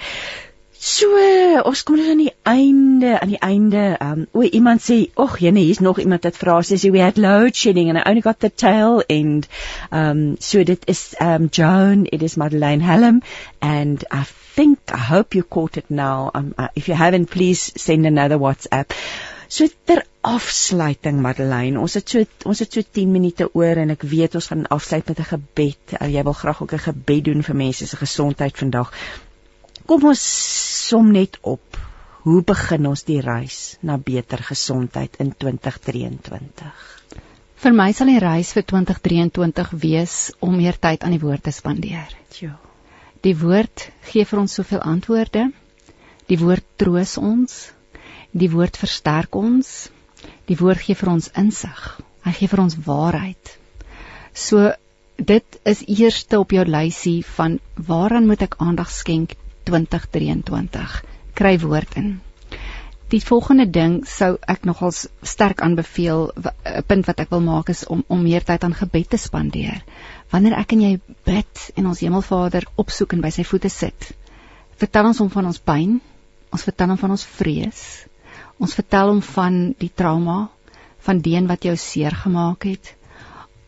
[0.79, 1.09] So,
[1.65, 3.97] ons kom net aan die einde, aan die einde.
[4.03, 7.57] Um o, iemand sê, "Ag, jene, hier's nog iemand wat vra sê we had load
[7.57, 9.49] shedding and I only got the tail end."
[9.91, 13.23] Um so dit is um Joan, it is Madeleine Hellum
[13.61, 16.31] and I think I hope you caught it now.
[16.35, 18.93] Um uh, if you haven't, please send another WhatsApp.
[19.49, 24.05] So ter afsluiting Madeleine, ons het so ons het so 10 minute oor en ek
[24.09, 25.97] weet ons gaan afsluit met 'n gebed.
[26.01, 28.93] Uh, jy wil graag ook 'n gebed doen vir mense se gesondheid vandag.
[29.87, 30.25] Kom ons
[30.89, 31.88] som net op.
[32.29, 36.83] Hoe begin ons die reis na beter gesondheid in 2023?
[37.63, 41.55] Vir my sal die reis vir 2023 wees om meer tyd aan die woord te
[41.57, 42.13] spandeer.
[42.43, 42.59] Ja.
[43.25, 45.47] Die woord gee vir ons soveel antwoorde.
[46.29, 47.57] Die woord troos ons.
[48.37, 49.89] Die woord versterk ons.
[50.53, 51.83] Die woord gee vir ons insig.
[52.29, 53.55] Hy gee vir ons waarheid.
[54.37, 54.69] So
[55.17, 57.57] dit is eerste op jou lysie van
[57.89, 59.33] waaraan moet ek aandag skenk
[59.71, 61.05] 2023.
[61.39, 62.09] Kry woord in.
[63.09, 67.85] Die volgende ding sou ek nogals sterk aanbeveel 'n punt wat ek wil maak is
[67.87, 69.85] om om meer tyd aan gebed te spandeer.
[70.31, 74.11] Wanneer ek en jy bid en ons Hemelvader opsoek en by sy voete sit,
[74.77, 76.01] vertel ons hom van ons pyn,
[76.53, 77.85] ons vertel hom van ons vrees,
[78.59, 80.49] ons vertel hom van die trauma,
[80.99, 82.95] van die een wat jou seer gemaak het.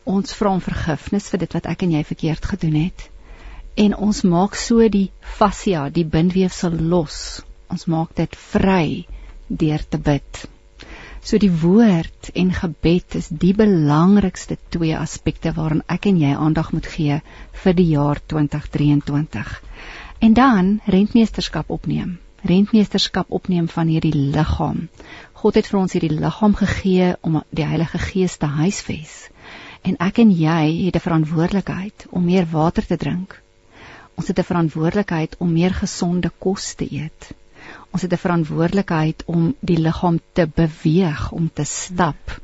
[0.05, 3.11] Ons vra om vergifnis vir dit wat ek en jy verkeerd gedoen het
[3.77, 7.41] en ons maak so die fascia, die bindweefsel los.
[7.71, 9.07] Ons maak dit vry
[9.63, 10.41] deur te bid.
[11.23, 16.73] So die woord en gebed is die belangrikste twee aspekte waaraan ek en jy aandag
[16.77, 17.19] moet gee
[17.65, 19.53] vir die jaar 2023.
[20.27, 22.17] En dan rentmeesterskap opneem.
[22.53, 24.89] Rentmeesterskap opneem van hierdie liggaam.
[25.43, 29.29] God het vir ons hierdie liggaam gegee om die Heilige Gees te huisves.
[29.85, 33.41] En ek en jy het 'n verantwoordelikheid om meer water te drink,
[34.21, 37.31] Ons het 'n verantwoordelikheid om meer gesonde kos te eet.
[37.91, 42.41] Ons het 'n verantwoordelikheid om die liggaam te beweeg, om te stap.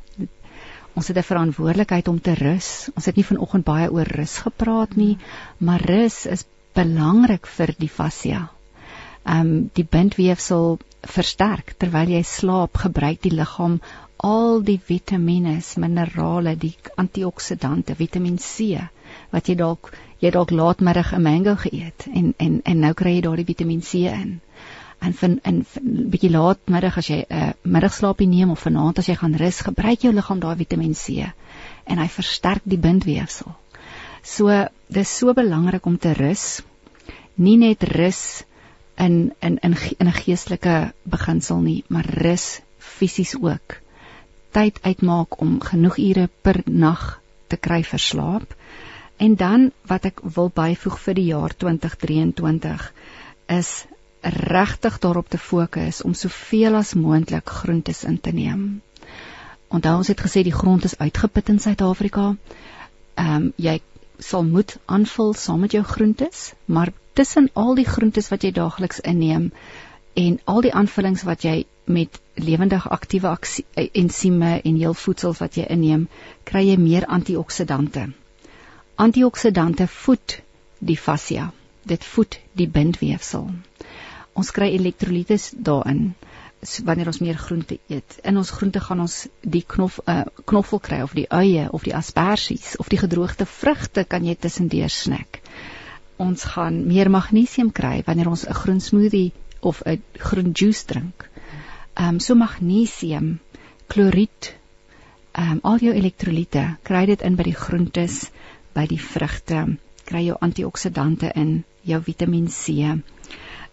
[0.95, 2.89] Ons het 'n verantwoordelikheid om te rus.
[2.95, 5.19] Ons het nie vanoggend baie oor rus gepraat nie,
[5.59, 8.51] maar rus is belangrik vir die fascia.
[9.25, 13.81] Ehm um, die bindweefsel versterk terwyl jy slaap, gebruik die liggaam
[14.17, 18.81] al die vitamiene, minerale, die antioksidante, Vitamiin C
[19.31, 19.93] wat jy dalk
[20.23, 24.07] jy dalk laatmiddag 'n mango geëet en en en nou kry jy daardie Vitamiin C
[24.11, 24.41] in.
[24.99, 29.07] En van in 'n bietjie laatmiddag as jy 'n uh, middagslaapie neem of vanaand as
[29.07, 31.33] jy gaan rus, gebruik jou liggaam daai Vitamiin C
[31.85, 33.55] en hy versterk die bindweefsel.
[34.23, 36.63] So dis so belangrik om te rus.
[37.35, 38.45] Nie net rus
[38.97, 43.77] in in in in 'n geestelike beginsel nie, maar rus fisies ook.
[44.51, 48.55] Tyd uitmaak om genoeg ure per nag te kry vir slaap.
[49.17, 52.93] En dan wat ek wil byvoeg vir die jaar 2023
[53.47, 53.87] is
[54.35, 58.83] regtig daarop te fokus om soveel as moontlik groentes in te neem.
[59.69, 62.35] Onthou ons het gesê die grond is uitgeput in Suid-Afrika.
[63.15, 63.81] Ehm um, jy
[64.19, 69.01] sal moet aanvul saam met jou groentes, maar tussen al die groentes wat jy daagliks
[69.01, 69.51] inneem
[70.15, 73.37] en al die aanvullings wat jy met lewendige aktiewe
[73.93, 76.09] ensieme en heel voedsels wat jy inneem,
[76.45, 78.09] kry jy meer antioksidante.
[78.97, 80.41] Antioksidante voed
[80.79, 81.51] die fascia.
[81.85, 83.51] Dit voed die bindweefsel.
[84.37, 86.11] Ons kry elektrolytes daarin
[86.85, 88.17] wanneer ons meer groente eet.
[88.25, 91.95] In ons groente gaan ons die knof uh, knoffel kry of die eie of die
[91.95, 95.41] asperges of die gedroogde vrugte kan jy tussendeur snack.
[96.17, 101.29] ons gaan meer magnesium kry wanneer ons 'n groen smoothie of 'n groen juice drink.
[101.95, 103.39] Ehm um, so magnesium,
[103.87, 104.55] kloried,
[105.33, 108.31] ehm um, al jou elektrolyte, kry dit in by die groentes,
[108.75, 112.73] by die vrugte, kry jou antioksidante in, jou Vitamiin C.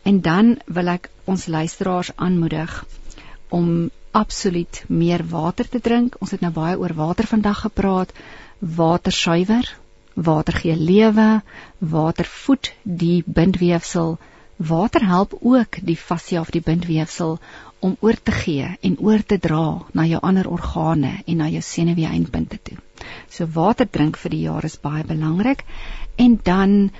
[0.04, 2.86] En dan wil ek ons luisteraars aanmoedig
[3.50, 6.16] om absoluut meer water te drink.
[6.20, 8.12] Ons het nou baie oor water vandag gepraat.
[8.60, 9.70] Water suiwer,
[10.14, 11.42] water gee lewe,
[11.80, 14.18] water voed die bindweefsel.
[14.58, 17.40] Water help ook die fascia of die bindweefsel
[17.84, 21.62] om oor te gee en oor te dra na jou ander organe en na jou
[21.62, 22.78] senuwee-eindpunte toe.
[23.30, 25.66] So water drink vir die jaar is baie belangrik.
[26.16, 26.92] En dan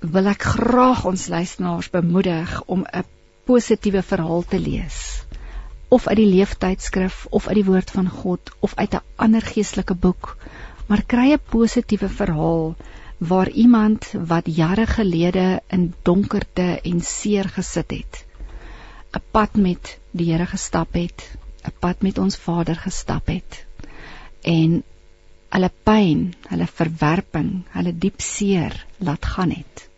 [0.00, 3.04] wil ek graag ons luisteraars bemoedig om 'n
[3.44, 5.24] positiewe verhaal te lees
[5.88, 9.94] of uit die leeftydskrif of uit die woord van God of uit 'n ander geestelike
[9.94, 10.36] boek,
[10.86, 12.76] maar kry 'n positiewe verhaal
[13.18, 18.24] waar iemand wat jare gelede in donkerte en seer gesit het,
[19.12, 23.66] 'n pad met die Here gestap het, 'n pad met ons Vader gestap het
[24.42, 24.82] en
[25.50, 29.89] hulle pyn, hulle verwerping, hulle diep seer laat gaan het.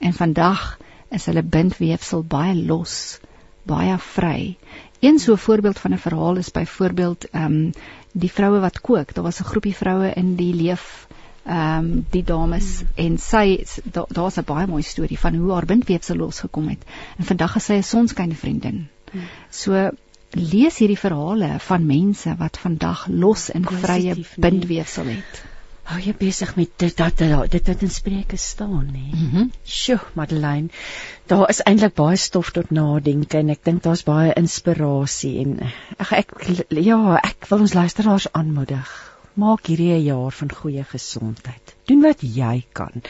[0.00, 0.78] En vandag
[1.10, 3.20] is hulle bindweefsel baie los,
[3.68, 4.56] baie vry
[5.00, 7.72] Een so voorbeeld van 'n verhaal is byvoorbeeld ehm um,
[8.12, 9.14] die vroue wat kook.
[9.14, 11.06] Daar was 'n groepie vroue in die leef
[11.44, 12.88] ehm um, die dames hmm.
[12.94, 16.84] en sy daar's da 'n baie mooi storie van hoe haar bindweefsel losgekom het.
[17.16, 18.88] En vandag is sy 'n sonskyn vriendin.
[19.12, 19.22] Hmm.
[19.50, 19.90] So
[20.30, 25.44] lees hierdie verhale van mense wat vandag los en vrye bindweefsel het.
[25.90, 29.08] Hou jy besig met dit dat dit dit in Spreuke staan nê?
[29.10, 29.36] Mhm.
[29.36, 30.68] Mm Sjoe, Madeleine.
[31.26, 35.56] Daar is eintlik baie stof tot nadenke en ek dink daar's baie inspirasie en
[35.98, 36.34] ag ek
[36.78, 38.92] ja, ek wil ons luisteraars aanmoedig.
[39.34, 41.74] Maak hierdie 'n jaar van goeie gesondheid.
[41.86, 43.02] Doen wat jy kan.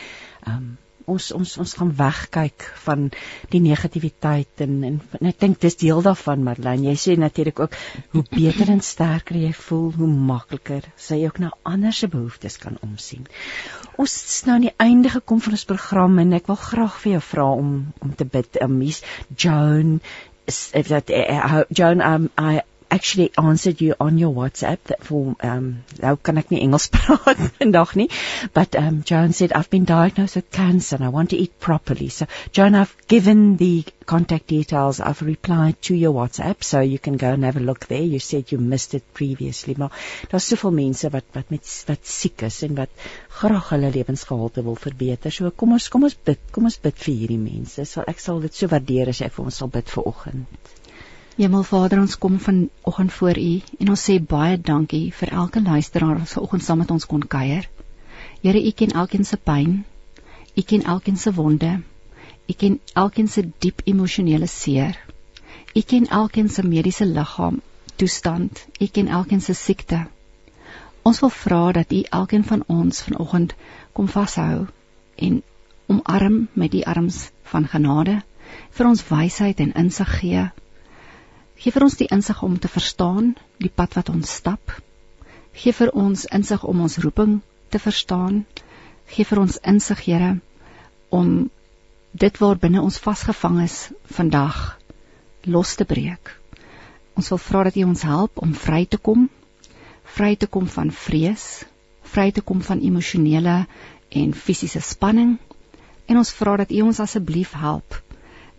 [0.47, 0.79] Ehm um,
[1.13, 3.09] ons ons ons gaan wegkyk van
[3.53, 6.91] die negativiteit en en, en ek dink dis deel daarvan Marlene.
[6.91, 7.77] Jy sê natuurlik ook
[8.15, 12.79] hoe beter en sterker jy voel hoe makliker sy ook na ander se behoeftes kan
[12.87, 13.27] omsien.
[14.01, 17.17] Ons is nou aan die einde gekom van ons program en ek wil graag vir
[17.17, 17.71] jou vra om
[18.01, 18.61] om te bid.
[18.63, 19.05] Um, Miss
[19.37, 20.01] Joan
[20.47, 25.67] is that uh, Joan um, I actually answered you on your WhatsApp that for um
[26.03, 28.09] nou kan ek nie Engels praat vandag nie
[28.59, 32.09] but um Joan said I've been diagnosed with cancer and I want to eat properly.
[32.09, 35.01] So Joan I've given the contact details.
[35.01, 38.03] I've replied to your WhatsApp so you can go and have a look there.
[38.03, 39.93] You said you missed it previously maar
[40.33, 43.07] daar's soveel mense wat wat met wat siek is en wat
[43.41, 45.31] graag hulle lewensgehalte wil verbeter.
[45.31, 47.87] So kom ons kom ons bid kom ons bid vir hierdie mense.
[47.95, 50.71] So ek sal dit so waardeer as jy vir ons sal bid vir oggend
[51.41, 56.33] Hemelvader, ons kom vanoggend voor U en ons sê baie dankie vir elke luisteraar wat
[56.35, 57.65] vanoggend saam met ons kon kuier.
[58.43, 59.79] Here, U ken elkeen se pyn.
[60.53, 61.71] U ken elkeen se wonde.
[62.45, 65.01] U ken elkeen se diep emosionele seer.
[65.73, 67.63] U ken elkeen se mediese liggaam
[67.97, 68.67] toestand.
[68.77, 70.05] U ken elkeen se siekte.
[71.03, 73.57] Ons wil vra dat U elkeen van ons vanoggend
[73.93, 74.67] kom vashou
[75.17, 75.43] en
[75.89, 78.21] omarm met die arms van genade
[78.77, 80.51] vir ons wysheid en insig gee
[81.61, 84.73] Gee vir ons die insig om te verstaan die pad wat ons stap.
[85.53, 87.35] Gee vir ons insig om ons roeping
[87.69, 88.47] te verstaan.
[89.13, 90.31] Gee vir ons insig, Here,
[91.11, 91.51] om
[92.13, 94.79] dit waar binne ons vasgevang is vandag
[95.45, 96.33] los te breek.
[97.21, 99.29] Ons wil vra dat U ons help om vry te kom,
[100.17, 101.45] vry te kom van vrees,
[102.15, 103.59] vry te kom van emosionele
[104.23, 105.37] en fisiese spanning
[106.09, 108.01] en ons vra dat U ons asseblief help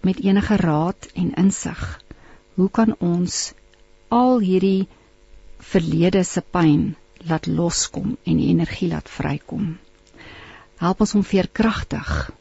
[0.06, 1.82] met enige raad en insig
[2.56, 3.54] hoe kan ons
[4.10, 4.88] al hierdie
[5.72, 6.92] verlede se pyn
[7.30, 9.78] laat loskom en die energie laat vrykom?
[10.82, 12.32] Help ons om veerkragtig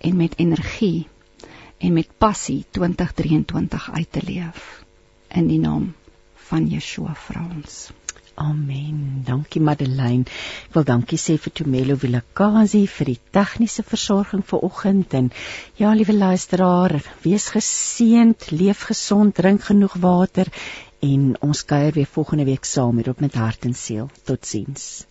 [0.00, 1.06] en met energie
[1.78, 4.84] en met passie 2023 uit te leef
[5.28, 5.92] in die naam
[6.50, 7.90] van Yeshua vra ons.
[8.40, 9.22] Amen.
[9.26, 10.24] Dankie Madeleine.
[10.68, 15.28] Ek wil dankie sê vir Tumelo Vilakazi vir die tegniese versorging vir oggend en
[15.80, 16.96] ja, liewe luisteraar,
[17.26, 20.48] wees geseënd, leef gesond, drink genoeg water
[21.04, 24.08] en ons kuier weer volgende week saam met op met hart en siel.
[24.24, 25.10] Totsiens.